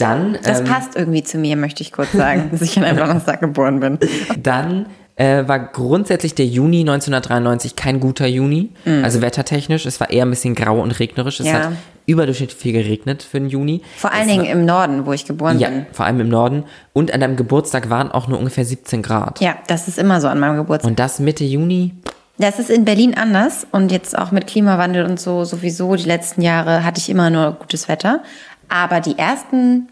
Dann. 0.00 0.38
Das 0.42 0.60
ähm, 0.60 0.66
passt 0.66 0.96
irgendwie 0.96 1.22
zu 1.22 1.38
mir, 1.38 1.56
möchte 1.56 1.82
ich 1.82 1.92
kurz 1.92 2.12
sagen, 2.12 2.48
dass 2.52 2.62
ich 2.62 2.76
an 2.78 2.84
einem 2.84 2.98
Donnerstag 2.98 3.40
geboren 3.40 3.80
bin. 3.80 3.98
dann 4.42 4.86
äh, 5.16 5.46
war 5.46 5.58
grundsätzlich 5.58 6.34
der 6.34 6.46
Juni 6.46 6.80
1993 6.80 7.76
kein 7.76 8.00
guter 8.00 8.26
Juni. 8.26 8.70
Also 9.02 9.20
wettertechnisch. 9.20 9.84
Es 9.84 10.00
war 10.00 10.10
eher 10.10 10.24
ein 10.24 10.30
bisschen 10.30 10.54
grau 10.54 10.80
und 10.80 10.98
regnerisch. 10.98 11.40
Es. 11.40 11.46
Ja. 11.46 11.52
hat 11.52 11.72
überdurchschnittlich 12.06 12.58
viel 12.58 12.72
geregnet 12.72 13.22
für 13.22 13.38
den 13.38 13.48
Juni. 13.48 13.82
Vor 13.96 14.12
allen 14.12 14.28
es 14.28 14.34
Dingen 14.34 14.46
im 14.46 14.64
Norden, 14.64 15.06
wo 15.06 15.12
ich 15.12 15.24
geboren 15.24 15.58
Ja, 15.58 15.68
bin. 15.68 15.86
vor 15.92 16.06
allem 16.06 16.20
im 16.20 16.28
Norden. 16.28 16.64
Und 16.92 17.12
an 17.14 17.20
deinem 17.20 17.36
Geburtstag 17.36 17.88
waren 17.88 18.10
auch 18.10 18.26
nur 18.26 18.38
ungefähr 18.38 18.64
17 18.64 19.02
Grad. 19.02 19.40
Ja, 19.40 19.56
das 19.68 19.86
ist 19.86 19.98
immer 19.98 20.20
so 20.20 20.28
an 20.28 20.40
meinem 20.40 20.56
Geburtstag. 20.56 20.90
Und 20.90 20.98
das 20.98 21.20
Mitte 21.20 21.44
Juni? 21.44 21.94
Das 22.38 22.58
ist 22.58 22.70
in 22.70 22.86
Berlin 22.86 23.14
anders 23.14 23.66
und 23.70 23.92
jetzt 23.92 24.16
auch 24.16 24.32
mit 24.32 24.46
Klimawandel 24.46 25.04
und 25.04 25.20
so 25.20 25.44
sowieso 25.44 25.94
die 25.94 26.04
letzten 26.04 26.40
Jahre 26.40 26.84
hatte 26.84 26.98
ich 26.98 27.10
immer 27.10 27.28
nur 27.28 27.52
gutes 27.52 27.86
Wetter. 27.86 28.22
Aber 28.70 29.00
die 29.00 29.18
ersten 29.18 29.88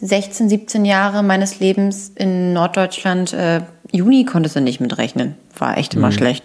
16, 0.00 0.48
17 0.48 0.84
Jahre 0.84 1.22
meines 1.22 1.60
Lebens 1.60 2.10
in 2.16 2.52
Norddeutschland, 2.52 3.32
äh, 3.32 3.60
Juni 3.92 4.24
konntest 4.24 4.56
du 4.56 4.60
nicht 4.60 4.80
mitrechnen. 4.80 5.36
War 5.56 5.78
echt 5.78 5.94
immer 5.94 6.10
schlecht. 6.10 6.42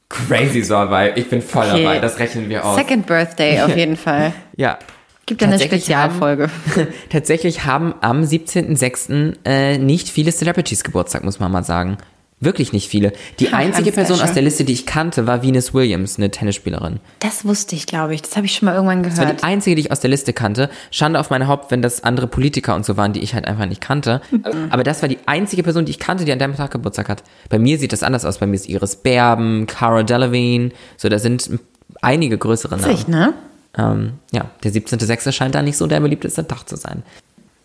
Crazy 0.09 0.61
Sorwei. 0.61 1.13
Ich 1.15 1.27
bin 1.27 1.41
voll 1.41 1.65
Okay. 1.67 1.81
dabei. 1.83 1.99
Das 1.99 2.19
rechnen 2.19 2.47
wir 2.47 2.63
aus. 2.63 2.75
Second 2.75 3.07
Birthday 3.07 3.61
auf 3.61 3.75
jeden 3.75 3.97
Fall. 3.97 4.31
Ja. 4.55 4.77
Gibt 5.25 5.41
eine 5.41 5.57
Spezialfolge. 5.59 6.51
Haben, 6.75 6.88
tatsächlich 7.09 7.65
haben 7.65 7.95
am 8.01 8.21
17.06. 8.21 9.38
Äh, 9.45 9.79
nicht 9.79 10.09
viele 10.09 10.31
Celebrities 10.31 10.83
Geburtstag, 10.83 11.23
muss 11.23 11.39
man 11.39 11.51
mal 11.51 11.63
sagen. 11.63 11.97
Wirklich 12.41 12.74
nicht 12.74 12.89
viele. 12.89 13.13
Die 13.39 13.50
Ach, 13.50 13.60
einzige 13.60 13.93
Person 13.93 14.19
aus 14.19 14.34
der 14.34 14.41
Liste, 14.43 14.65
die 14.65 14.74
ich 14.74 14.86
kannte, 14.86 15.26
war 15.26 15.41
Venus 15.41 15.74
Williams, 15.74 16.17
eine 16.17 16.30
Tennisspielerin. 16.32 17.00
Das 17.19 17.45
wusste 17.45 17.76
ich, 17.76 17.86
glaube 17.86 18.13
ich. 18.13 18.21
Das 18.24 18.36
habe 18.36 18.45
ich 18.45 18.54
schon 18.54 18.65
mal 18.65 18.76
irgendwann 18.76 19.04
Das 19.04 19.15
war 19.17 19.24
gehört. 19.26 19.39
die 19.39 19.43
einzige, 19.45 19.76
die 19.78 19.84
ich 19.84 19.91
aus 19.91 20.02
der 20.02 20.10
Liste 20.10 20.34
kannte. 20.34 20.69
Schande 20.91 21.19
auf 21.19 21.30
mein 21.30 21.48
Haupt, 21.48 21.71
wenn 21.71 21.82
das 21.82 22.04
andere 22.04 22.28
Politiker 22.28 22.76
und 22.76 22.86
so 22.86 22.98
waren, 22.98 23.13
die 23.13 23.21
ich 23.21 23.34
halt 23.34 23.48
einfach 23.48 23.65
nicht 23.65 23.80
kannte. 23.80 24.21
Aber 24.69 24.84
das 24.84 25.02
war 25.02 25.08
die 25.08 25.19
einzige 25.26 25.63
Person, 25.63 25.86
die 25.86 25.91
ich 25.91 26.00
kannte, 26.00 26.26
die 26.26 26.32
an 26.34 26.39
deinem 26.39 26.58
Tag 26.58 26.71
Geburtstag 26.71 27.08
hat. 27.08 27.24
Bei 27.50 27.58
mir 27.58 27.80
sieht 27.80 27.93
das 27.93 28.04
anders 28.04 28.26
aus. 28.26 28.39
Bei 28.39 28.48
mir 28.48 28.56
ist 28.56 28.67
Iris 28.67 28.98
Berben, 28.98 29.65
Cara 29.65 30.04
Delevingne. 30.04 30.71
So, 30.98 31.08
da 31.08 31.19
sind 31.19 31.50
einige 32.02 32.38
größere 32.38 32.76
Namen. 32.78 32.91
Witzig, 32.91 33.08
ne? 33.08 33.34
Ähm, 33.78 34.13
ja, 34.34 34.50
der 34.63 34.71
17.06. 34.74 35.32
scheint 35.32 35.56
da 35.56 35.62
nicht 35.62 35.78
so 35.78 35.88
der 35.88 36.02
beliebteste 36.02 36.45
Tag 36.45 36.67
zu 36.67 36.76
sein. 36.76 37.04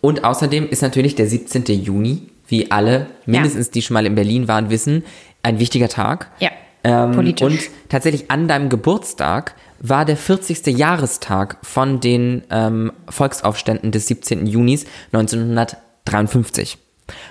Und 0.01 0.25
außerdem 0.25 0.69
ist 0.69 0.81
natürlich 0.83 1.15
der 1.17 1.27
17. 1.27 1.65
Juni, 1.83 2.29
wie 2.51 2.71
alle, 2.71 3.07
mindestens 3.27 3.71
die 3.71 3.83
schon 3.83 3.95
mal 3.95 4.07
in 4.07 4.15
Berlin 4.15 4.49
waren, 4.49 4.71
wissen, 4.71 5.05
ein 5.43 5.59
wichtiger 5.59 5.89
Tag. 5.89 6.31
Ja, 6.41 6.51
Ähm, 6.83 7.13
politisch. 7.13 7.47
Und 7.47 7.61
tatsächlich 7.89 8.31
an 8.31 8.49
deinem 8.49 8.69
Geburtstag 8.71 9.55
war 9.81 10.05
der 10.05 10.17
40. 10.17 10.67
Jahrestag 10.67 11.59
von 11.63 12.01
den 12.01 12.43
ähm, 12.51 12.93
Volksaufständen 13.09 13.93
des 13.93 14.07
17. 14.07 14.47
Junis 14.47 14.85
1953. 15.13 16.79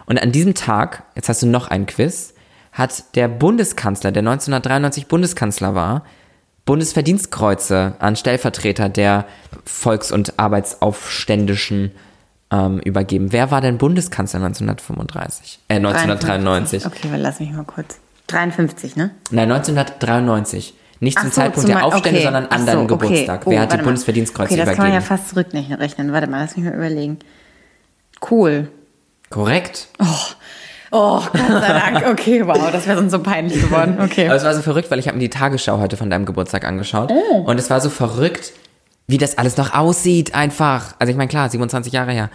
Und 0.05 0.21
an 0.21 0.31
diesem 0.31 0.53
Tag, 0.53 1.03
jetzt 1.15 1.29
hast 1.29 1.41
du 1.41 1.47
noch 1.47 1.67
ein 1.67 1.85
Quiz, 1.85 2.33
hat 2.71 3.15
der 3.15 3.27
Bundeskanzler, 3.27 4.11
der 4.11 4.21
1993 4.21 5.07
Bundeskanzler 5.07 5.75
war, 5.75 6.03
Bundesverdienstkreuze 6.65 7.95
an 7.97 8.15
Stellvertreter 8.15 8.89
der 8.89 9.25
Volks- 9.65 10.11
und 10.11 10.37
Arbeitsaufständischen 10.37 11.91
ähm, 12.51 12.79
übergeben. 12.79 13.31
Wer 13.31 13.51
war 13.51 13.61
denn 13.61 13.77
Bundeskanzler 13.77 14.39
1935? 14.41 15.59
Äh, 15.67 15.75
1993. 15.75 16.85
Okay, 16.85 17.07
aber 17.07 17.17
lass 17.17 17.39
mich 17.39 17.51
mal 17.51 17.63
kurz. 17.63 17.99
53, 18.27 18.95
ne? 18.95 19.11
Nein, 19.31 19.51
1993. 19.51 20.73
Nicht 21.01 21.17
zum 21.17 21.29
so, 21.29 21.35
Zeitpunkt 21.35 21.67
zum 21.67 21.75
der 21.77 21.85
Aufstände, 21.85 22.19
okay. 22.19 22.23
sondern 22.23 22.45
an 22.47 22.65
deinem 22.65 22.87
so, 22.87 22.95
okay. 22.95 23.05
Geburtstag. 23.05 23.41
Oh, 23.45 23.51
Wer 23.51 23.61
hat 23.61 23.71
die 23.71 23.77
mal. 23.77 23.83
Bundesverdienstkreuze 23.83 24.53
Okay, 24.53 24.65
das 24.65 24.75
kann 24.75 24.85
man 24.85 24.93
ja 24.93 24.99
übergeben? 24.99 25.17
fast 25.17 25.29
zurückrechnen. 25.29 26.11
Warte 26.11 26.27
mal, 26.27 26.41
lass 26.41 26.57
mich 26.57 26.65
mal 26.65 26.73
überlegen. 26.73 27.19
Cool. 28.29 28.69
Korrekt. 29.29 29.87
Oh, 30.91 31.19
Gott 31.21 31.31
sei 31.33 31.73
Dank. 31.73 32.05
Okay, 32.07 32.45
wow, 32.45 32.71
das 32.71 32.87
wäre 32.87 32.97
sonst 32.97 33.11
so 33.11 33.19
peinlich 33.19 33.61
geworden. 33.61 33.97
Okay. 34.01 34.25
Aber 34.25 34.35
es 34.35 34.43
war 34.43 34.53
so 34.53 34.61
verrückt, 34.61 34.89
weil 34.91 34.99
ich 34.99 35.07
habe 35.07 35.17
mir 35.17 35.21
die 35.21 35.29
Tagesschau 35.29 35.79
heute 35.79 35.97
von 35.97 36.09
deinem 36.09 36.25
Geburtstag 36.25 36.65
angeschaut. 36.65 37.11
Oh. 37.11 37.43
Und 37.45 37.59
es 37.59 37.69
war 37.69 37.79
so 37.79 37.89
verrückt, 37.89 38.53
wie 39.09 39.17
das 39.17 39.39
alles 39.39 39.57
noch 39.57 39.73
aussieht 39.73 40.35
einfach. 40.35 40.93
Also 40.99 41.09
ich 41.09 41.17
meine, 41.17 41.29
klar, 41.29 41.49
27 41.49 41.91
Jahre 41.91 42.11
her. 42.11 42.29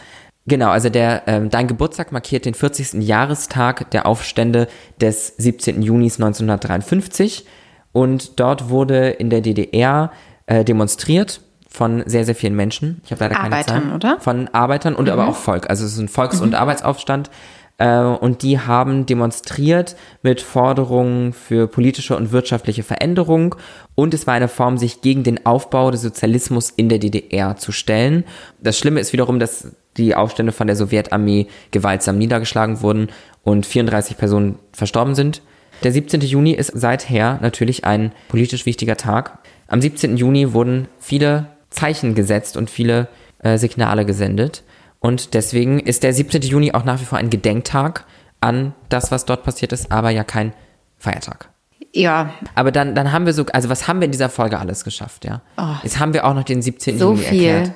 Genau, 0.46 0.70
also 0.70 0.90
der, 0.90 1.22
ähm, 1.26 1.48
dein 1.48 1.68
Geburtstag 1.68 2.10
markiert 2.10 2.44
den 2.44 2.54
40. 2.54 2.94
Jahrestag 2.94 3.90
der 3.92 4.06
Aufstände 4.06 4.66
des 5.00 5.36
17. 5.38 5.82
Junis 5.82 6.16
1953. 6.16 7.46
Und 7.92 8.40
dort 8.40 8.70
wurde 8.70 9.10
in 9.10 9.30
der 9.30 9.40
DDR 9.40 10.10
äh, 10.46 10.64
demonstriert 10.64 11.40
von 11.68 12.02
sehr, 12.06 12.24
sehr 12.24 12.34
vielen 12.34 12.56
Menschen. 12.56 13.00
Ich 13.04 13.12
habe 13.12 13.22
leider 13.22 13.36
keine 13.36 13.54
Arbeitern, 13.54 13.92
oder? 13.92 14.20
Von 14.20 14.48
Arbeitern 14.48 14.96
und 14.96 15.08
aber 15.08 15.28
auch 15.28 15.36
Volk. 15.36 15.70
Also 15.70 15.84
es 15.84 15.92
ist 15.92 15.98
ein 16.00 16.08
Volks- 16.08 16.40
und 16.40 16.56
Arbeitsaufstand. 16.56 17.30
Äh, 17.78 17.98
und 17.98 18.42
die 18.42 18.58
haben 18.58 19.06
demonstriert 19.06 19.96
mit 20.22 20.40
Forderungen 20.40 21.32
für 21.32 21.66
politische 21.66 22.16
und 22.16 22.32
wirtschaftliche 22.32 22.82
Veränderung. 22.82 23.54
Und 23.94 24.14
es 24.14 24.26
war 24.26 24.34
eine 24.34 24.48
Form, 24.48 24.78
sich 24.78 25.00
gegen 25.00 25.22
den 25.22 25.44
Aufbau 25.46 25.90
des 25.90 26.02
Sozialismus 26.02 26.70
in 26.70 26.88
der 26.88 26.98
DDR 26.98 27.56
zu 27.56 27.72
stellen. 27.72 28.24
Das 28.60 28.78
Schlimme 28.78 29.00
ist 29.00 29.12
wiederum, 29.12 29.38
dass 29.38 29.72
die 29.96 30.14
Aufstände 30.14 30.52
von 30.52 30.66
der 30.66 30.76
Sowjetarmee 30.76 31.46
gewaltsam 31.70 32.18
niedergeschlagen 32.18 32.82
wurden 32.82 33.08
und 33.42 33.66
34 33.66 34.16
Personen 34.16 34.58
verstorben 34.72 35.14
sind. 35.14 35.42
Der 35.82 35.92
17. 35.92 36.20
Juni 36.22 36.52
ist 36.52 36.72
seither 36.74 37.38
natürlich 37.42 37.84
ein 37.84 38.12
politisch 38.28 38.66
wichtiger 38.66 38.96
Tag. 38.96 39.38
Am 39.66 39.80
17. 39.80 40.16
Juni 40.16 40.52
wurden 40.52 40.88
viele 40.98 41.46
Zeichen 41.70 42.14
gesetzt 42.14 42.56
und 42.56 42.70
viele 42.70 43.08
äh, 43.40 43.58
Signale 43.58 44.04
gesendet. 44.04 44.62
Und 45.04 45.34
deswegen 45.34 45.80
ist 45.80 46.02
der 46.02 46.14
17. 46.14 46.40
Juni 46.40 46.72
auch 46.72 46.86
nach 46.86 46.98
wie 46.98 47.04
vor 47.04 47.18
ein 47.18 47.28
Gedenktag 47.28 48.06
an 48.40 48.72
das, 48.88 49.10
was 49.10 49.26
dort 49.26 49.42
passiert 49.42 49.74
ist, 49.74 49.92
aber 49.92 50.08
ja 50.08 50.24
kein 50.24 50.54
Feiertag. 50.96 51.50
Ja, 51.92 52.32
Aber 52.54 52.72
dann, 52.72 52.94
dann 52.94 53.12
haben 53.12 53.26
wir 53.26 53.34
so, 53.34 53.44
also 53.52 53.68
was 53.68 53.86
haben 53.86 54.00
wir 54.00 54.06
in 54.06 54.12
dieser 54.12 54.30
Folge 54.30 54.58
alles 54.58 54.82
geschafft, 54.82 55.26
ja? 55.26 55.42
Jetzt 55.82 56.00
haben 56.00 56.14
wir 56.14 56.24
auch 56.24 56.32
noch 56.32 56.42
den 56.42 56.62
17. 56.62 56.94
Oh. 56.94 56.98
so 56.98 57.04
Juni 57.12 57.22
viel. 57.22 57.44
erklärt. 57.44 57.72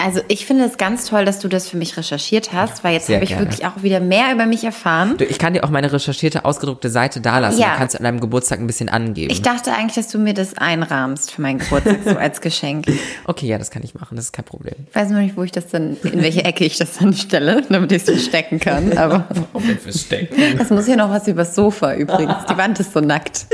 Also 0.00 0.20
ich 0.28 0.46
finde 0.46 0.64
es 0.64 0.78
ganz 0.78 1.04
toll, 1.04 1.26
dass 1.26 1.40
du 1.40 1.48
das 1.48 1.68
für 1.68 1.76
mich 1.76 1.94
recherchiert 1.96 2.54
hast, 2.54 2.82
weil 2.82 2.94
jetzt 2.94 3.10
habe 3.10 3.22
ich 3.22 3.30
gerne. 3.30 3.44
wirklich 3.44 3.66
auch 3.66 3.82
wieder 3.82 4.00
mehr 4.00 4.32
über 4.32 4.46
mich 4.46 4.64
erfahren. 4.64 5.18
Du, 5.18 5.24
ich 5.24 5.38
kann 5.38 5.52
dir 5.52 5.62
auch 5.62 5.68
meine 5.68 5.92
recherchierte, 5.92 6.46
ausgedruckte 6.46 6.88
Seite 6.88 7.20
dalassen. 7.20 7.60
Ja. 7.60 7.72
Du 7.72 7.76
kannst 7.76 7.96
an 7.98 8.04
deinem 8.04 8.18
Geburtstag 8.18 8.60
ein 8.60 8.66
bisschen 8.66 8.88
angeben. 8.88 9.30
Ich 9.30 9.42
dachte 9.42 9.74
eigentlich, 9.74 9.96
dass 9.96 10.08
du 10.08 10.18
mir 10.18 10.32
das 10.32 10.56
einrahmst 10.56 11.32
für 11.32 11.42
meinen 11.42 11.58
Geburtstag 11.58 11.98
so 12.04 12.16
als 12.16 12.40
Geschenk. 12.40 12.88
Ich 12.88 12.98
okay, 13.26 13.46
ja, 13.46 13.58
das 13.58 13.70
kann 13.70 13.82
ich 13.82 13.94
machen, 13.94 14.16
das 14.16 14.26
ist 14.26 14.32
kein 14.32 14.46
Problem. 14.46 14.74
weiß 14.94 15.10
nur 15.10 15.20
nicht, 15.20 15.36
wo 15.36 15.42
ich 15.42 15.52
das 15.52 15.66
dann, 15.66 15.98
in 16.02 16.22
welche 16.22 16.44
Ecke 16.44 16.64
ich 16.64 16.78
das 16.78 16.96
dann 16.98 17.12
stelle, 17.12 17.62
damit 17.68 17.92
ich 17.92 17.98
es 17.98 18.04
verstecken 18.04 18.58
kann. 18.58 18.96
Aber 18.96 19.28
es 20.58 20.70
muss 20.70 20.86
hier 20.86 20.96
noch 20.96 21.10
was 21.10 21.28
übers 21.28 21.54
Sofa 21.54 21.94
übrigens. 21.94 22.46
Die 22.48 22.56
Wand 22.56 22.80
ist 22.80 22.94
so 22.94 23.00
nackt. 23.00 23.46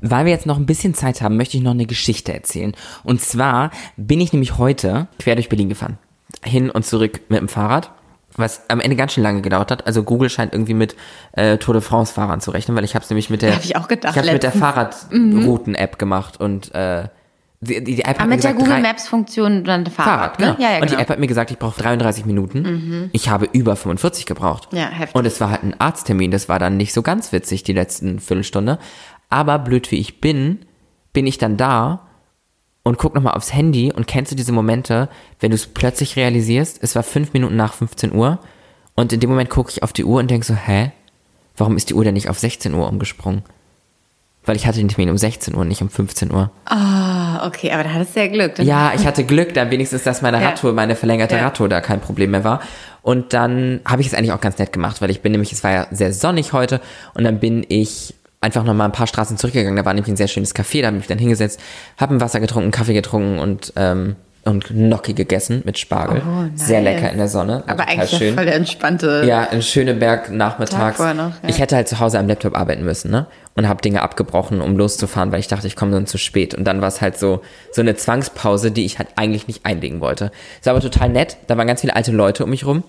Weil 0.00 0.24
wir 0.26 0.32
jetzt 0.32 0.46
noch 0.46 0.56
ein 0.56 0.66
bisschen 0.66 0.94
Zeit 0.94 1.20
haben, 1.22 1.36
möchte 1.36 1.56
ich 1.56 1.62
noch 1.62 1.72
eine 1.72 1.86
Geschichte 1.86 2.32
erzählen. 2.34 2.72
Und 3.04 3.20
zwar 3.20 3.70
bin 3.96 4.20
ich 4.20 4.32
nämlich 4.32 4.58
heute 4.58 5.08
quer 5.18 5.34
durch 5.34 5.48
Berlin 5.48 5.68
gefahren. 5.68 5.98
Hin 6.44 6.70
und 6.70 6.84
zurück 6.86 7.20
mit 7.28 7.40
dem 7.40 7.48
Fahrrad. 7.48 7.90
Was 8.36 8.62
am 8.68 8.78
Ende 8.80 8.94
ganz 8.94 9.14
schön 9.14 9.24
lange 9.24 9.40
gedauert 9.42 9.72
hat. 9.72 9.86
Also 9.86 10.04
Google 10.04 10.30
scheint 10.30 10.52
irgendwie 10.52 10.74
mit 10.74 10.94
äh, 11.32 11.58
Tour 11.58 11.74
de 11.74 11.82
France 11.82 12.12
Fahrern 12.14 12.40
zu 12.40 12.52
rechnen, 12.52 12.76
weil 12.76 12.84
ich 12.84 12.94
habe 12.94 13.02
es 13.02 13.10
nämlich 13.10 13.30
mit 13.30 13.42
der 13.42 13.56
Hab 13.56 13.64
ich 13.64 13.74
auch 13.74 13.88
gedacht 13.88 14.12
ich 14.14 14.18
hab's 14.22 14.30
mit 14.32 14.42
der 14.44 14.50
letztens. 14.54 15.08
Mhm. 15.10 15.32
Fahrradrouten-App 15.32 15.98
gemacht 15.98 16.38
und 16.40 16.72
äh, 16.74 17.08
die, 17.60 17.82
die 17.82 18.02
App 18.04 18.10
Aber 18.10 18.18
hat 18.20 18.28
mir 18.28 18.34
mit 18.36 18.44
der 18.44 18.52
gesagt, 18.52 18.58
Google 18.58 18.74
drei- 18.82 18.88
Maps 18.88 19.08
Funktion 19.08 19.64
dann 19.64 19.84
Fahrrad, 19.86 20.36
Fahrrad, 20.36 20.38
genau. 20.38 20.50
ne? 20.52 20.56
Ja, 20.60 20.70
ja, 20.70 20.76
Und 20.76 20.82
die 20.84 20.88
genau. 20.90 21.00
App 21.02 21.08
hat 21.08 21.18
mir 21.18 21.26
gesagt, 21.26 21.50
ich 21.50 21.58
brauche 21.58 21.80
33 21.82 22.24
Minuten. 22.26 23.10
Ich 23.12 23.28
habe 23.28 23.48
über 23.52 23.74
45 23.74 24.26
gebraucht. 24.26 24.68
Ja, 24.72 24.86
heftig. 24.88 25.16
Und 25.16 25.26
es 25.26 25.40
war 25.40 25.50
halt 25.50 25.64
ein 25.64 25.74
Arzttermin. 25.80 26.30
Das 26.30 26.48
war 26.48 26.60
dann 26.60 26.76
nicht 26.76 26.92
so 26.92 27.02
ganz 27.02 27.32
witzig, 27.32 27.64
die 27.64 27.72
letzten 27.72 28.20
Viertelstunde. 28.20 28.78
Aber 29.28 29.58
blöd 29.58 29.90
wie 29.90 29.96
ich 29.98 30.20
bin, 30.20 30.60
bin 31.12 31.26
ich 31.26 31.38
dann 31.38 31.56
da 31.56 32.06
und 32.82 32.96
guck 32.98 33.14
nochmal 33.14 33.34
aufs 33.34 33.52
Handy 33.52 33.92
und 33.92 34.06
kennst 34.06 34.32
du 34.32 34.36
diese 34.36 34.52
Momente, 34.52 35.08
wenn 35.40 35.50
du 35.50 35.54
es 35.56 35.66
plötzlich 35.66 36.16
realisierst, 36.16 36.78
es 36.82 36.94
war 36.94 37.02
fünf 37.02 37.32
Minuten 37.32 37.56
nach 37.56 37.74
15 37.74 38.12
Uhr 38.12 38.38
und 38.94 39.12
in 39.12 39.20
dem 39.20 39.30
Moment 39.30 39.50
gucke 39.50 39.70
ich 39.70 39.82
auf 39.82 39.92
die 39.92 40.04
Uhr 40.04 40.20
und 40.20 40.30
denk 40.30 40.44
so, 40.44 40.54
hä? 40.54 40.92
Warum 41.56 41.76
ist 41.76 41.90
die 41.90 41.94
Uhr 41.94 42.04
denn 42.04 42.14
nicht 42.14 42.30
auf 42.30 42.38
16 42.38 42.72
Uhr 42.72 42.88
umgesprungen? 42.88 43.42
Weil 44.44 44.56
ich 44.56 44.66
hatte 44.66 44.78
den 44.78 44.88
Termin 44.88 45.10
um 45.10 45.18
16 45.18 45.54
Uhr, 45.54 45.64
nicht 45.64 45.82
um 45.82 45.90
15 45.90 46.32
Uhr. 46.32 46.50
Ah, 46.64 47.46
okay, 47.46 47.70
aber 47.72 47.82
da 47.82 47.90
hattest 47.92 48.16
du 48.16 48.20
ja 48.20 48.28
Glück. 48.28 48.54
Dann 48.54 48.66
Ja, 48.66 48.92
ich 48.94 49.04
hatte 49.06 49.24
Glück, 49.24 49.52
dann 49.52 49.70
wenigstens, 49.70 50.04
dass 50.04 50.22
meine 50.22 50.40
Ja. 50.40 50.48
Radtour, 50.50 50.72
meine 50.72 50.96
verlängerte 50.96 51.36
Ja. 51.36 51.42
Radtour 51.42 51.68
da 51.68 51.80
kein 51.82 52.00
Problem 52.00 52.30
mehr 52.30 52.44
war. 52.44 52.60
Und 53.02 53.34
dann 53.34 53.80
habe 53.84 54.00
ich 54.00 54.08
es 54.08 54.14
eigentlich 54.14 54.32
auch 54.32 54.40
ganz 54.40 54.56
nett 54.58 54.72
gemacht, 54.72 55.02
weil 55.02 55.10
ich 55.10 55.20
bin 55.20 55.32
nämlich, 55.32 55.52
es 55.52 55.62
war 55.64 55.72
ja 55.72 55.86
sehr 55.90 56.12
sonnig 56.14 56.52
heute 56.54 56.80
und 57.14 57.24
dann 57.24 57.40
bin 57.40 57.66
ich 57.68 58.14
einfach 58.40 58.64
noch 58.64 58.74
mal 58.74 58.84
ein 58.84 58.92
paar 58.92 59.06
Straßen 59.06 59.36
zurückgegangen. 59.36 59.76
Da 59.76 59.84
war 59.84 59.94
nämlich 59.94 60.12
ein 60.12 60.16
sehr 60.16 60.28
schönes 60.28 60.54
Café, 60.54 60.80
da 60.80 60.88
habe 60.88 60.96
ich 60.96 61.02
mich 61.02 61.08
dann 61.08 61.18
hingesetzt, 61.18 61.60
habe 61.96 62.14
ein 62.14 62.20
Wasser 62.20 62.40
getrunken, 62.40 62.70
Kaffee 62.70 62.94
getrunken 62.94 63.38
und 63.38 63.72
ähm, 63.76 64.16
und 64.44 64.68
Gnocchi 64.68 65.12
gegessen 65.12 65.62
mit 65.64 65.78
Spargel. 65.78 66.22
Oh, 66.24 66.42
nice. 66.42 66.66
Sehr 66.66 66.80
lecker 66.80 67.10
in 67.10 67.18
der 67.18 67.28
Sonne. 67.28 67.64
war 67.66 67.74
aber 67.74 67.88
eigentlich 67.88 68.10
schön. 68.10 68.34
voll 68.34 68.46
der 68.46 68.54
entspannte. 68.54 69.24
Ja, 69.26 69.44
in 69.44 69.62
Schöneberg 69.62 70.30
nachmittags. 70.30 70.98
Noch, 70.98 71.06
ja. 71.06 71.32
Ich 71.46 71.58
hätte 71.58 71.76
halt 71.76 71.88
zu 71.88 71.98
Hause 72.00 72.18
am 72.18 72.28
Laptop 72.28 72.56
arbeiten 72.56 72.84
müssen, 72.84 73.10
ne? 73.10 73.26
Und 73.56 73.68
habe 73.68 73.82
Dinge 73.82 74.02
abgebrochen, 74.02 74.60
um 74.60 74.76
loszufahren, 74.78 75.32
weil 75.32 75.40
ich 75.40 75.48
dachte, 75.48 75.66
ich 75.66 75.76
komme 75.76 75.92
dann 75.92 76.06
zu 76.06 76.16
spät. 76.16 76.54
Und 76.54 76.64
dann 76.64 76.80
war 76.80 76.88
es 76.88 77.00
halt 77.00 77.18
so 77.18 77.42
so 77.72 77.82
eine 77.82 77.96
Zwangspause, 77.96 78.70
die 78.70 78.84
ich 78.84 78.98
halt 78.98 79.08
eigentlich 79.16 79.48
nicht 79.48 79.66
einlegen 79.66 80.00
wollte. 80.00 80.30
Es 80.60 80.66
war 80.66 80.72
aber 80.72 80.80
total 80.80 81.10
nett. 81.10 81.36
Da 81.46 81.58
waren 81.58 81.66
ganz 81.66 81.80
viele 81.82 81.94
alte 81.94 82.12
Leute 82.12 82.44
um 82.44 82.50
mich 82.50 82.64
rum. 82.64 82.84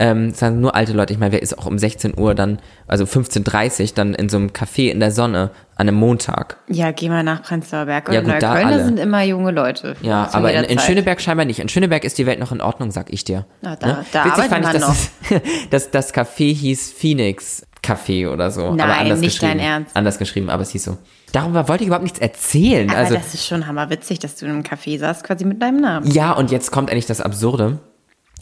Ähm, 0.00 0.28
es 0.28 0.40
waren 0.40 0.60
nur 0.60 0.74
alte 0.74 0.92
Leute. 0.94 1.12
Ich 1.12 1.18
meine, 1.18 1.30
wer 1.32 1.42
ist 1.42 1.56
auch 1.58 1.66
um 1.66 1.78
16 1.78 2.18
Uhr 2.18 2.34
dann, 2.34 2.58
also 2.88 3.04
15.30 3.04 3.80
Uhr, 3.82 3.88
dann 3.94 4.14
in 4.14 4.28
so 4.30 4.38
einem 4.38 4.48
Café 4.48 4.90
in 4.90 4.98
der 4.98 5.10
Sonne 5.12 5.50
an 5.76 5.88
einem 5.88 5.96
Montag. 5.98 6.56
Ja, 6.68 6.90
geh 6.90 7.08
mal 7.10 7.22
nach 7.22 7.42
Prenzlauer 7.42 7.84
Berg 7.84 8.08
oder 8.08 8.14
Ja, 8.14 8.20
gut, 8.22 8.42
da 8.42 8.48
Neukölln, 8.54 8.68
da 8.68 8.74
alle. 8.76 8.84
sind 8.86 8.98
immer 8.98 9.22
junge 9.24 9.50
Leute. 9.50 9.96
Ja, 10.00 10.28
aber 10.32 10.52
in, 10.54 10.64
in. 10.64 10.78
Schöneberg 10.78 11.20
scheinbar 11.20 11.44
nicht. 11.44 11.58
In 11.60 11.68
Schöneberg 11.68 12.04
ist 12.04 12.16
die 12.18 12.24
Welt 12.26 12.38
noch 12.40 12.50
in 12.50 12.60
Ordnung, 12.62 12.90
sag 12.90 13.12
ich 13.12 13.24
dir. 13.24 13.44
Na, 13.60 13.76
da- 13.76 13.86
Ne? 13.86 14.04
da 14.12 14.24
Witzig 14.24 14.44
fand 14.44 14.66
ich, 14.74 14.80
man 14.80 15.40
dass, 15.70 15.90
das, 15.90 16.14
Café 16.14 16.54
hieß 16.54 16.92
Phoenix 16.92 17.66
Café 17.84 18.28
oder 18.30 18.50
so. 18.50 18.66
aber 18.66 18.76
Nein, 18.76 18.90
anders 19.02 19.20
nicht 19.20 19.38
geschrieben. 19.40 19.58
dein 19.58 19.66
Ernst. 19.66 19.96
Anders 19.96 20.18
geschrieben, 20.18 20.48
aber 20.50 20.62
es 20.62 20.70
hieß 20.70 20.84
so. 20.84 20.96
Darüber 21.32 21.68
wollte 21.68 21.82
ich 21.84 21.88
überhaupt 21.88 22.02
nichts 22.04 22.18
erzählen. 22.18 22.88
Aber 22.90 22.98
also, 22.98 23.14
das 23.14 23.34
ist 23.34 23.46
schon 23.46 23.66
hammerwitzig, 23.66 24.18
dass 24.18 24.36
du 24.36 24.46
in 24.46 24.52
einem 24.52 24.62
Café 24.62 24.98
saßt, 24.98 25.24
quasi 25.24 25.44
mit 25.44 25.60
deinem 25.62 25.80
Namen. 25.80 26.10
ja, 26.10 26.32
und 26.32 26.50
jetzt 26.50 26.70
kommt 26.72 26.90
endlich 26.90 27.06
das 27.06 27.20
Absurde. 27.20 27.78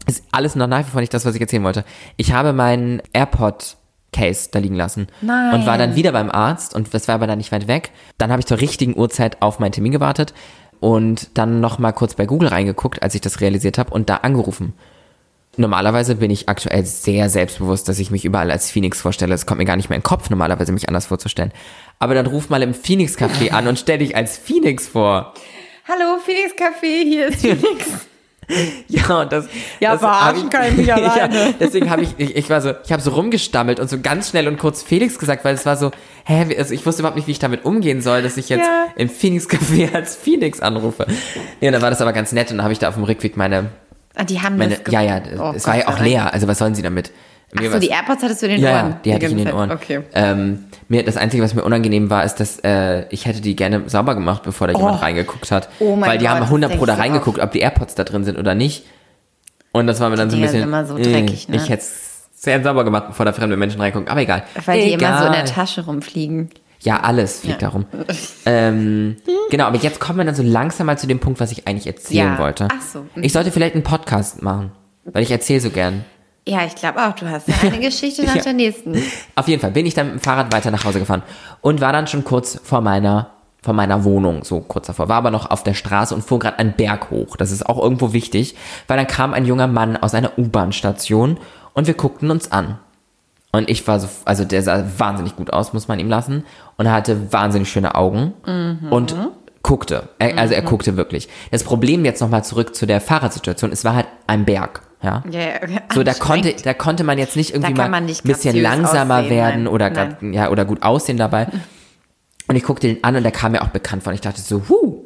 Ist 0.09 0.25
alles 0.33 0.57
noch 0.57 0.67
nach 0.67 0.87
wie 0.87 0.91
vor 0.91 1.01
nicht 1.01 1.15
das, 1.15 1.25
was 1.25 1.35
ich 1.35 1.41
erzählen 1.41 1.65
wollte. 1.65 1.85
Ich 2.17 2.33
habe 2.33 2.53
meinen 2.53 3.03
AirPod 3.13 3.77
Case 4.13 4.49
da 4.51 4.59
liegen 4.59 4.75
lassen. 4.75 5.09
Nein. 5.21 5.55
Und 5.55 5.67
war 5.67 5.79
dann 5.79 5.95
wieder 5.95 6.13
beim 6.13 6.31
Arzt 6.31 6.75
und 6.75 6.93
das 6.95 7.09
war 7.09 7.17
aber 7.17 7.27
dann 7.27 7.39
nicht 7.39 7.53
weit 7.53 7.69
weg. 7.69 7.91
Dann 8.17 8.31
habe 8.31 8.41
ich 8.41 8.47
zur 8.47 8.61
richtigen 8.61 8.97
Uhrzeit 8.97 9.43
auf 9.43 9.59
meinen 9.59 9.73
Termin 9.73 9.93
gewartet 9.93 10.33
und 10.81 11.37
dann 11.37 11.61
noch 11.61 11.79
mal 11.79 11.93
kurz 11.93 12.15
bei 12.15 12.27
Google 12.27 12.49
reingeguckt, 12.49 13.03
als 13.03 13.15
ich 13.15 13.21
das 13.21 13.41
realisiert 13.41 13.79
habe 13.79 13.93
und 13.93 14.09
da 14.09 14.17
angerufen. 14.17 14.73
Normalerweise 15.57 16.15
bin 16.15 16.31
ich 16.31 16.49
aktuell 16.49 16.87
sehr 16.87 17.29
selbstbewusst, 17.29 17.89
dass 17.89 17.99
ich 17.99 18.13
mich 18.13 18.25
überall 18.25 18.51
als 18.51 18.71
Phoenix 18.71 19.01
vorstelle. 19.01 19.35
Es 19.35 19.45
kommt 19.45 19.59
mir 19.59 19.65
gar 19.65 19.77
nicht 19.77 19.91
mehr 19.91 19.97
in 19.97 20.03
den 20.03 20.07
Kopf, 20.07 20.31
normalerweise 20.31 20.71
mich 20.73 20.89
anders 20.89 21.07
vorzustellen. 21.07 21.53
Aber 21.99 22.15
dann 22.15 22.27
ruf 22.27 22.49
mal 22.49 22.63
im 22.63 22.75
Phoenix 22.75 23.19
Café 23.19 23.51
an 23.51 23.67
und 23.67 23.79
stell 23.79 23.99
dich 23.99 24.15
als 24.15 24.39
Phoenix 24.39 24.87
vor. 24.87 25.35
Hallo, 25.89 26.19
Phoenix 26.25 26.53
Café, 26.53 27.03
hier 27.03 27.29
ist 27.29 27.41
Phoenix. 27.41 28.07
Ja, 28.89 29.21
und 29.21 29.33
das. 29.33 29.47
Ja, 29.81 29.93
das 29.93 30.01
verarschen 30.01 30.45
hab 30.45 30.51
kann 30.51 30.69
ich 30.71 30.77
mich 30.79 30.87
ja, 30.87 30.95
alleine. 30.97 31.55
deswegen 31.61 31.91
habe 31.91 32.03
ich, 32.03 32.15
ich, 32.17 32.37
ich 32.37 32.51
war 32.51 32.61
so, 32.61 32.73
ich 32.85 32.91
habe 32.93 33.03
so 33.03 33.11
rumgestammelt 33.11 33.79
und 33.81 33.89
so 33.91 34.01
ganz 34.01 34.31
schnell 34.31 34.49
und 34.49 34.59
kurz 34.59 34.83
Felix 34.83 35.19
gesagt, 35.19 35.45
weil 35.45 35.55
es 35.55 35.67
war 35.67 35.77
so, 35.77 35.91
hä, 36.25 36.57
also 36.57 36.73
ich 36.73 36.85
wusste 36.87 37.03
überhaupt 37.03 37.17
nicht, 37.17 37.27
wie 37.29 37.33
ich 37.33 37.39
damit 37.39 37.65
umgehen 37.65 38.01
soll, 38.01 38.23
dass 38.23 38.37
ich 38.37 38.49
jetzt 38.49 38.67
Ja. 38.67 38.87
im 38.97 39.09
Phoenix 39.11 39.47
Café 39.49 39.93
als 39.95 40.17
Phoenix 40.17 40.61
anrufe. 40.61 41.07
Nee, 41.61 41.69
und 41.69 41.73
dann 41.75 41.83
war 41.83 41.91
das 41.91 42.01
aber 42.01 42.13
ganz 42.13 42.33
nett 42.33 42.51
und 42.51 42.57
dann 42.59 42.65
habe 42.65 42.73
ich 42.73 42.79
da 42.79 42.89
auf 42.89 42.95
dem 42.95 43.05
Rückweg 43.05 43.37
meine, 43.37 43.67
Ah, 44.15 44.25
die 44.25 44.41
haben 44.41 44.57
meine, 44.57 44.77
das 44.79 44.93
ja, 44.93 45.01
ja, 45.03 45.21
Oh 45.39 45.53
es 45.55 45.67
war 45.67 45.75
Gott 45.77 45.85
ja 45.85 45.89
auch 45.95 46.01
leer, 46.01 46.33
also 46.33 46.49
was 46.49 46.59
sollen 46.59 46.75
sie 46.75 46.83
damit? 46.83 47.13
Achso, 47.57 47.79
die 47.79 47.89
AirPods 47.89 48.23
hattest 48.23 48.43
du 48.43 48.47
in 48.47 48.53
den 48.53 48.61
ja, 48.63 48.77
Ohren. 48.83 48.91
ja, 48.91 48.99
die 49.05 49.15
hatte 49.15 49.27
ich 49.27 49.33
in 49.33 49.39
den 49.39 49.53
Ohren. 49.53 49.71
Okay. 49.71 50.01
Ähm, 50.13 50.65
mir, 50.89 51.03
das 51.05 51.17
Einzige, 51.17 51.43
was 51.43 51.55
mir 51.55 51.65
unangenehm 51.65 52.11
war, 52.11 52.25
ist, 52.25 52.37
dass 52.37 52.59
äh, 52.61 53.07
ich 53.11 53.27
hätte 53.27 53.41
die 53.41 53.57
gerne 53.57 53.89
sauber 53.89 54.15
gemacht, 54.15 54.43
bevor 54.43 54.67
da 54.67 54.75
jemand 54.75 55.01
reingeguckt 55.01 55.51
hat. 55.51 55.69
Oh 55.81 55.97
mein 55.97 56.11
Weil 56.11 56.19
die 56.19 56.25
Gott, 56.27 56.35
haben 56.35 56.41
das 56.41 56.49
100 56.49 56.77
Pro 56.77 56.85
da 56.87 56.95
reingeguckt, 56.95 57.39
ob 57.39 57.53
die 57.53 57.61
AirPods 57.61 57.95
da 57.95 58.05
drin 58.05 58.25
sind 58.25 58.39
oder 58.39 58.55
nicht. 58.55 58.85
Und 59.73 59.87
das 59.87 60.01
war 60.01 60.11
mir 60.11 60.17
dann 60.17 60.31
so 60.31 60.37
ein 60.37 60.43
bisschen... 60.43 60.63
immer 60.63 60.85
so 60.85 60.97
äh, 60.99 61.03
dreckig, 61.03 61.49
ne? 61.49 61.57
Ich 61.57 61.69
hätte 61.69 61.83
es 61.83 62.29
sehr 62.35 62.63
sauber 62.63 62.85
gemacht, 62.85 63.05
bevor 63.09 63.25
da 63.27 63.33
fremde 63.33 63.57
Menschen 63.57 63.81
reingucken. 63.81 64.09
Aber 64.09 64.21
egal. 64.21 64.45
Weil 64.67 64.83
die 64.83 64.95
egal. 64.95 65.11
immer 65.11 65.21
so 65.21 65.27
in 65.27 65.33
der 65.33 65.45
Tasche 65.45 65.85
rumfliegen. 65.85 66.51
Ja, 66.81 67.01
alles 67.01 67.41
fliegt 67.41 67.61
Ja. 67.63 67.69
darum. 67.69 67.87
ähm, 68.47 69.17
genau, 69.51 69.65
aber 69.65 69.79
jetzt 69.79 70.01
kommen 70.01 70.19
wir 70.19 70.25
dann 70.25 70.35
so 70.35 70.43
langsam 70.43 70.87
mal 70.87 70.97
zu 70.99 71.07
dem 71.07 71.19
Punkt, 71.19 71.41
was 71.41 71.51
ich 71.51 71.67
eigentlich 71.67 71.87
erzählen 71.87 72.35
Ja. 72.35 72.39
wollte. 72.39 72.69
Ach 72.71 72.81
so. 72.83 73.07
Ich 73.17 73.33
sollte 73.33 73.51
vielleicht 73.51 73.75
einen 73.75 73.83
Podcast 73.85 74.43
machen, 74.43 74.73
weil 75.05 75.23
ich 75.23 75.31
erzähle 75.31 75.61
so 75.61 75.71
gern. 75.71 76.05
Ja, 76.49 76.65
ich 76.65 76.75
glaube 76.75 76.99
auch, 77.07 77.13
du 77.15 77.29
hast 77.29 77.47
eine 77.63 77.79
Geschichte 77.79 78.25
nach 78.25 78.37
Ja. 78.37 78.43
der 78.43 78.53
nächsten. 78.55 78.97
Auf 79.37 79.49
jeden 79.49 79.61
Fall 79.61 79.71
bin 79.73 79.85
ich 79.87 79.95
dann 79.95 80.07
mit 80.07 80.15
dem 80.17 80.21
Fahrrad 80.21 80.53
weiter 80.53 80.71
nach 80.71 80.85
Hause 80.85 80.99
gefahren 80.99 81.23
und 81.61 81.81
war 81.81 81.93
dann 81.93 82.07
schon 82.07 82.25
kurz 82.25 82.59
vor 82.63 82.81
meiner 82.81 83.31
vor 83.61 83.75
meiner 83.75 84.05
Wohnung, 84.05 84.45
so 84.45 84.61
kurz 84.61 84.87
davor, 84.87 85.09
war 85.09 85.17
aber 85.17 85.33
noch 85.33 85.51
auf 85.51 85.65
der 85.65 85.75
Straße 85.75 86.15
und 86.15 86.23
fuhr 86.23 86.39
gerade 86.39 86.61
einen 86.61 86.75
Berg 86.75 87.11
hoch. 87.11 87.37
Das 87.37 87.51
ist 87.51 87.67
auch 87.69 87.83
irgendwo 87.83 88.13
wichtig, 88.13 88.55
weil 88.87 88.97
dann 88.97 89.09
kam 89.09 89.35
ein 89.35 89.45
junger 89.47 89.67
Mann 89.67 89.97
aus 89.97 90.15
einer 90.15 90.39
U-Bahn-Station 90.39 91.39
und 91.75 91.87
wir 91.89 91.95
guckten 91.95 92.31
uns 92.31 92.53
an. 92.53 92.79
Und 93.51 93.69
ich 93.69 93.87
war 93.89 93.99
so, 93.99 94.09
also 94.25 94.45
der 94.45 94.63
sah 94.63 94.85
wahnsinnig 94.99 95.35
gut 95.35 95.53
aus, 95.53 95.73
muss 95.73 95.89
man 95.89 95.99
ihm 95.99 96.09
lassen. 96.09 96.45
Und 96.77 96.87
er 96.87 96.93
hatte 96.93 97.33
wahnsinnig 97.33 97.69
schöne 97.69 97.97
Augen 97.97 98.33
und 98.91 99.17
guckte. 99.63 100.09
Also 100.21 100.55
er 100.55 100.63
guckte 100.63 100.97
wirklich. 100.97 101.29
Das 101.51 101.65
Problem 101.65 102.05
jetzt 102.05 102.21
nochmal 102.21 102.45
zurück 102.45 102.77
zu 102.77 102.87
der 102.87 103.01
Fahrradsituation, 103.01 103.73
es 103.73 103.85
war 103.85 103.97
halt 103.97 104.07
ein 104.29 104.45
Berg, 104.45 104.83
ja. 105.03 105.23
Ja, 105.31 105.41
ja, 105.41 105.59
So, 105.95 106.03
da 106.03 106.15
konnte, 106.15 106.55
da 106.55 106.75
konnte 106.75 107.05
man 107.05 107.19
jetzt 107.19 107.37
nicht 107.37 107.55
irgendwie 107.55 107.75
mal 107.75 107.93
ein 107.95 108.07
bisschen 108.07 108.57
langsamer 108.57 109.19
aussehen, 109.19 109.31
werden 109.31 109.63
nein. 109.65 109.73
oder, 109.73 109.91
Nein. 109.91 110.17
grad- 110.21 110.35
ja, 110.35 110.51
oder 110.51 110.65
gut 110.65 110.83
aussehen 110.83 111.17
dabei. 111.17 111.47
Und 112.49 112.57
ich 112.57 112.63
guckte 112.65 112.89
den 112.89 113.05
an 113.05 113.15
und 113.17 113.23
der 113.23 113.33
kam 113.33 113.53
mir 113.53 113.63
auch 113.63 113.69
bekannt 113.69 114.03
vor. 114.03 114.11
Und 114.11 114.15
ich 114.15 114.21
dachte 114.23 114.41
so, 114.41 114.63
huh. 114.69 115.05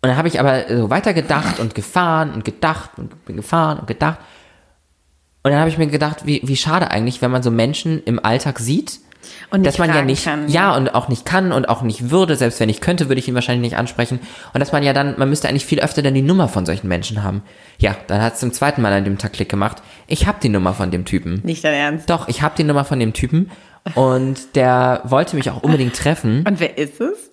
Und 0.00 0.08
dann 0.10 0.16
habe 0.16 0.28
ich 0.28 0.38
aber 0.40 0.64
so 0.68 0.90
weiter 0.90 1.14
gedacht 1.14 1.58
und 1.60 1.74
gefahren 1.74 2.32
und 2.32 2.44
gedacht 2.44 2.90
und 2.96 3.24
bin 3.24 3.36
gefahren 3.36 3.78
und 3.80 3.86
gedacht. 3.86 4.18
Und 5.42 5.50
dann 5.52 5.60
habe 5.60 5.70
ich 5.70 5.78
mir 5.78 5.86
gedacht, 5.86 6.26
wie, 6.26 6.40
wie 6.44 6.56
schade 6.56 6.90
eigentlich, 6.90 7.22
wenn 7.22 7.30
man 7.30 7.42
so 7.42 7.50
Menschen 7.50 8.02
im 8.04 8.22
Alltag 8.24 8.58
sieht, 8.58 9.00
Und 9.50 9.64
dass 9.66 9.78
man 9.78 9.94
ja 9.94 10.02
nicht, 10.02 10.24
kann. 10.24 10.48
ja, 10.48 10.74
und 10.76 10.94
auch 10.94 11.08
nicht 11.08 11.24
kann 11.24 11.52
und 11.52 11.68
auch 11.68 11.82
nicht 11.82 12.10
würde, 12.10 12.36
selbst 12.36 12.60
wenn 12.60 12.68
ich 12.68 12.80
könnte, 12.80 13.08
würde 13.08 13.18
ich 13.18 13.28
ihn 13.28 13.34
wahrscheinlich 13.34 13.70
nicht 13.70 13.78
ansprechen. 13.78 14.20
Und 14.52 14.60
dass 14.60 14.72
man 14.72 14.82
ja 14.82 14.92
dann, 14.92 15.14
man 15.18 15.28
müsste 15.28 15.48
eigentlich 15.48 15.66
viel 15.66 15.80
öfter 15.80 16.02
dann 16.02 16.14
die 16.14 16.22
Nummer 16.22 16.48
von 16.48 16.66
solchen 16.66 16.88
Menschen 16.88 17.22
haben. 17.22 17.42
Ja, 17.78 17.96
dann 18.06 18.20
hat 18.22 18.34
es 18.34 18.40
zum 18.40 18.52
zweiten 18.52 18.82
Mal 18.82 18.92
an 18.92 19.04
dem 19.04 19.18
Tag 19.18 19.32
Klick 19.32 19.48
gemacht. 19.48 19.82
Ich 20.06 20.26
habe 20.26 20.38
die 20.42 20.48
Nummer 20.48 20.74
von 20.74 20.90
dem 20.90 21.04
Typen. 21.04 21.40
Nicht 21.44 21.64
dein 21.64 21.74
Ernst. 21.74 22.10
Doch, 22.10 22.28
ich 22.28 22.42
habe 22.42 22.54
die 22.56 22.64
Nummer 22.64 22.84
von 22.84 22.98
dem 23.00 23.12
Typen 23.12 23.50
und 23.94 24.54
der 24.56 25.00
wollte 25.04 25.36
mich 25.36 25.50
auch 25.50 25.62
unbedingt 25.62 25.96
treffen. 25.96 26.44
Und 26.46 26.60
wer 26.60 26.76
ist 26.78 27.00
es? 27.00 27.30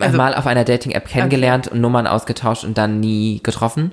Also- 0.00 0.16
mal 0.16 0.34
auf 0.34 0.46
einer 0.46 0.64
Dating-App 0.64 1.08
kennengelernt 1.08 1.68
und 1.68 1.80
Nummern 1.80 2.06
ausgetauscht 2.06 2.64
und 2.64 2.78
dann 2.78 3.00
nie 3.00 3.40
getroffen. 3.42 3.92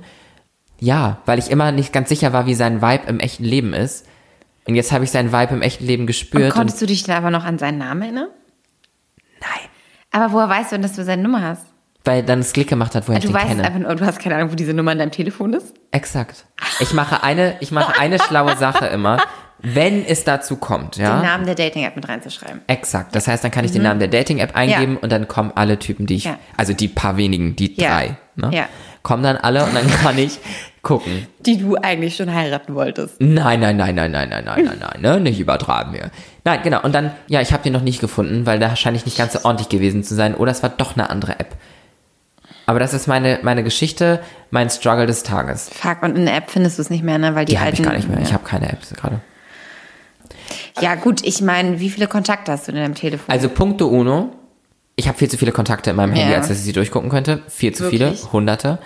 Ja, 0.79 1.19
weil 1.25 1.37
ich 1.37 1.51
immer 1.51 1.71
nicht 1.71 1.93
ganz 1.93 2.09
sicher 2.09 2.33
war, 2.33 2.47
wie 2.47 2.55
sein 2.55 2.81
Vibe 2.81 3.07
im 3.07 3.19
echten 3.19 3.43
Leben 3.43 3.73
ist. 3.73 4.07
Und 4.71 4.75
jetzt 4.75 4.91
habe 4.91 5.03
ich 5.03 5.11
seinen 5.11 5.31
Vibe 5.31 5.53
im 5.53 5.61
echten 5.61 5.85
Leben 5.85 6.03
Und 6.03 6.07
gespürt. 6.07 6.43
Und 6.45 6.49
konntest 6.51 6.81
du 6.81 6.85
dich 6.85 7.03
dann 7.03 7.17
aber 7.17 7.29
noch 7.31 7.43
an 7.43 7.57
seinen 7.59 7.77
Namen 7.77 8.01
erinnern? 8.01 8.27
nein. 9.39 9.69
Aber 10.11 10.33
woher 10.33 10.49
weißt 10.49 10.71
du 10.71 10.75
denn, 10.75 10.81
dass 10.81 10.93
du 10.93 11.03
seine 11.03 11.21
Nummer 11.21 11.41
hast? 11.41 11.65
Weil 12.03 12.23
dann 12.23 12.39
es 12.39 12.51
Klick 12.53 12.67
gemacht 12.69 12.95
hat, 12.95 13.07
woher 13.07 13.19
ich 13.19 13.23
Du 13.25 13.29
den 13.29 13.35
weißt 13.35 13.47
kenne. 13.49 13.63
einfach 13.63 13.79
nur, 13.79 13.95
du 13.95 14.05
hast 14.05 14.19
keine 14.19 14.35
Ahnung, 14.35 14.51
wo 14.51 14.55
diese 14.55 14.73
Nummer 14.73 14.91
in 14.91 14.97
deinem 14.99 15.11
Telefon 15.11 15.53
ist? 15.53 15.73
Exakt. 15.91 16.45
Ich 16.79 16.93
mache 16.93 17.21
eine, 17.23 17.55
ich 17.59 17.71
mache 17.71 17.99
eine 17.99 18.17
schlaue 18.19 18.57
Sache 18.57 18.87
immer, 18.87 19.21
wenn 19.59 20.03
es 20.03 20.23
dazu 20.23 20.55
kommt, 20.55 20.97
ja. 20.97 21.17
Den 21.19 21.25
Namen 21.27 21.45
der 21.45 21.53
Dating-App 21.55 21.95
mit 21.95 22.09
reinzuschreiben. 22.09 22.61
Exakt. 22.67 23.13
Das 23.15 23.27
heißt, 23.27 23.43
dann 23.43 23.51
kann 23.51 23.63
ich 23.65 23.71
den 23.71 23.83
Namen 23.83 23.99
der 23.99 24.07
Dating-App 24.09 24.55
eingeben 24.55 24.93
Mhm. 24.93 24.97
Ja. 24.97 25.03
und 25.03 25.11
dann 25.11 25.27
kommen 25.27 25.51
alle 25.53 25.77
Typen, 25.77 26.07
die 26.07 26.15
ich, 26.15 26.23
Ja. 26.23 26.39
also 26.57 26.73
die 26.73 26.87
paar 26.87 27.17
wenigen, 27.17 27.55
die 27.55 27.79
Ja. 27.79 27.89
drei, 27.91 28.17
ne? 28.35 28.49
Ja. 28.51 28.65
kommen 29.03 29.21
dann 29.23 29.37
alle 29.37 29.63
und 29.63 29.75
dann 29.75 29.87
kann 30.03 30.17
ich 30.17 30.39
gucken. 30.81 31.27
Die 31.45 31.57
du 31.57 31.75
eigentlich 31.75 32.15
schon 32.15 32.33
heiraten 32.33 32.73
wolltest. 32.75 33.15
Nein, 33.19 33.59
nein, 33.59 33.77
nein, 33.77 33.95
nein, 33.95 34.11
nein, 34.11 34.29
nein, 34.29 34.43
nein, 34.45 34.63
nein, 34.65 34.77
nein, 34.79 35.01
ne? 35.01 35.19
Nicht 35.19 35.39
übertreiben 35.39 35.93
wir. 35.93 36.09
Nein, 36.43 36.59
genau. 36.63 36.81
Und 36.81 36.93
dann, 36.93 37.11
ja, 37.27 37.41
ich 37.41 37.53
habe 37.53 37.61
den 37.63 37.73
noch 37.73 37.81
nicht 37.83 38.01
gefunden, 38.01 38.45
weil 38.45 38.59
da 38.59 38.75
scheine 38.75 38.97
ich 38.97 39.05
nicht 39.05 39.17
ganz 39.17 39.33
so 39.33 39.39
ordentlich 39.43 39.69
gewesen 39.69 40.03
zu 40.03 40.15
sein. 40.15 40.33
Oder 40.35 40.51
es 40.51 40.63
war 40.63 40.69
doch 40.69 40.95
eine 40.95 41.09
andere 41.09 41.39
App. 41.39 41.55
Aber 42.65 42.79
das 42.79 42.93
ist 42.93 43.07
meine, 43.07 43.39
meine 43.43 43.63
Geschichte, 43.63 44.21
mein 44.49 44.69
Struggle 44.69 45.05
des 45.05 45.23
Tages. 45.23 45.69
Fuck, 45.73 46.03
und 46.03 46.15
in 46.17 46.25
der 46.25 46.35
App 46.37 46.49
findest 46.49 46.77
du 46.77 46.81
es 46.83 46.89
nicht 46.89 47.03
mehr, 47.03 47.17
ne? 47.17 47.35
Weil 47.35 47.45
die, 47.45 47.53
Die 47.53 47.59
habe 47.59 47.71
ich 47.71 47.81
gar 47.83 47.93
nicht 47.93 48.07
mehr. 48.09 48.19
Ich 48.21 48.33
habe 48.33 48.43
keine 48.43 48.71
Apps 48.71 48.93
gerade. 48.93 49.19
ja, 50.79 50.95
gut, 50.95 51.21
ich 51.25 51.41
meine, 51.41 51.79
wie 51.79 51.89
viele 51.89 52.07
Kontakte 52.07 52.51
hast 52.51 52.67
du 52.67 52.71
in 52.71 52.77
deinem 52.77 52.95
Telefon? 52.95 53.25
Also 53.33 53.49
Punkto 53.49 53.87
Uno. 53.87 54.31
Ich 54.95 55.07
habe 55.07 55.17
viel 55.17 55.29
zu 55.29 55.37
viele 55.37 55.51
Kontakte 55.51 55.89
in 55.91 55.95
meinem 55.95 56.13
Handy, 56.13 56.31
Ja. 56.31 56.37
als 56.37 56.49
dass 56.49 56.57
ich 56.57 56.63
sie 56.63 56.73
durchgucken 56.73 57.09
könnte. 57.09 57.41
Viel 57.47 57.73
zu 57.73 57.83
Wirklich? 57.91 58.19
viele, 58.19 58.31
hunderte. 58.33 58.79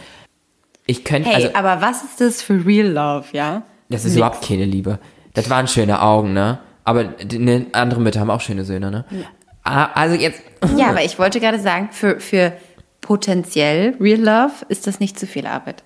Ich 0.86 1.04
könnte, 1.04 1.30
hey, 1.30 1.36
also 1.46 1.56
aber 1.56 1.82
was 1.82 2.04
ist 2.04 2.22
das 2.22 2.42
für 2.42 2.66
Real 2.66 2.88
Love, 2.88 3.26
ja? 3.34 3.64
das 3.90 4.06
ist 4.06 4.16
überhaupt 4.16 4.46
keine 4.48 4.66
Liebe. 4.66 5.00
Das 5.34 5.50
waren 5.50 5.68
schöne 5.68 6.02
Augen, 6.02 6.34
ne? 6.34 6.60
Aber 6.84 7.04
die, 7.04 7.40
ne, 7.40 7.66
andere 7.72 8.00
Mütter 8.00 8.20
haben 8.20 8.30
auch 8.30 8.42
schöne 8.42 8.64
Söhne, 8.66 8.92
ne? 8.92 9.06
Ah, 9.64 9.86
Also 9.94 10.16
jetzt, 10.16 10.42
Ja, 10.78 10.90
aber 10.90 11.04
ich 11.04 11.18
wollte 11.18 11.40
gerade 11.40 11.60
sagen, 11.60 11.90
für, 11.92 12.20
für 12.20 12.54
potenziell 13.02 13.96
Real 14.00 14.20
Love 14.20 14.66
ist 14.70 14.88
das 14.88 15.00
nicht 15.00 15.18
zu 15.20 15.28
viel 15.28 15.48
Arbeit. 15.48 15.84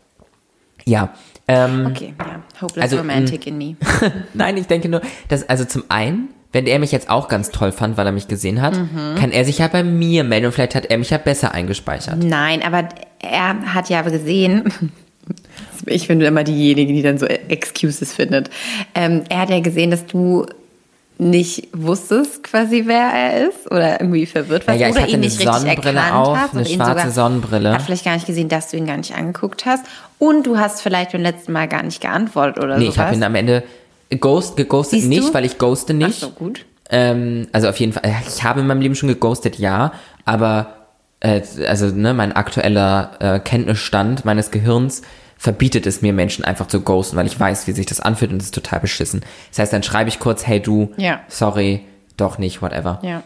ja. 0.85 1.13
Ähm, 1.47 1.87
Okay, 1.89 2.13
ja. 2.19 2.43
Hopeless 2.61 2.83
Also, 2.83 2.97
Romantic 2.97 3.47
in 3.47 3.57
me. 3.57 3.75
Nein, 4.35 4.55
ich 4.57 4.67
denke 4.67 4.87
nur, 4.87 5.01
dass, 5.29 5.49
also 5.49 5.65
zum 5.65 5.83
einen, 5.89 6.29
wenn 6.51 6.65
er 6.65 6.79
mich 6.79 6.91
jetzt 6.91 7.09
auch 7.09 7.27
ganz 7.27 7.51
toll 7.51 7.71
fand, 7.71 7.95
weil 7.97 8.05
er 8.07 8.11
mich 8.11 8.27
gesehen 8.27 8.61
hat, 8.61 8.75
Mhm. 8.75 9.15
kann 9.19 9.31
er 9.31 9.45
sich 9.45 9.59
ja 9.59 9.67
bei 9.67 9.83
mir 9.83 10.23
melden 10.23 10.47
und 10.47 10.51
vielleicht 10.53 10.75
hat 10.75 10.85
er 10.87 10.97
mich 10.97 11.09
ja 11.11 11.17
besser 11.19 11.53
eingespeichert. 11.53 12.23
Nein, 12.23 12.63
aber 12.63 12.89
er 13.19 13.73
hat 13.73 13.89
ja 13.89 14.01
gesehen, 14.01 14.71
ich 15.85 16.07
finde 16.07 16.25
immer 16.25 16.43
diejenige, 16.43 16.91
die 16.93 17.01
dann 17.03 17.17
so 17.17 17.25
Excuses 17.25 18.13
findet. 18.13 18.49
Ähm, 18.95 19.23
er 19.29 19.39
hat 19.41 19.49
ja 19.49 19.59
gesehen, 19.59 19.91
dass 19.91 20.05
du 20.05 20.45
nicht 21.21 21.67
wusstest 21.73 22.43
quasi, 22.43 22.83
wer 22.85 23.09
er 23.13 23.49
ist 23.49 23.69
oder 23.69 23.99
irgendwie 23.99 24.25
verwirrt 24.25 24.65
warst 24.65 24.79
Ja, 24.79 24.87
ja, 24.87 24.89
ich 24.89 24.93
oder 24.93 25.01
hatte 25.01 25.11
ihn 25.11 25.15
eine 25.17 25.25
nicht 25.25 25.37
richtig 25.39 25.53
Sonnenbrille 25.53 25.99
erkannt 25.99 26.15
auf, 26.27 26.37
hast. 26.37 26.55
eine 26.55 26.65
schwarze 26.65 26.91
sogar, 26.91 27.11
Sonnenbrille. 27.11 27.73
Hat 27.73 27.81
vielleicht 27.81 28.05
gar 28.05 28.13
nicht 28.13 28.25
gesehen, 28.25 28.47
dass 28.47 28.71
du 28.71 28.77
ihn 28.77 28.85
gar 28.87 28.95
nicht 28.95 29.13
angeguckt 29.13 29.65
hast 29.65 29.83
und 30.17 30.47
du 30.47 30.57
hast 30.57 30.81
vielleicht 30.81 31.11
beim 31.11 31.21
letzten 31.21 31.51
Mal 31.51 31.67
gar 31.67 31.83
nicht 31.83 31.99
geantwortet 31.99 32.63
oder 32.63 32.77
Nee, 32.77 32.85
sowas. 32.85 32.95
ich 32.95 32.99
habe 33.01 33.15
ihn 33.15 33.23
am 33.23 33.35
Ende 33.35 33.63
ghost, 34.19 34.57
geghostet, 34.57 34.99
Siehst 34.99 35.09
nicht, 35.09 35.29
du? 35.29 35.33
weil 35.33 35.45
ich 35.45 35.57
ghoste 35.57 35.93
Ach 35.93 35.97
nicht. 36.07 36.19
so, 36.19 36.29
gut. 36.31 36.65
Ähm, 36.89 37.47
also 37.51 37.69
auf 37.69 37.77
jeden 37.79 37.93
Fall, 37.93 38.03
ich 38.27 38.43
habe 38.43 38.61
in 38.61 38.67
meinem 38.67 38.81
Leben 38.81 38.95
schon 38.95 39.09
geghostet, 39.09 39.59
ja, 39.59 39.91
aber 40.25 40.75
äh, 41.19 41.41
also 41.67 41.87
ne, 41.87 42.13
mein 42.13 42.31
aktueller 42.31 43.11
äh, 43.19 43.39
Kenntnisstand 43.39 44.25
meines 44.25 44.49
Gehirns 44.51 45.03
verbietet 45.37 45.85
es 45.85 46.01
mir, 46.01 46.11
Menschen 46.13 46.43
einfach 46.43 46.67
zu 46.67 46.81
ghosten, 46.81 47.15
weil 47.15 47.27
ich 47.27 47.39
weiß, 47.39 47.67
wie 47.67 47.71
sich 47.73 47.85
das 47.85 47.99
anfühlt 47.99 48.31
und 48.31 48.37
es 48.41 48.45
ist 48.47 48.55
total 48.55 48.79
beschissen. 48.79 49.21
Das 49.51 49.59
heißt, 49.59 49.71
dann 49.73 49.83
schreibe 49.83 50.09
ich 50.09 50.19
kurz, 50.19 50.45
hey 50.47 50.59
du, 50.59 50.91
Ja. 50.97 51.21
sorry, 51.27 51.85
doch 52.17 52.37
nicht, 52.39 52.61
whatever. 52.61 52.99
Ja. 53.03 53.23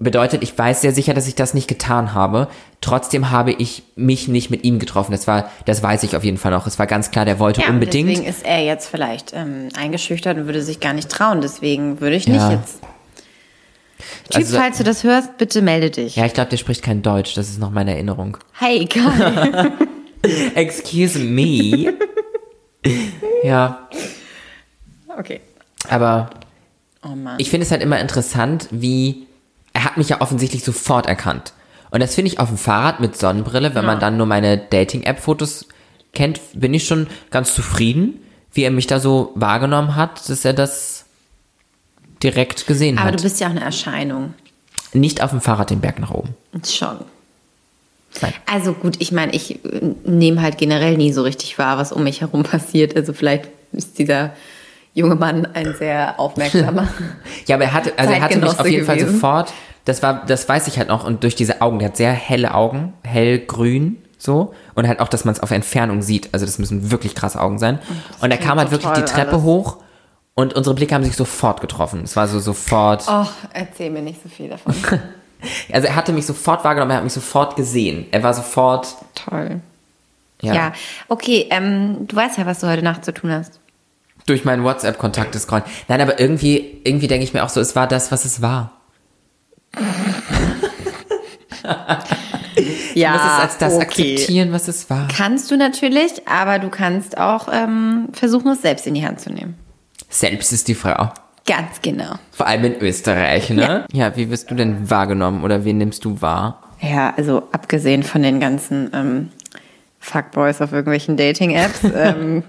Bedeutet, 0.00 0.42
ich 0.42 0.58
weiß 0.58 0.80
sehr 0.80 0.92
sicher, 0.92 1.14
dass 1.14 1.28
ich 1.28 1.36
das 1.36 1.54
nicht 1.54 1.68
getan 1.68 2.12
habe. 2.14 2.48
Trotzdem 2.84 3.30
habe 3.30 3.50
ich 3.52 3.82
mich 3.96 4.28
nicht 4.28 4.50
mit 4.50 4.62
ihm 4.62 4.78
getroffen. 4.78 5.12
Das 5.12 5.26
war, 5.26 5.50
das 5.64 5.82
weiß 5.82 6.02
ich 6.02 6.16
auf 6.16 6.22
jeden 6.24 6.36
Fall 6.36 6.50
noch. 6.52 6.66
Es 6.66 6.78
war 6.78 6.86
ganz 6.86 7.10
klar, 7.10 7.24
der 7.24 7.38
wollte 7.38 7.62
Ja, 7.62 7.68
unbedingt. 7.68 8.10
deswegen 8.10 8.28
ist 8.28 8.44
er 8.44 8.62
jetzt 8.62 8.88
vielleicht 8.88 9.32
ähm, 9.32 9.70
eingeschüchtert 9.74 10.36
und 10.36 10.44
würde 10.44 10.60
sich 10.62 10.80
gar 10.80 10.92
nicht 10.92 11.08
trauen. 11.08 11.40
Deswegen 11.40 12.00
würde 12.02 12.16
ich 12.16 12.28
nicht 12.28 12.36
Ja. 12.42 12.52
jetzt. 12.52 12.80
Typ, 14.28 14.36
Also- 14.36 14.58
falls 14.58 14.76
du 14.76 14.84
das 14.84 15.02
hörst, 15.02 15.38
bitte 15.38 15.62
melde 15.62 15.90
dich. 15.90 16.16
Ja, 16.16 16.26
ich 16.26 16.34
glaube, 16.34 16.50
der 16.50 16.58
spricht 16.58 16.82
kein 16.82 17.00
Deutsch. 17.00 17.32
Das 17.34 17.48
ist 17.48 17.58
noch 17.58 17.70
meine 17.70 17.92
Erinnerung. 17.92 18.36
Hey, 18.52 18.84
geil. 18.84 19.72
Excuse 20.54 21.18
me. 21.18 21.94
ja, 23.42 23.88
okay. 25.18 25.40
aber 25.88 26.30
Oh 27.02 27.08
ich 27.38 27.50
finde 27.50 27.64
es 27.66 27.70
halt 27.70 27.82
immer 27.82 27.98
interessant, 28.00 28.68
wie 28.70 29.26
er 29.74 29.84
hat 29.84 29.96
mich 29.96 30.08
ja 30.10 30.20
offensichtlich 30.20 30.64
sofort 30.64 31.06
erkannt. 31.06 31.52
Und 31.94 32.00
das 32.00 32.16
finde 32.16 32.32
ich 32.32 32.40
auf 32.40 32.48
dem 32.48 32.58
Fahrrad 32.58 32.98
mit 32.98 33.16
Sonnenbrille, 33.16 33.76
wenn 33.76 33.84
man 33.84 34.00
dann 34.00 34.16
nur 34.16 34.26
meine 34.26 34.58
Dating-App-Fotos 34.58 35.68
kennt, 36.12 36.40
bin 36.52 36.74
ich 36.74 36.88
schon 36.88 37.06
ganz 37.30 37.54
zufrieden, 37.54 38.18
wie 38.52 38.64
er 38.64 38.72
mich 38.72 38.88
da 38.88 38.98
so 38.98 39.30
wahrgenommen 39.36 39.94
hat, 39.94 40.28
dass 40.28 40.44
er 40.44 40.54
das 40.54 41.04
direkt 42.20 42.66
gesehen 42.66 42.98
Aber 42.98 43.12
hat. 43.12 43.20
du 43.20 43.22
bist 43.22 43.38
ja 43.38 43.46
auch 43.46 43.52
eine 43.52 43.60
Erscheinung. 43.60 44.34
Nicht 44.92 45.22
auf 45.22 45.30
dem 45.30 45.40
Fahrrad 45.40 45.70
den 45.70 45.80
Berg 45.80 46.00
nach 46.00 46.10
oben. 46.10 46.34
Schon. 46.66 46.96
Nein. 48.20 48.32
Also 48.46 48.72
gut, 48.72 48.96
ich 48.98 49.12
meine, 49.12 49.32
ich 49.32 49.64
äh, 49.64 49.94
nehme 50.04 50.42
halt 50.42 50.58
generell 50.58 50.96
nie 50.96 51.12
so 51.12 51.22
richtig 51.22 51.56
wahr, 51.60 51.78
was 51.78 51.92
um 51.92 52.02
mich 52.02 52.22
herum 52.22 52.42
passiert. 52.44 52.96
Also 52.96 53.12
vielleicht 53.12 53.50
ist 53.70 54.00
dieser 54.00 54.32
junge 54.94 55.14
Mann 55.14 55.46
ein 55.54 55.76
sehr 55.78 56.18
aufmerksamer. 56.18 56.88
Ja, 57.46 57.54
aber 57.54 57.66
er 57.66 57.72
hatte, 57.72 57.92
also 57.96 58.12
er 58.12 58.20
hatte 58.20 58.38
mich 58.40 58.58
auf 58.58 58.66
jeden 58.66 58.84
Fall 58.84 58.96
gewesen. 58.96 59.14
sofort, 59.14 59.52
das 59.84 60.02
war, 60.02 60.24
das 60.26 60.48
weiß 60.48 60.66
ich 60.68 60.78
halt 60.78 60.88
noch, 60.88 61.04
und 61.04 61.22
durch 61.22 61.34
diese 61.34 61.60
Augen, 61.60 61.78
der 61.78 61.88
hat 61.88 61.96
sehr 61.96 62.12
helle 62.12 62.54
Augen, 62.54 62.94
hellgrün, 63.02 63.98
so, 64.18 64.54
und 64.74 64.88
halt 64.88 65.00
auch, 65.00 65.08
dass 65.08 65.24
man 65.24 65.34
es 65.34 65.40
auf 65.40 65.50
Entfernung 65.50 66.00
sieht, 66.00 66.30
also 66.32 66.46
das 66.46 66.58
müssen 66.58 66.90
wirklich 66.90 67.14
krasse 67.14 67.40
Augen 67.40 67.58
sein. 67.58 67.78
Und 68.20 68.30
er 68.30 68.38
kam 68.38 68.58
halt 68.58 68.70
wirklich 68.70 68.90
die 68.92 69.02
Treppe 69.02 69.32
alles. 69.32 69.42
hoch 69.42 69.76
und 70.34 70.54
unsere 70.54 70.74
Blicke 70.74 70.94
haben 70.94 71.04
sich 71.04 71.16
sofort 71.16 71.60
getroffen. 71.60 72.02
Es 72.04 72.16
war 72.16 72.26
so 72.26 72.38
sofort, 72.40 73.04
oh, 73.08 73.26
erzähl 73.52 73.90
mir 73.90 74.02
nicht 74.02 74.22
so 74.22 74.28
viel 74.28 74.48
davon. 74.48 74.74
also 75.72 75.86
er 75.86 75.94
hatte 75.94 76.12
mich 76.12 76.24
sofort 76.24 76.64
wahrgenommen, 76.64 76.92
er 76.92 76.96
hat 76.98 77.04
mich 77.04 77.12
sofort 77.12 77.54
gesehen. 77.56 78.06
Er 78.10 78.22
war 78.22 78.32
sofort, 78.32 78.96
Toll. 79.14 79.60
ja, 80.40 80.54
Ja, 80.54 80.72
okay, 81.08 81.46
ähm, 81.50 82.06
du 82.08 82.16
weißt 82.16 82.38
ja, 82.38 82.46
was 82.46 82.60
du 82.60 82.66
heute 82.66 82.82
Nacht 82.82 83.04
zu 83.04 83.12
tun 83.12 83.30
hast. 83.30 83.60
durch 84.26 84.46
meinen 84.46 84.64
WhatsApp-Kontakte 84.64 85.38
scrollen. 85.38 85.64
Nein, 85.86 86.00
aber 86.00 86.18
irgendwie, 86.18 86.80
irgendwie 86.84 87.08
denke 87.08 87.24
ich 87.24 87.34
mir 87.34 87.44
auch 87.44 87.50
so, 87.50 87.60
es 87.60 87.76
war 87.76 87.86
das, 87.86 88.10
was 88.10 88.24
es 88.24 88.40
war. 88.40 88.72
Ja, 92.94 93.12
Du 93.12 93.18
musst 93.18 93.24
es 93.24 93.40
als 93.42 93.58
das 93.58 93.78
akzeptieren, 93.78 94.52
was 94.52 94.68
es 94.68 94.88
war. 94.88 95.08
Kannst 95.08 95.50
du 95.50 95.56
natürlich, 95.56 96.26
aber 96.28 96.58
du 96.58 96.68
kannst 96.68 97.18
auch 97.18 97.48
ähm, 97.52 98.08
versuchen, 98.12 98.52
es 98.52 98.62
selbst 98.62 98.86
in 98.86 98.94
die 98.94 99.04
Hand 99.04 99.20
zu 99.20 99.32
nehmen. 99.32 99.56
Selbst 100.08 100.52
ist 100.52 100.68
die 100.68 100.74
Frau. 100.74 101.12
Ganz 101.46 101.82
genau. 101.82 102.14
Vor 102.30 102.46
allem 102.46 102.64
in 102.64 102.80
Österreich, 102.80 103.50
ne? 103.50 103.84
Ja. 103.92 104.16
wie 104.16 104.30
wirst 104.30 104.50
du 104.50 104.54
denn 104.54 104.88
wahrgenommen 104.88 105.42
oder 105.44 105.64
wen 105.64 105.78
nimmst 105.78 106.04
du 106.04 106.22
wahr? 106.22 106.62
Ja, 106.80 107.12
also 107.16 107.48
abgesehen 107.52 108.02
von 108.02 108.22
den 108.22 108.40
ganzen 108.40 108.90
ähm, 108.94 109.28
Fuckboys 109.98 110.60
auf 110.60 110.72
irgendwelchen 110.72 111.16
Dating-Apps, 111.16 111.80
ähm, 111.94 112.44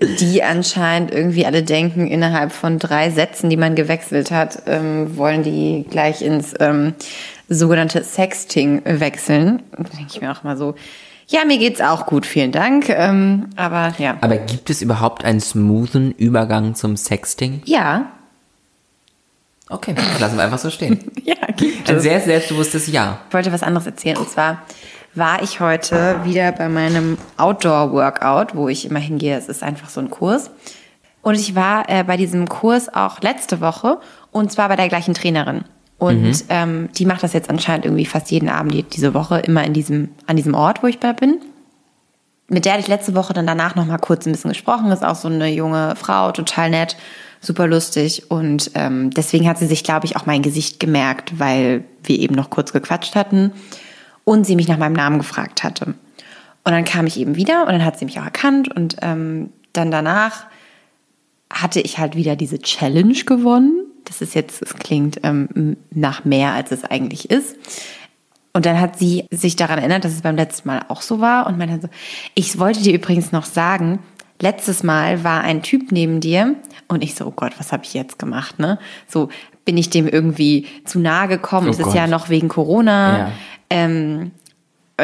die 0.00 0.42
anscheinend 0.42 1.10
irgendwie 1.10 1.46
alle 1.46 1.62
denken, 1.62 2.06
innerhalb 2.06 2.52
von 2.52 2.78
drei 2.78 3.10
Sätzen, 3.10 3.48
die 3.48 3.56
man 3.56 3.74
gewechselt 3.74 4.30
hat, 4.30 4.62
ähm, 4.66 5.16
wollen 5.16 5.42
die 5.42 5.86
gleich 5.88 6.20
ins 6.22 6.54
ähm, 6.60 6.94
sogenannte 7.48 8.04
Sexting 8.04 8.82
wechseln. 8.84 9.62
Da 9.72 9.84
denke 9.84 10.06
ich 10.10 10.20
mir 10.20 10.30
auch 10.32 10.42
mal 10.42 10.56
so, 10.56 10.74
ja, 11.28 11.44
mir 11.44 11.58
geht's 11.58 11.80
auch 11.80 12.06
gut, 12.06 12.26
vielen 12.26 12.52
Dank. 12.52 12.88
Ähm, 12.88 13.48
aber 13.56 13.94
ja. 13.98 14.18
Aber 14.20 14.36
gibt 14.36 14.68
es 14.70 14.82
überhaupt 14.82 15.24
einen 15.24 15.40
smoothen 15.40 16.12
Übergang 16.12 16.74
zum 16.74 16.96
Sexting? 16.96 17.62
Ja, 17.64 18.12
Okay, 19.68 19.96
lassen 20.20 20.36
wir 20.36 20.44
einfach 20.44 20.58
so 20.58 20.70
stehen. 20.70 21.10
ja, 21.24 21.34
gibt 21.56 21.88
Ein 21.90 21.96
es. 21.96 22.02
sehr 22.04 22.20
selbstbewusstes 22.20 22.86
Ja. 22.86 23.18
Ich 23.26 23.34
wollte 23.34 23.52
was 23.52 23.64
anderes 23.64 23.86
erzählen. 23.86 24.16
Und 24.16 24.30
zwar 24.30 24.62
war 25.16 25.42
ich 25.42 25.60
heute 25.60 26.20
wieder 26.24 26.52
bei 26.52 26.68
meinem 26.68 27.18
Outdoor-Workout, 27.36 28.54
wo 28.54 28.68
ich 28.68 28.84
immer 28.88 28.98
hingehe. 28.98 29.36
Es 29.36 29.48
ist 29.48 29.62
einfach 29.62 29.88
so 29.88 30.00
ein 30.00 30.10
Kurs. 30.10 30.50
Und 31.22 31.34
ich 31.34 31.54
war 31.54 31.88
äh, 31.88 32.04
bei 32.04 32.16
diesem 32.16 32.48
Kurs 32.48 32.92
auch 32.94 33.20
letzte 33.20 33.60
Woche 33.60 33.98
und 34.30 34.52
zwar 34.52 34.68
bei 34.68 34.76
der 34.76 34.88
gleichen 34.88 35.14
Trainerin. 35.14 35.64
Und 35.98 36.44
ähm, 36.50 36.90
die 36.94 37.06
macht 37.06 37.22
das 37.22 37.32
jetzt 37.32 37.48
anscheinend 37.48 37.86
irgendwie 37.86 38.04
fast 38.04 38.30
jeden 38.30 38.48
Abend 38.50 38.74
die- 38.74 38.82
diese 38.82 39.14
Woche 39.14 39.38
immer 39.40 39.64
in 39.64 39.72
diesem, 39.72 40.10
an 40.26 40.36
diesem 40.36 40.54
Ort, 40.54 40.82
wo 40.82 40.86
ich 40.86 41.00
bei 41.00 41.12
bin. 41.14 41.38
Mit 42.48 42.64
der 42.64 42.74
hatte 42.74 42.82
ich 42.82 42.88
letzte 42.88 43.14
Woche 43.14 43.32
dann 43.32 43.46
danach 43.46 43.74
noch 43.74 43.86
mal 43.86 43.98
kurz 43.98 44.26
ein 44.26 44.32
bisschen 44.32 44.50
gesprochen. 44.50 44.92
Ist 44.92 45.04
auch 45.04 45.14
so 45.16 45.28
eine 45.28 45.48
junge 45.48 45.96
Frau, 45.96 46.30
total 46.32 46.70
nett, 46.70 46.96
super 47.40 47.66
lustig. 47.66 48.30
Und 48.30 48.70
ähm, 48.74 49.10
deswegen 49.10 49.48
hat 49.48 49.58
sie 49.58 49.66
sich, 49.66 49.82
glaube 49.82 50.04
ich, 50.06 50.16
auch 50.16 50.26
mein 50.26 50.42
Gesicht 50.42 50.78
gemerkt, 50.78 51.40
weil 51.40 51.82
wir 52.04 52.18
eben 52.18 52.34
noch 52.34 52.50
kurz 52.50 52.72
gequatscht 52.72 53.16
hatten 53.16 53.52
und 54.26 54.44
sie 54.44 54.56
mich 54.56 54.66
nach 54.66 54.76
meinem 54.76 54.92
Namen 54.92 55.18
gefragt 55.18 55.62
hatte. 55.62 55.86
Und 55.86 56.72
dann 56.72 56.84
kam 56.84 57.06
ich 57.06 57.18
eben 57.18 57.36
wieder 57.36 57.62
und 57.62 57.68
dann 57.68 57.84
hat 57.84 57.96
sie 57.98 58.04
mich 58.04 58.18
auch 58.18 58.24
erkannt 58.24 58.68
und 58.74 58.96
ähm, 59.00 59.50
dann 59.72 59.92
danach 59.92 60.46
hatte 61.50 61.80
ich 61.80 61.98
halt 61.98 62.16
wieder 62.16 62.34
diese 62.34 62.58
Challenge 62.58 63.14
gewonnen. 63.24 63.86
Das 64.04 64.20
ist 64.20 64.34
jetzt, 64.34 64.62
es 64.62 64.74
klingt 64.74 65.20
ähm, 65.22 65.76
nach 65.90 66.24
mehr, 66.24 66.52
als 66.52 66.72
es 66.72 66.84
eigentlich 66.84 67.30
ist. 67.30 67.56
Und 68.52 68.66
dann 68.66 68.80
hat 68.80 68.98
sie 68.98 69.26
sich 69.30 69.54
daran 69.54 69.78
erinnert, 69.78 70.04
dass 70.04 70.12
es 70.12 70.22
beim 70.22 70.34
letzten 70.34 70.68
Mal 70.68 70.84
auch 70.88 71.02
so 71.02 71.20
war 71.20 71.46
und 71.46 71.56
meinte 71.56 71.78
so, 71.82 71.88
ich 72.34 72.58
wollte 72.58 72.82
dir 72.82 72.94
übrigens 72.94 73.30
noch 73.30 73.44
sagen, 73.44 74.00
letztes 74.40 74.82
Mal 74.82 75.22
war 75.22 75.42
ein 75.42 75.62
Typ 75.62 75.92
neben 75.92 76.20
dir 76.20 76.56
und 76.88 77.04
ich 77.04 77.14
so, 77.14 77.26
oh 77.26 77.32
Gott, 77.32 77.52
was 77.58 77.70
habe 77.70 77.84
ich 77.84 77.94
jetzt 77.94 78.18
gemacht, 78.18 78.58
ne? 78.58 78.80
So 79.06 79.28
bin 79.66 79.76
ich 79.76 79.90
dem 79.90 80.08
irgendwie 80.08 80.64
zu 80.84 80.98
nahe 80.98 81.28
gekommen. 81.28 81.66
Oh 81.66 81.70
es 81.70 81.78
ist 81.78 81.92
ja 81.92 82.06
noch 82.06 82.30
wegen 82.30 82.48
Corona. 82.48 83.18
Ja. 83.18 83.32
Ähm, 83.68 84.30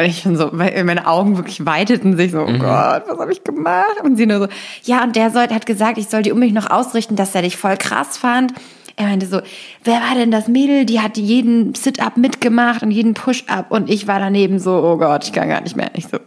ich 0.01 0.23
bin 0.23 0.35
so, 0.35 0.49
meine 0.51 1.05
Augen 1.05 1.37
wirklich 1.37 1.63
weiteten 1.67 2.17
sich 2.17 2.31
so, 2.31 2.41
oh 2.41 2.57
Gott, 2.57 3.03
was 3.07 3.19
habe 3.19 3.31
ich 3.31 3.43
gemacht? 3.43 4.01
Und 4.03 4.15
sie 4.15 4.25
nur 4.25 4.39
so, 4.39 4.47
ja, 4.85 5.03
und 5.03 5.15
der 5.15 5.29
soll, 5.29 5.47
hat 5.49 5.67
gesagt, 5.67 5.99
ich 5.99 6.07
soll 6.07 6.23
dir 6.23 6.33
unbedingt 6.33 6.55
noch 6.55 6.71
ausrichten, 6.71 7.15
dass 7.15 7.35
er 7.35 7.43
dich 7.43 7.57
voll 7.57 7.77
krass 7.77 8.17
fand. 8.17 8.53
Er 8.95 9.05
meinte 9.05 9.27
so, 9.27 9.41
wer 9.83 9.95
war 9.95 10.15
denn 10.15 10.31
das 10.31 10.47
Mädel? 10.47 10.85
Die 10.85 10.99
hat 10.99 11.17
jeden 11.17 11.75
Sit-Up 11.75 12.17
mitgemacht 12.17 12.81
und 12.81 12.89
jeden 12.91 13.13
Push-Up. 13.13 13.69
Und 13.69 13.89
ich 13.89 14.07
war 14.07 14.19
daneben 14.19 14.59
so, 14.59 14.71
oh 14.83 14.97
Gott, 14.97 15.25
ich 15.25 15.33
kann 15.33 15.49
gar 15.49 15.61
nicht 15.61 15.75
mehr. 15.75 15.91
Ich 15.95 16.07
so, 16.07 16.17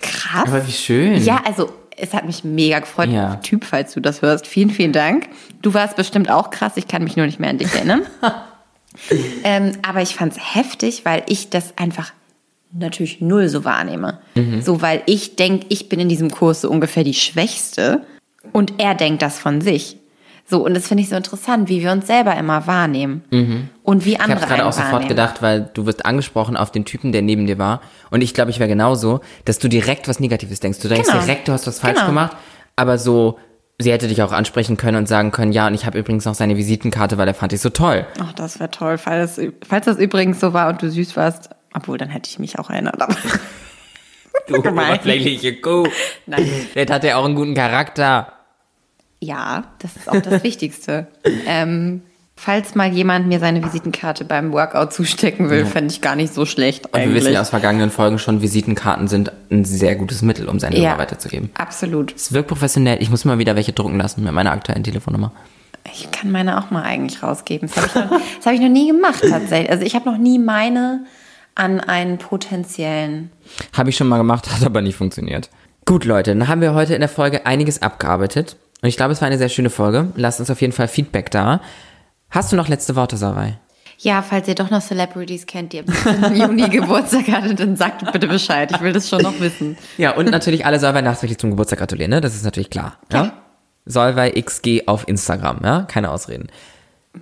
krass. 0.00 0.48
Aber 0.48 0.66
wie 0.66 0.72
schön. 0.72 1.22
Ja, 1.24 1.40
also 1.44 1.68
es 1.96 2.12
hat 2.14 2.26
mich 2.26 2.44
mega 2.44 2.78
gefreut. 2.80 3.10
Ja. 3.10 3.36
Typ, 3.36 3.64
falls 3.64 3.92
du 3.92 4.00
das 4.00 4.22
hörst, 4.22 4.46
vielen, 4.46 4.70
vielen 4.70 4.92
Dank. 4.92 5.28
Du 5.62 5.74
warst 5.74 5.96
bestimmt 5.96 6.30
auch 6.30 6.50
krass, 6.50 6.72
ich 6.76 6.88
kann 6.88 7.04
mich 7.04 7.16
nur 7.16 7.26
nicht 7.26 7.40
mehr 7.40 7.50
an 7.50 7.58
dich 7.58 7.72
erinnern. 7.74 8.02
ähm, 9.44 9.72
aber 9.82 10.02
ich 10.02 10.14
fand's 10.14 10.38
heftig, 10.54 11.04
weil 11.04 11.22
ich 11.28 11.50
das 11.50 11.76
einfach 11.76 12.12
natürlich 12.72 13.20
null 13.20 13.48
so 13.48 13.64
wahrnehme. 13.64 14.18
So, 14.60 14.82
weil 14.82 15.02
ich 15.06 15.36
denke, 15.36 15.66
ich 15.68 15.88
bin 15.88 16.00
in 16.00 16.08
diesem 16.08 16.30
Kurs 16.30 16.62
so 16.62 16.70
ungefähr 16.70 17.04
die 17.04 17.14
Schwächste 17.14 18.04
und 18.52 18.74
er 18.78 18.94
denkt 18.94 19.22
das 19.22 19.38
von 19.38 19.60
sich. 19.60 19.96
So, 20.46 20.62
und 20.64 20.74
das 20.74 20.86
finde 20.88 21.02
ich 21.02 21.08
so 21.08 21.16
interessant, 21.16 21.70
wie 21.70 21.80
wir 21.82 21.90
uns 21.90 22.06
selber 22.06 22.36
immer 22.36 22.66
wahrnehmen. 22.66 23.70
Und 23.82 24.04
wie 24.04 24.12
Ich 24.12 24.20
andere 24.20 24.40
habe 24.42 24.46
gerade 24.50 24.66
auch 24.66 24.72
sofort 24.74 25.08
gedacht, 25.08 25.40
weil 25.40 25.70
du 25.72 25.86
wirst 25.86 26.04
angesprochen 26.04 26.56
auf 26.56 26.70
den 26.70 26.84
Typen, 26.84 27.12
der 27.12 27.22
neben 27.22 27.46
dir 27.46 27.58
war. 27.58 27.80
Und 28.10 28.20
ich 28.22 28.34
glaube, 28.34 28.50
ich 28.50 28.58
wäre 28.58 28.68
genauso, 28.68 29.20
dass 29.46 29.58
du 29.58 29.68
direkt 29.68 30.06
was 30.06 30.20
Negatives 30.20 30.60
denkst. 30.60 30.80
Du 30.80 30.88
denkst 30.88 31.08
Genau. 31.10 31.22
direkt, 31.22 31.48
du 31.48 31.52
hast 31.52 31.66
was 31.66 31.78
falsch 31.80 31.94
Genau. 31.96 32.08
gemacht. 32.08 32.36
Aber 32.76 32.98
so, 32.98 33.38
sie 33.78 33.90
hätte 33.90 34.06
dich 34.06 34.22
auch 34.22 34.32
ansprechen 34.32 34.76
können 34.76 34.98
und 34.98 35.08
sagen 35.08 35.30
können, 35.30 35.50
ja, 35.52 35.66
und 35.66 35.72
ich 35.74 35.86
habe 35.86 35.98
übrigens 35.98 36.26
noch 36.26 36.34
seine 36.34 36.58
Visitenkarte, 36.58 37.16
weil 37.16 37.26
er 37.26 37.34
fand 37.34 37.54
ich 37.54 37.60
so 37.62 37.70
toll. 37.70 38.06
Ach, 38.20 38.32
das 38.34 38.60
wäre 38.60 38.70
toll, 38.70 38.98
falls, 38.98 39.40
falls 39.66 39.86
das 39.86 39.96
übrigens 39.98 40.40
so 40.40 40.52
war 40.52 40.68
und 40.68 40.82
du 40.82 40.90
süß 40.90 41.16
warst. 41.16 41.48
Obwohl, 41.72 41.96
dann 41.96 42.10
hätte 42.10 42.28
ich 42.28 42.38
mich 42.38 42.58
auch 42.58 42.68
erinnert. 42.68 43.00
Aber 43.00 43.16
Du 44.46 44.56
oberflächliche 44.58 45.56
Kuh. 45.60 45.88
Nein. 46.26 46.44
Vielleicht 46.74 46.90
hat 46.90 47.02
er 47.04 47.16
auch 47.18 47.24
einen 47.24 47.34
guten 47.34 47.54
Charakter. 47.54 48.33
Ja, 49.20 49.64
das 49.78 49.96
ist 49.96 50.08
auch 50.08 50.20
das 50.20 50.42
Wichtigste. 50.44 51.06
Ähm, 51.46 52.02
falls 52.36 52.74
mal 52.74 52.92
jemand 52.92 53.26
mir 53.28 53.38
seine 53.40 53.62
Visitenkarte 53.64 54.24
beim 54.24 54.52
Workout 54.52 54.92
zustecken 54.92 55.50
will, 55.50 55.64
fände 55.66 55.92
ich 55.92 56.00
gar 56.00 56.16
nicht 56.16 56.34
so 56.34 56.44
schlecht 56.46 56.86
Und 56.86 56.94
wir 56.94 57.00
eigentlich. 57.02 57.22
wissen 57.22 57.32
ja 57.34 57.40
aus 57.40 57.50
vergangenen 57.50 57.90
Folgen 57.90 58.18
schon, 58.18 58.42
Visitenkarten 58.42 59.08
sind 59.08 59.32
ein 59.50 59.64
sehr 59.64 59.94
gutes 59.96 60.22
Mittel, 60.22 60.48
um 60.48 60.58
seine 60.60 60.76
Ja. 60.76 60.90
Nummer 60.90 61.02
weiterzugeben. 61.02 61.50
Absolut. 61.54 62.14
Es 62.14 62.32
wirkt 62.32 62.48
professionell. 62.48 63.00
Ich 63.02 63.10
muss 63.10 63.24
mal 63.24 63.38
wieder 63.38 63.56
welche 63.56 63.72
drucken 63.72 63.98
lassen 63.98 64.24
mit 64.24 64.32
meiner 64.32 64.52
aktuellen 64.52 64.82
Telefonnummer. 64.84 65.32
Ich 65.92 66.10
kann 66.10 66.30
meine 66.32 66.58
auch 66.58 66.70
mal 66.70 66.82
eigentlich 66.82 67.22
rausgeben. 67.22 67.68
Das 67.74 67.94
habe 67.94 68.04
ich, 68.06 68.10
noch- 68.10 68.20
das 68.38 68.46
hab 68.46 68.52
ich 68.54 68.60
noch 68.60 68.68
nie 68.68 68.88
gemacht 68.88 69.22
tatsächlich. 69.28 69.70
Also 69.70 69.84
ich 69.84 69.94
habe 69.94 70.10
noch 70.10 70.18
nie 70.18 70.38
meine 70.38 71.04
an 71.54 71.78
einen 71.80 72.18
potenziellen. 72.18 73.30
Habe 73.74 73.90
ich 73.90 73.96
schon 73.96 74.08
mal 74.08 74.16
gemacht, 74.18 74.50
hat 74.52 74.64
aber 74.64 74.80
nicht 74.80 74.96
funktioniert. 74.96 75.50
Gut, 75.86 76.04
Leute, 76.04 76.34
dann 76.34 76.48
haben 76.48 76.62
wir 76.62 76.74
heute 76.74 76.94
in 76.94 77.00
der 77.00 77.08
Folge 77.10 77.44
einiges 77.46 77.82
abgearbeitet. 77.82 78.56
Und 78.84 78.88
ich 78.88 78.98
glaube, 78.98 79.14
es 79.14 79.22
war 79.22 79.26
eine 79.28 79.38
sehr 79.38 79.48
schöne 79.48 79.70
Folge. 79.70 80.12
Lasst 80.14 80.40
uns 80.40 80.50
auf 80.50 80.60
jeden 80.60 80.74
Fall 80.74 80.88
Feedback 80.88 81.30
da. 81.30 81.62
Hast 82.28 82.52
du 82.52 82.56
noch 82.56 82.68
letzte 82.68 82.96
Worte, 82.96 83.16
Savai? 83.16 83.58
Ja, 83.96 84.20
falls 84.20 84.46
ihr 84.46 84.54
doch 84.54 84.68
noch 84.68 84.82
Celebrities 84.82 85.46
kennt, 85.46 85.72
die 85.72 85.82
17. 85.86 86.36
Juni 86.42 86.68
Geburtstag 86.68 87.28
hatte, 87.28 87.54
dann 87.54 87.76
sagt 87.76 88.12
bitte 88.12 88.26
Bescheid. 88.26 88.70
Ich 88.72 88.82
will 88.82 88.92
das 88.92 89.08
schon 89.08 89.22
noch 89.22 89.40
wissen. 89.40 89.78
Ja, 89.96 90.14
und 90.14 90.30
natürlich 90.30 90.66
alle 90.66 90.78
Solvay 90.78 91.00
nachträglich 91.00 91.38
zum 91.38 91.48
Geburtstag 91.48 91.78
gratulieren, 91.78 92.10
ne? 92.10 92.20
Das 92.20 92.34
ist 92.34 92.44
natürlich 92.44 92.68
klar. 92.68 92.98
Ja? 93.10 93.32
Solvay 93.86 94.38
XG 94.38 94.82
auf 94.84 95.08
Instagram, 95.08 95.60
ja? 95.64 95.84
Keine 95.84 96.10
Ausreden. 96.10 96.48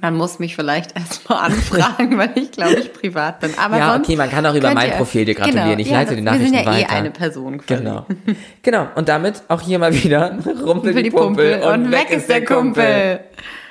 Man 0.00 0.14
muss 0.16 0.38
mich 0.38 0.56
vielleicht 0.56 0.96
erstmal 0.96 1.50
anfragen, 1.50 2.16
weil 2.18 2.30
ich 2.36 2.50
glaube 2.50 2.74
ich 2.80 2.92
privat 2.92 3.40
bin. 3.40 3.50
Aber 3.58 3.76
Ja, 3.76 3.96
okay, 3.96 4.16
man 4.16 4.30
kann 4.30 4.44
auch 4.46 4.54
über 4.54 4.72
mein 4.72 4.92
Profil 4.92 5.24
dir 5.24 5.34
gratulieren. 5.34 5.68
Genau, 5.70 5.80
Ich 5.80 5.88
ja, 5.88 5.98
leite 5.98 6.16
die 6.16 6.24
das- 6.24 6.34
Wir 6.34 6.40
sind 6.40 6.52
Nachrichten 6.54 6.70
ja 6.72 6.78
eh 6.78 6.82
weiter. 6.84 6.92
eine 6.94 7.10
Person. 7.10 7.58
quasi. 7.58 7.82
Genau. 7.82 8.06
genau. 8.62 8.88
Und 8.94 9.08
damit 9.08 9.42
auch 9.48 9.60
hier 9.60 9.78
mal 9.78 9.92
wieder 9.92 10.38
rumpel 10.64 10.92
Für 10.94 11.02
die 11.02 11.10
Pumpel 11.10 11.60
und 11.62 11.90
weg 11.92 12.10
ist 12.10 12.28
der 12.28 12.44
Kumpel. 12.44 13.20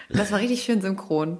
Das 0.09 0.31
war 0.31 0.39
richtig 0.39 0.61
schön 0.63 0.81
synchron. 0.81 1.37